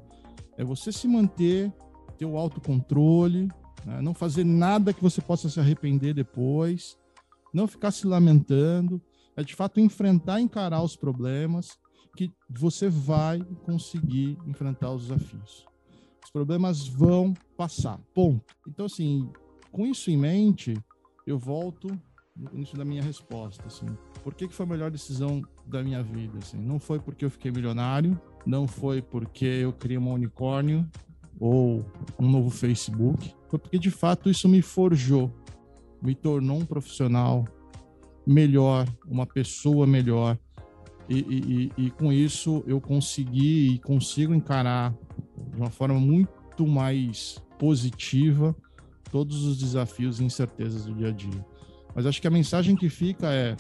É 0.57 0.63
você 0.63 0.91
se 0.91 1.07
manter, 1.07 1.72
ter 2.18 2.26
o 2.26 2.38
autocontrole, 2.38 3.47
né? 3.86 4.01
não 4.01 4.13
fazer 4.13 4.43
nada 4.43 4.93
que 4.93 5.01
você 5.01 5.22
possa 5.22 5.49
se 5.49 5.59
arrepender 5.59 6.13
depois, 6.13 6.97
não 7.53 7.68
ficar 7.68 7.91
se 7.91 8.05
lamentando, 8.05 9.01
é 9.36 9.43
de 9.43 9.55
fato 9.55 9.80
enfrentar, 9.80 10.41
encarar 10.41 10.82
os 10.82 10.95
problemas, 10.95 11.78
que 12.15 12.32
você 12.49 12.89
vai 12.89 13.39
conseguir 13.63 14.38
enfrentar 14.47 14.91
os 14.91 15.03
desafios. 15.03 15.68
Os 16.24 16.32
problemas 16.32 16.88
vão 16.88 17.34
passar, 17.55 17.99
ponto. 18.13 18.55
Então, 18.68 18.88
assim, 18.88 19.30
com 19.72 19.86
isso 19.86 20.09
em 20.09 20.18
mente, 20.18 20.74
eu 21.28 21.38
volto 21.38 21.89
no 22.36 22.49
início 22.53 22.78
da 22.78 22.86
minha 22.86 23.03
resposta, 23.03 23.67
assim. 23.67 23.86
Por 24.23 24.34
que, 24.34 24.47
que 24.47 24.53
foi 24.53 24.65
a 24.65 24.69
melhor 24.69 24.89
decisão 24.89 25.41
da 25.65 25.84
minha 25.84 26.01
vida, 26.01 26.38
assim? 26.38 26.57
Não 26.57 26.80
foi 26.80 26.99
porque 26.99 27.25
eu 27.25 27.30
fiquei 27.30 27.51
milionário, 27.51 28.19
não 28.45 28.65
foi 28.65 29.01
porque 29.01 29.45
eu 29.45 29.73
criei 29.73 29.97
um 29.97 30.11
unicórnio 30.11 30.89
ou 31.39 31.86
um 32.17 32.30
novo 32.30 32.49
Facebook, 32.49 33.36
foi 33.49 33.59
porque 33.59 33.78
de 33.78 33.91
fato 33.91 34.30
isso 34.30 34.47
me 34.47 34.61
forjou, 34.61 35.32
me 36.01 36.15
tornou 36.15 36.59
um 36.59 36.65
profissional 36.65 37.45
melhor, 38.25 38.88
uma 39.05 39.25
pessoa 39.25 39.86
melhor. 39.86 40.38
E, 41.09 41.71
e, 41.78 41.86
e, 41.86 41.91
com 41.91 42.11
isso 42.11 42.63
eu 42.67 42.82
consegui 42.82 43.75
e 43.75 43.80
consigo 43.80 44.34
encarar 44.34 44.93
de 45.51 45.55
uma 45.55 45.69
forma 45.69 45.97
muito 45.99 46.67
mais 46.67 47.41
positiva 47.57 48.53
todos 49.12 49.43
os 49.45 49.58
desafios 49.58 50.20
e 50.20 50.24
incertezas 50.24 50.86
do 50.86 50.93
dia 50.93 51.10
a 51.10 51.12
dia. 51.12 51.45
Mas 51.95 52.05
acho 52.05 52.22
que 52.22 52.28
a 52.28 52.32
mensagem 52.32 52.76
que 52.76 52.89
fica 52.89 53.34
é 53.34 53.55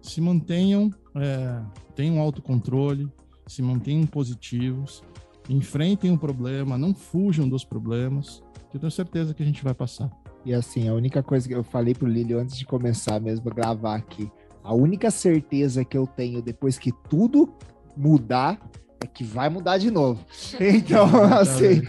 se 0.00 0.20
mantenham, 0.20 0.90
é, 1.14 1.62
tenham 1.94 2.20
autocontrole, 2.20 3.08
se 3.46 3.62
mantenham 3.62 4.06
positivos, 4.06 5.02
enfrentem 5.48 6.12
o 6.12 6.18
problema, 6.18 6.76
não 6.76 6.94
fujam 6.94 7.48
dos 7.48 7.64
problemas, 7.64 8.42
que 8.70 8.76
eu 8.76 8.80
tenho 8.80 8.90
certeza 8.90 9.34
que 9.34 9.42
a 9.42 9.46
gente 9.46 9.64
vai 9.64 9.74
passar. 9.74 10.10
E 10.44 10.54
assim, 10.54 10.88
a 10.88 10.94
única 10.94 11.22
coisa 11.22 11.48
que 11.48 11.54
eu 11.54 11.64
falei 11.64 11.94
pro 11.94 12.06
Lílio 12.06 12.38
antes 12.38 12.56
de 12.56 12.64
começar 12.64 13.20
mesmo 13.20 13.50
a 13.50 13.54
gravar 13.54 13.96
aqui, 13.96 14.30
a 14.62 14.74
única 14.74 15.10
certeza 15.10 15.84
que 15.84 15.96
eu 15.96 16.06
tenho 16.06 16.42
depois 16.42 16.78
que 16.78 16.92
tudo 17.08 17.52
mudar 17.96 18.60
é 19.00 19.06
que 19.06 19.22
vai 19.22 19.48
mudar 19.48 19.78
de 19.78 19.90
novo. 19.90 20.24
Então, 20.60 21.06
assim, 21.34 21.82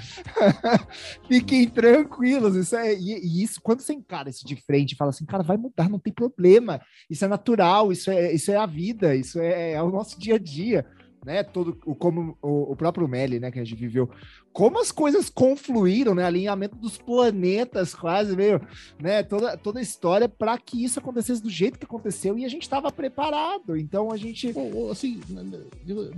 fiquem 1.28 1.68
tranquilos. 1.68 2.56
Isso 2.56 2.76
é, 2.76 2.94
e, 2.94 3.18
e, 3.18 3.44
isso, 3.44 3.60
quando 3.62 3.82
você 3.82 3.94
encara 3.94 4.30
isso 4.30 4.46
de 4.46 4.56
frente 4.56 4.94
e 4.94 4.96
fala 4.96 5.10
assim, 5.10 5.26
cara, 5.26 5.44
vai 5.44 5.58
mudar, 5.58 5.90
não 5.90 6.00
tem 6.00 6.14
problema. 6.14 6.82
Isso 7.10 7.26
é 7.26 7.28
natural, 7.28 7.92
isso 7.92 8.12
é, 8.12 8.34
isso 8.34 8.52
é 8.52 8.56
a 8.56 8.66
vida, 8.66 9.16
isso 9.16 9.40
é, 9.40 9.74
é 9.74 9.84
o 9.84 9.90
nosso 9.90 10.20
dia 10.20 10.36
a 10.36 10.40
dia 10.40 10.86
né? 11.26 11.44
Todo 11.44 11.78
o 11.86 11.96
como 11.96 12.38
o, 12.42 12.72
o 12.72 12.76
próprio 12.76 13.08
Meli, 13.08 13.40
né, 13.40 13.52
que 13.52 13.60
a 13.60 13.64
gente 13.64 13.80
viveu, 13.80 14.10
como 14.52 14.80
as 14.80 14.92
coisas 14.92 15.30
confluíram, 15.30 16.16
né? 16.16 16.24
Alinhamento 16.24 16.76
dos 16.76 16.98
planetas, 16.98 17.94
quase 17.94 18.36
meio, 18.36 18.62
né? 19.00 19.24
Toda, 19.24 19.56
toda 19.58 19.80
a 19.80 19.82
história 19.82 20.28
para 20.28 20.58
que 20.58 20.84
isso 20.84 21.00
acontecesse 21.00 21.42
do 21.42 21.50
jeito 21.50 21.78
que 21.78 21.86
aconteceu 21.86 22.38
e 22.38 22.46
a 22.46 22.50
gente 22.50 22.64
estava 22.64 22.92
preparado. 22.92 23.78
Então 23.78 24.12
a 24.12 24.18
gente, 24.18 24.54
assim, 24.92 25.22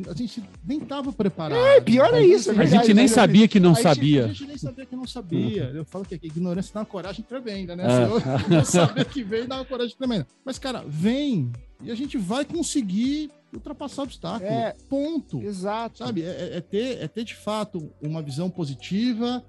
a 0.10 0.14
gente 0.14 0.44
nem 0.66 0.80
estava 0.80 1.12
preparado. 1.12 1.60
É, 1.60 1.82
pior 1.82 2.14
é 2.14 2.24
isso. 2.24 2.52
a 2.52 2.66
gente 2.66 2.94
nem 2.94 3.08
sabia 3.08 3.48
que 3.48 3.60
não 3.60 3.76
sabia. 3.76 4.26
A 4.26 4.28
gente 4.30 4.48
nem 4.48 4.58
sabia 4.58 4.86
que 4.86 4.96
não 4.96 5.08
sabia. 5.08 5.72
Eu 5.74 5.86
falo 5.86 6.06
que 6.06 6.16
a 6.16 6.18
ignorância 6.22 6.74
dá 6.74 6.80
uma 6.80 6.86
coragem 6.86 7.24
tremenda, 7.24 7.76
né? 7.76 7.84
É. 7.86 8.50
Não 8.50 8.66
saber 8.66 9.06
que 9.06 9.24
vem 9.24 9.46
dá 9.46 9.58
uma 9.58 9.66
coragem 9.66 9.96
tremenda. 9.96 10.28
Mas 10.46 10.58
cara, 10.58 10.84
vem 10.88 11.52
e 11.84 11.92
a 11.92 11.96
gente 11.96 12.18
vai 12.18 12.46
conseguir 12.46 13.30
ultrapassar 13.54 14.04
obstáculo. 14.04 14.50
É, 14.50 14.76
ponto. 14.90 15.42
Exato. 15.42 16.00
Sabe? 16.00 16.24
É, 16.24 16.58
é, 16.58 16.62
ter, 16.62 17.02
é 17.02 17.08
ter 17.08 17.24
de 17.24 17.36
fato 17.36 17.92
uma 18.02 18.22
visão 18.22 18.50
positiva, 18.50 19.44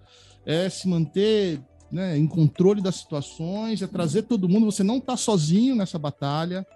é 0.45 0.69
se 0.69 0.89
manter 0.89 1.61
né, 1.91 2.17
em 2.17 2.27
controle 2.27 2.81
das 2.81 2.97
situações, 2.97 3.83
é 3.83 3.87
trazer 3.87 4.23
todo 4.23 4.49
mundo. 4.49 4.71
Você 4.71 4.83
não 4.83 4.99
está 4.99 5.17
sozinho 5.17 5.77
nessa 5.77 5.99
batalha, 5.99 6.67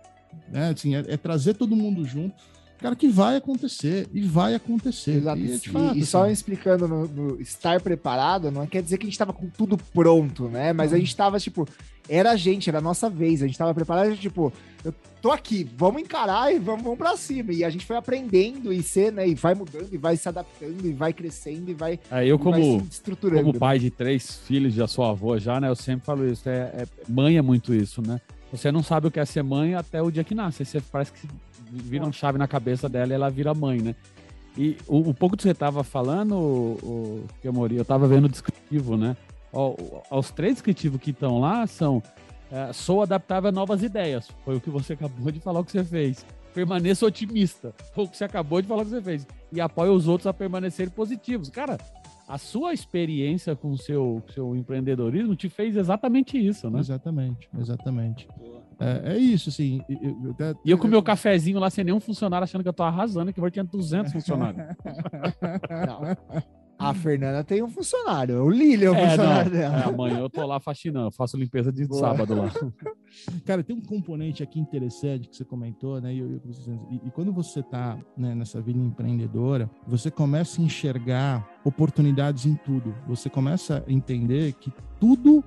né? 0.49 0.70
Assim, 0.70 0.95
é, 0.95 1.05
é 1.09 1.16
trazer 1.16 1.55
todo 1.55 1.74
mundo 1.74 2.05
junto 2.05 2.57
cara, 2.79 2.95
que 2.95 3.09
vai 3.09 3.37
acontecer 3.37 4.09
e 4.12 4.22
vai 4.22 4.55
acontecer. 4.55 5.16
Exato. 5.16 5.41
E, 5.41 5.59
fato, 5.59 5.95
e, 5.95 5.99
e 5.99 6.03
assim. 6.03 6.05
só 6.05 6.29
explicando 6.29 6.87
no, 6.87 7.09
no, 7.09 7.41
estar 7.41 7.81
preparado, 7.81 8.51
não 8.51 8.66
quer 8.66 8.83
dizer 8.83 8.99
que 8.99 9.05
a 9.05 9.09
gente 9.09 9.14
estava 9.14 9.33
com 9.33 9.49
tudo 9.49 9.77
pronto, 9.77 10.49
né? 10.49 10.72
Mas 10.72 10.93
a 10.93 10.99
gente 10.99 11.09
estava 11.09 11.39
tipo, 11.39 11.66
era 12.09 12.33
a 12.33 12.37
gente, 12.37 12.69
era 12.69 12.79
a 12.79 12.83
nossa 12.83 13.09
vez, 13.11 13.43
a 13.43 13.47
gente 13.47 13.55
estava 13.55 13.75
preparado, 13.75 14.17
tipo, 14.17 14.53
eu 14.85 14.95
tô 15.21 15.31
aqui, 15.31 15.69
vamos 15.77 16.03
encarar 16.03 16.55
e 16.55 16.59
vamos, 16.59 16.83
vamos 16.83 16.99
pra 16.99 17.17
cima. 17.17 17.53
E 17.53 17.65
a 17.65 17.71
gente 17.71 17.85
foi 17.85 17.97
aprendendo 17.97 18.73
e 18.73 18.83
ser, 18.83 19.13
né? 19.13 19.27
E 19.29 19.35
vai 19.35 19.55
mudando, 19.55 19.93
e 19.93 19.97
vai 19.97 20.17
se 20.17 20.29
adaptando, 20.29 20.87
e 20.87 20.93
vai 20.93 21.13
crescendo, 21.13 21.71
e 21.71 21.75
vai. 21.75 21.99
É, 22.11 22.27
eu, 22.27 22.39
como, 22.39 22.87
como 23.35 23.55
pai 23.59 23.79
de 23.79 23.91
três 23.91 24.39
filhos, 24.47 24.75
já 24.75 24.87
sou 24.87 25.05
avô 25.05 25.37
já, 25.39 25.61
né? 25.61 25.69
Eu 25.69 25.77
sempre 25.77 26.07
falo 26.07 26.27
isso. 26.31 26.49
É, 26.49 26.53
é, 26.53 26.87
mãe 27.09 27.37
é 27.37 27.43
muito 27.43 27.75
isso, 27.75 28.01
né? 28.01 28.21
Você 28.53 28.71
não 28.71 28.83
sabe 28.83 29.09
o 29.09 29.11
que 29.11 29.19
é 29.19 29.25
ser 29.25 29.43
mãe 29.43 29.75
até 29.75 30.01
o 30.01 30.11
dia 30.11 30.23
que 30.23 30.35
nasce. 30.35 30.65
Você 30.65 30.81
parece 30.81 31.13
que 31.13 31.27
vira 31.71 32.05
uma 32.05 32.13
chave 32.13 32.39
na 32.39 32.47
cabeça 32.47 32.89
dela 32.89 33.13
e 33.13 33.15
ela 33.15 33.29
vira 33.29 33.53
mãe, 33.53 33.81
né? 33.81 33.97
E 34.57 34.77
o, 34.87 35.11
o 35.11 35.15
pouco 35.15 35.37
que 35.37 35.43
você 35.43 35.53
tava 35.53 35.83
falando, 35.85 36.35
o, 36.37 36.79
o 36.83 37.25
que 37.43 37.49
eu 37.49 37.69
eu 37.73 37.85
tava 37.85 38.07
vendo 38.07 38.27
o 38.27 38.29
descritivo, 38.29 38.97
né? 38.97 39.17
Ó, 39.53 39.75
os 40.11 40.31
três 40.31 40.55
descritivos 40.55 41.01
que 41.01 41.11
estão 41.11 41.39
lá 41.39 41.67
são 41.67 42.03
é, 42.51 42.73
sou 42.73 43.03
adaptável 43.03 43.49
a 43.49 43.53
novas 43.53 43.83
ideias. 43.83 44.29
Foi 44.45 44.57
o 44.57 44.61
que 44.61 44.71
você 44.71 44.93
acabou 44.95 45.31
de 45.31 45.41
falar 45.41 45.61
o 45.61 45.65
que 45.65 45.73
você 45.73 45.85
fez. 45.85 46.25
Permaneça 46.55 47.05
otimista. 47.05 47.75
Foi 47.95 48.05
o 48.05 48.09
que 48.09 48.17
você 48.17 48.25
acabou 48.25 48.63
de 48.63 48.69
falar 48.69 48.85
que 48.85 48.91
você 48.91 49.03
fez. 49.03 49.27
E 49.53 49.61
apoie 49.61 49.91
os 49.91 50.09
outros 50.09 50.27
a 50.27 50.33
permanecerem 50.33 50.93
positivos. 50.93 51.51
Cara, 51.51 51.77
a 52.27 52.39
sua 52.39 52.73
experiência 52.73 53.55
com 53.55 53.71
o 53.71 53.79
seu, 53.79 54.23
seu 54.33 54.57
empreendedorismo 54.57 55.37
te 55.37 55.49
fez 55.49 55.77
exatamente 55.77 56.39
isso, 56.39 56.71
né? 56.71 56.81
Exatamente, 56.81 57.49
exatamente. 57.59 58.29
É, 58.81 59.15
é 59.15 59.19
isso, 59.19 59.51
assim. 59.51 59.83
Eu, 59.89 59.99
eu, 60.01 60.37
eu, 60.39 60.57
e 60.65 60.71
eu 60.71 60.79
com 60.79 60.89
meu 60.89 61.03
cafezinho 61.03 61.59
lá 61.59 61.71
sem 61.71 61.85
nenhum 61.85 62.01
funcionário 62.01 62.45
achando 62.45 62.63
que 62.63 62.69
eu 62.69 62.73
tô 62.73 62.83
arrasando, 62.83 63.33
que 63.33 63.41
eu 63.41 63.51
tinha 63.51 63.65
200 63.65 64.13
funcionários. 64.13 64.67
Não. 65.87 66.17
A 66.79 66.93
Fernanda 66.93 67.43
tem 67.43 67.62
um 67.62 67.68
funcionário, 67.68 68.43
o 68.43 68.51
Lilian 68.51 68.89
é 68.89 68.91
o 68.91 68.95
é, 68.95 69.11
funcionário 69.11 69.51
não. 69.51 69.59
dela. 69.59 69.77
É, 69.77 69.85
amanhã 69.85 70.18
eu 70.18 70.29
tô 70.29 70.45
lá 70.47 70.61
faxinando, 70.61 71.11
faço 71.11 71.37
limpeza 71.37 71.72
de 71.72 71.87
Boa. 71.87 72.01
sábado 72.01 72.35
lá. 72.35 72.51
Cara, 73.47 73.62
tem 73.62 73.74
um 73.74 73.81
componente 73.81 74.43
aqui 74.43 74.61
interessante 74.61 75.29
que 75.29 75.37
você 75.37 75.45
comentou, 75.45 76.01
né? 76.01 76.12
E, 76.12 76.20
e, 76.20 77.01
e 77.07 77.11
quando 77.12 77.33
você 77.33 77.62
tá 77.62 77.99
né, 78.16 78.35
nessa 78.35 78.61
vida 78.61 78.79
empreendedora, 78.79 79.70
você 79.87 80.11
começa 80.11 80.61
a 80.61 80.64
enxergar 80.64 81.49
oportunidades 81.64 82.45
em 82.45 82.55
tudo. 82.55 82.95
Você 83.07 83.31
começa 83.31 83.83
a 83.87 83.91
entender 83.91 84.53
que 84.55 84.70
tudo, 85.01 85.43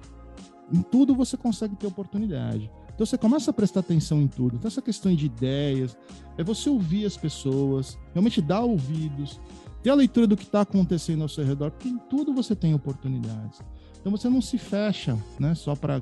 em 0.73 0.81
tudo 0.81 1.13
você 1.13 1.37
consegue 1.37 1.75
ter 1.75 1.85
oportunidade. 1.85 2.71
Então 2.99 3.05
você 3.05 3.17
começa 3.17 3.51
a 3.51 3.53
prestar 3.53 3.79
atenção 3.79 4.19
em 4.21 4.27
tudo. 4.27 4.57
Então 4.57 4.67
essa 4.67 4.81
questão 4.81 5.15
de 5.15 5.27
ideias, 5.27 5.97
é 6.37 6.43
você 6.43 6.69
ouvir 6.69 7.05
as 7.05 7.15
pessoas, 7.15 7.97
realmente 8.13 8.41
dar 8.41 8.61
ouvidos, 8.61 9.39
ter 9.81 9.89
a 9.89 9.95
leitura 9.95 10.27
do 10.27 10.35
que 10.35 10.43
está 10.43 10.61
acontecendo 10.61 11.21
ao 11.21 11.29
seu 11.29 11.45
redor, 11.45 11.71
porque 11.71 11.87
em 11.87 11.97
tudo 11.97 12.33
você 12.33 12.55
tem 12.55 12.73
oportunidades. 12.73 13.61
Então 13.99 14.11
você 14.11 14.29
não 14.29 14.41
se 14.41 14.57
fecha, 14.57 15.17
né, 15.39 15.55
só 15.55 15.75
para 15.75 16.01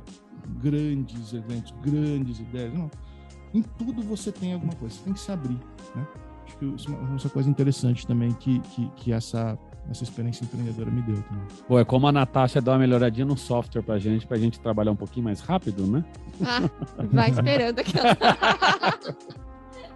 grandes 0.61 1.33
eventos, 1.33 1.73
grandes 1.81 2.39
ideias, 2.39 2.73
não. 2.73 2.89
Em 3.53 3.61
tudo 3.61 4.01
você 4.01 4.31
tem 4.31 4.53
alguma 4.53 4.73
coisa, 4.73 4.95
você 4.95 5.03
tem 5.03 5.13
que 5.13 5.19
se 5.19 5.31
abrir, 5.31 5.59
né? 5.95 6.07
Acho 6.45 6.57
que 6.57 6.65
isso 6.65 6.89
é 6.91 6.93
uma 6.93 7.19
coisa 7.29 7.49
interessante 7.49 8.07
também 8.07 8.31
que, 8.33 8.59
que, 8.59 8.89
que 8.95 9.11
essa 9.11 9.57
essa 9.89 10.03
experiência 10.03 10.43
empreendedora 10.43 10.91
me 10.91 11.01
deu 11.01 11.21
também. 11.23 11.45
Pô, 11.67 11.79
é 11.79 11.85
como 11.85 12.07
a 12.07 12.11
Natasha 12.11 12.61
dá 12.61 12.73
uma 12.73 12.79
melhoradinha 12.79 13.25
no 13.25 13.37
software 13.37 13.81
pra 13.81 13.97
gente, 13.97 14.27
pra 14.27 14.37
gente 14.37 14.59
trabalhar 14.59 14.91
um 14.91 14.95
pouquinho 14.95 15.23
mais 15.23 15.39
rápido, 15.39 15.87
né? 15.87 16.03
Ah, 16.45 16.69
vai 17.11 17.29
esperando 17.29 17.79
aquela. 17.79 18.17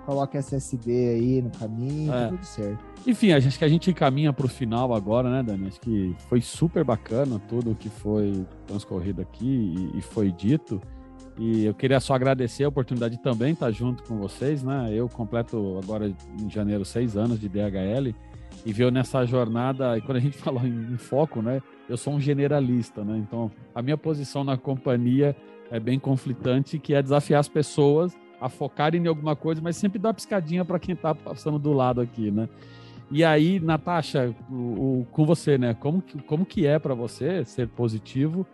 Coloca 0.06 0.38
SSD 0.38 0.92
aí 0.92 1.42
no 1.42 1.52
caminho, 1.52 2.14
é. 2.14 2.28
tudo 2.28 2.44
certo. 2.44 2.84
Enfim, 3.06 3.32
acho 3.32 3.58
que 3.58 3.66
a 3.66 3.68
gente 3.68 3.94
caminha 3.94 4.34
para 4.34 4.46
o 4.46 4.50
final 4.50 4.94
agora, 4.94 5.30
né, 5.30 5.44
Dani? 5.44 5.68
Acho 5.68 5.80
que 5.80 6.16
foi 6.28 6.42
super 6.42 6.84
bacana 6.84 7.40
tudo 7.48 7.76
que 7.76 7.90
foi 7.90 8.46
transcorrido 8.68 9.22
aqui 9.22 9.92
e, 9.94 9.98
e 9.98 10.02
foi 10.02 10.32
dito. 10.32 10.82
E 11.38 11.66
eu 11.66 11.74
queria 11.74 12.00
só 12.00 12.14
agradecer 12.14 12.64
a 12.64 12.70
oportunidade 12.70 13.16
de 13.16 13.22
também 13.24 13.54
estar 13.54 13.72
junto 13.72 14.04
com 14.04 14.18
vocês, 14.18 14.64
né? 14.64 14.92
Eu 14.94 15.08
completo 15.08 15.80
agora 15.82 16.14
em 16.40 16.50
janeiro 16.50 16.84
seis 16.86 17.16
anos 17.16 17.40
de 17.40 17.48
DHL 17.48 18.14
e 18.66 18.74
veio 18.74 18.92
nessa 18.92 19.26
jornada, 19.26 19.98
e 19.98 20.02
quando 20.02 20.18
a 20.18 20.22
gente 20.22 20.38
falou 20.40 20.64
em, 20.64 20.94
em, 20.94 20.98
foco, 20.98 21.42
né? 21.42 21.62
Eu 21.90 21.98
sou 21.98 22.14
um 22.14 22.20
generalista, 22.20 23.04
né? 23.04 23.18
Então, 23.18 23.52
a 23.74 23.82
minha 23.82 23.98
posição 23.98 24.44
na 24.44 24.58
companhia 24.58 25.36
é 25.70 25.80
bem 25.80 25.98
conflitante, 25.98 26.78
que 26.78 26.94
é 26.94 27.02
desafiar 27.02 27.40
as 27.40 27.48
pessoas 27.48 28.16
a 28.42 28.50
focarem 28.50 29.04
em 29.04 29.08
alguma 29.08 29.36
coisa, 29.36 29.62
mas 29.62 29.78
sempre 29.78 30.00
dar 30.00 30.10
uma 30.10 30.16
piscadinha 30.16 30.66
para 30.66 30.80
quem 30.80 30.96
está 30.96 31.14
passando 31.14 31.60
do 31.60 31.72
lado 31.72 32.02
aqui, 32.02 32.32
né? 32.32 32.50
E 33.12 33.24
aí, 33.24 33.60
Natasha, 33.60 34.34
o, 34.50 34.54
o, 35.02 35.08
com 35.12 35.26
você, 35.26 35.58
né? 35.58 35.74
Como, 35.76 36.02
como 36.26 36.46
que 36.46 36.66
é 36.66 36.80
para 36.80 36.94
você 36.96 37.44
ser 37.46 37.68
positivo 37.68 38.48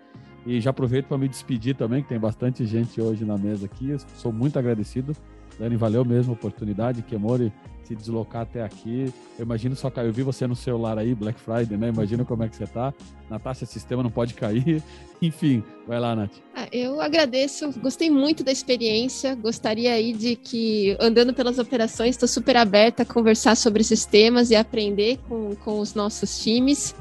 E 0.46 0.60
já 0.60 0.72
aproveito 0.72 1.06
para 1.06 1.18
me 1.18 1.28
despedir 1.28 1.76
também, 1.76 2.02
que 2.02 2.10
tem 2.10 2.20
bastante 2.20 2.66
gente 2.66 3.00
hoje 3.00 3.24
na 3.24 3.38
mesa 3.38 3.66
aqui. 3.66 3.96
Sou 4.16 4.34
muito 4.34 4.58
agradecido. 4.60 5.16
Dani, 5.60 5.76
valeu 5.76 6.06
mesmo 6.06 6.34
a 6.34 6.36
oportunidade. 6.36 7.02
Kemori, 7.02 7.52
se 7.88 7.96
deslocar 7.96 8.42
até 8.42 8.62
aqui. 8.62 9.14
Eu 9.40 9.46
imagino 9.46 9.76
só 9.76 9.90
cair. 9.90 10.08
Eu 10.08 10.14
vi 10.14 10.22
você 10.22 10.46
no 10.46 10.56
celular 10.56 10.98
aí, 10.98 11.16
Black 11.16 11.40
Friday, 11.40 11.78
né? 11.78 11.88
Imagina 11.88 12.26
como 12.26 12.44
é 12.44 12.50
que 12.50 12.56
você 12.56 12.68
tá. 12.68 12.94
Natasha, 13.30 13.66
sistema 13.66 14.04
não 14.04 14.12
pode 14.12 14.34
cair. 14.34 14.84
Enfim, 15.22 15.64
vai 15.88 16.00
lá, 16.00 16.16
Nath. 16.16 16.34
Ah, 16.56 16.68
eu 16.72 17.02
agradeço, 17.02 17.72
gostei 17.80 18.10
muito 18.10 18.44
da 18.44 18.52
experiência. 18.52 19.34
Gostaria 19.36 19.94
aí 19.94 20.14
de 20.14 20.36
que, 20.36 20.96
andando 21.00 21.34
pelas 21.34 21.58
operações, 21.58 22.12
estou 22.12 22.28
super 22.28 22.56
aberta 22.56 23.04
a 23.04 23.06
conversar 23.06 23.56
sobre 23.56 23.82
esses 23.82 24.06
temas 24.06 24.52
e 24.52 24.56
aprender 24.56 25.18
com, 25.28 25.56
com 25.56 25.80
os 25.80 25.96
nossos 25.96 26.40
times. 26.40 26.94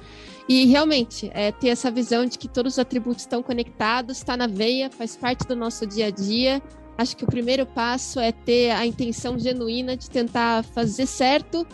E 0.48 0.64
realmente, 0.66 1.30
é, 1.34 1.50
ter 1.50 1.68
essa 1.68 1.90
visão 1.90 2.24
de 2.24 2.38
que 2.38 2.46
todos 2.46 2.74
os 2.74 2.78
atributos 2.78 3.22
estão 3.22 3.42
conectados, 3.42 4.18
está 4.18 4.36
na 4.36 4.46
veia, 4.46 4.88
faz 4.88 5.16
parte 5.16 5.46
do 5.46 5.56
nosso 5.56 5.84
dia 5.86 6.06
a 6.06 6.10
dia. 6.10 6.62
Acho 6.98 7.16
que 7.16 7.24
o 7.24 7.26
primeiro 7.26 7.66
passo 7.66 8.18
é 8.18 8.32
ter 8.32 8.70
a 8.70 8.86
intenção 8.86 9.38
genuína 9.38 9.96
de 9.96 10.08
tentar 10.08 10.64
fazer 10.64 11.06
certo, 11.06 11.66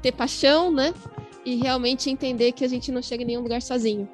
ter 0.00 0.12
paixão, 0.12 0.72
né? 0.72 0.94
E 1.44 1.56
realmente 1.56 2.10
entender 2.10 2.52
que 2.52 2.64
a 2.64 2.68
gente 2.68 2.92
não 2.92 3.02
chega 3.02 3.22
em 3.22 3.26
nenhum 3.26 3.42
lugar 3.42 3.62
sozinho. 3.62 4.08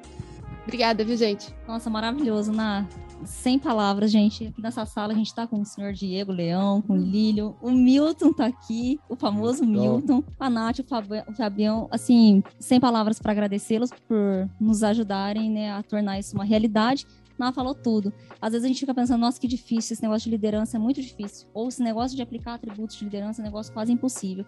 Obrigada, 0.63 1.03
viu, 1.03 1.15
gente? 1.15 1.53
Nossa, 1.67 1.89
maravilhoso, 1.89 2.51
na 2.51 2.87
sem 3.23 3.57
palavras, 3.57 4.11
gente. 4.11 4.47
Aqui 4.47 4.61
nessa 4.61 4.85
sala 4.85 5.13
a 5.13 5.15
gente 5.15 5.33
tá 5.33 5.47
com 5.47 5.61
o 5.61 5.65
senhor 5.65 5.93
Diego 5.93 6.31
Leão, 6.31 6.81
com 6.81 6.93
o 6.93 6.97
Lílio, 6.97 7.55
o 7.61 7.71
Milton 7.71 8.33
tá 8.33 8.45
aqui, 8.45 8.99
o 9.09 9.15
famoso 9.15 9.65
Milton, 9.65 10.23
a 10.39 10.49
Nath, 10.49 10.79
o 10.79 11.33
Fabião, 11.33 11.87
assim, 11.91 12.43
sem 12.59 12.79
palavras 12.79 13.19
para 13.19 13.31
agradecê-los 13.31 13.91
por 14.07 14.49
nos 14.59 14.83
ajudarem, 14.83 15.49
né, 15.49 15.71
a 15.71 15.81
tornar 15.83 16.19
isso 16.19 16.35
uma 16.35 16.45
realidade. 16.45 17.05
Ná 17.37 17.51
falou 17.51 17.75
tudo. 17.75 18.13
Às 18.41 18.53
vezes 18.53 18.65
a 18.65 18.67
gente 18.67 18.79
fica 18.79 18.93
pensando, 18.93 19.21
nossa, 19.21 19.39
que 19.39 19.47
difícil, 19.47 19.93
esse 19.93 20.01
negócio 20.01 20.25
de 20.25 20.35
liderança 20.35 20.77
é 20.77 20.79
muito 20.79 21.01
difícil. 21.01 21.47
Ou 21.53 21.67
esse 21.67 21.81
negócio 21.83 22.15
de 22.15 22.21
aplicar 22.21 22.55
atributos 22.55 22.95
de 22.95 23.03
liderança 23.03 23.41
é 23.41 23.43
um 23.43 23.45
negócio 23.45 23.73
quase 23.73 23.91
impossível. 23.91 24.45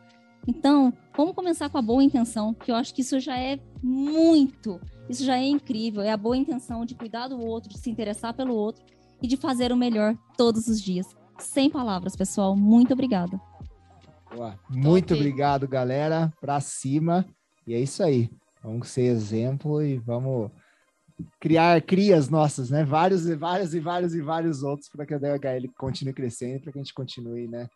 Então, 0.47 0.93
vamos 1.15 1.35
começar 1.35 1.69
com 1.69 1.77
a 1.77 1.81
boa 1.81 2.01
intenção, 2.01 2.53
que 2.53 2.71
eu 2.71 2.75
acho 2.75 2.93
que 2.93 3.01
isso 3.01 3.19
já 3.19 3.37
é 3.37 3.59
muito, 3.83 4.79
isso 5.09 5.25
já 5.25 5.37
é 5.37 5.45
incrível. 5.45 6.01
É 6.01 6.11
a 6.11 6.17
boa 6.17 6.37
intenção 6.37 6.85
de 6.85 6.95
cuidar 6.95 7.27
do 7.27 7.39
outro, 7.39 7.69
de 7.69 7.77
se 7.77 7.89
interessar 7.89 8.33
pelo 8.33 8.53
outro 8.53 8.85
e 9.21 9.27
de 9.27 9.35
fazer 9.35 9.71
o 9.71 9.77
melhor 9.77 10.15
todos 10.37 10.67
os 10.67 10.81
dias. 10.81 11.05
Sem 11.37 11.69
palavras, 11.69 12.15
pessoal. 12.15 12.55
Muito 12.55 12.93
obrigada. 12.93 13.39
Boa. 14.33 14.57
Muito 14.69 15.13
obrigado, 15.13 15.67
galera. 15.67 16.31
Pra 16.39 16.59
cima. 16.59 17.25
E 17.65 17.73
é 17.73 17.79
isso 17.79 18.01
aí. 18.01 18.29
Vamos 18.63 18.89
ser 18.89 19.03
exemplo 19.03 19.81
e 19.81 19.97
vamos 19.97 20.51
criar 21.39 21.81
crias 21.81 22.29
nossas, 22.29 22.69
né? 22.69 22.83
Vários 22.83 23.27
e 23.27 23.35
vários 23.35 23.73
e 23.73 23.79
vários 23.79 24.13
e 24.15 24.21
vários 24.21 24.63
outros 24.63 24.89
para 24.89 25.05
que 25.05 25.13
a 25.13 25.17
DHL 25.17 25.67
continue 25.77 26.13
crescendo, 26.13 26.61
para 26.61 26.71
que 26.71 26.79
a 26.79 26.81
gente 26.81 26.93
continue, 26.93 27.47
né? 27.47 27.67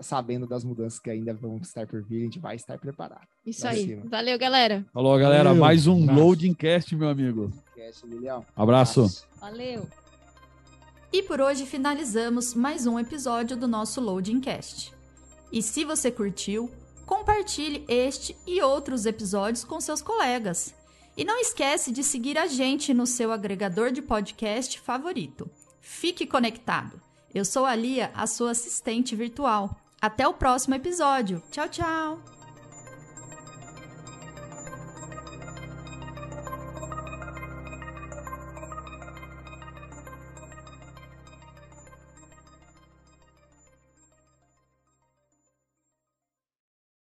Sabendo 0.00 0.46
das 0.46 0.64
mudanças 0.64 0.98
que 0.98 1.10
ainda 1.10 1.32
vão 1.32 1.56
estar 1.58 1.86
por 1.86 2.02
vir, 2.02 2.20
a 2.20 2.24
gente 2.24 2.38
vai 2.38 2.56
estar 2.56 2.78
preparado. 2.78 3.26
Isso 3.44 3.66
aí. 3.66 3.86
Cima. 3.86 4.02
Valeu, 4.06 4.38
galera. 4.38 4.84
Falou, 4.92 5.18
galera. 5.18 5.44
Valeu. 5.44 5.60
Mais 5.60 5.86
um 5.86 6.02
Abraço. 6.02 6.20
Loading 6.20 6.54
Cast, 6.54 6.94
meu 6.94 7.08
amigo. 7.08 7.50
Cast, 7.74 8.04
Abraço. 8.06 8.44
Abraço. 8.54 9.26
Valeu. 9.40 9.88
E 11.10 11.22
por 11.22 11.40
hoje 11.40 11.66
finalizamos 11.66 12.54
mais 12.54 12.86
um 12.86 12.98
episódio 12.98 13.56
do 13.56 13.68
nosso 13.68 14.00
Loading 14.00 14.40
Cast. 14.40 14.92
E 15.50 15.62
se 15.62 15.84
você 15.84 16.10
curtiu, 16.10 16.70
compartilhe 17.04 17.84
este 17.88 18.34
e 18.46 18.62
outros 18.62 19.04
episódios 19.04 19.64
com 19.64 19.80
seus 19.80 20.00
colegas. 20.00 20.74
E 21.16 21.24
não 21.24 21.38
esquece 21.40 21.92
de 21.92 22.02
seguir 22.02 22.38
a 22.38 22.46
gente 22.46 22.94
no 22.94 23.06
seu 23.06 23.32
agregador 23.32 23.92
de 23.92 24.00
podcast 24.00 24.80
favorito. 24.80 25.50
Fique 25.80 26.26
conectado. 26.26 27.00
Eu 27.34 27.44
sou 27.44 27.64
a 27.64 27.74
Lia, 27.74 28.10
a 28.14 28.26
sua 28.26 28.52
assistente 28.52 29.14
virtual. 29.14 29.76
Até 30.00 30.26
o 30.26 30.34
próximo 30.34 30.74
episódio. 30.74 31.42
Tchau, 31.50 31.68
tchau! 31.68 32.41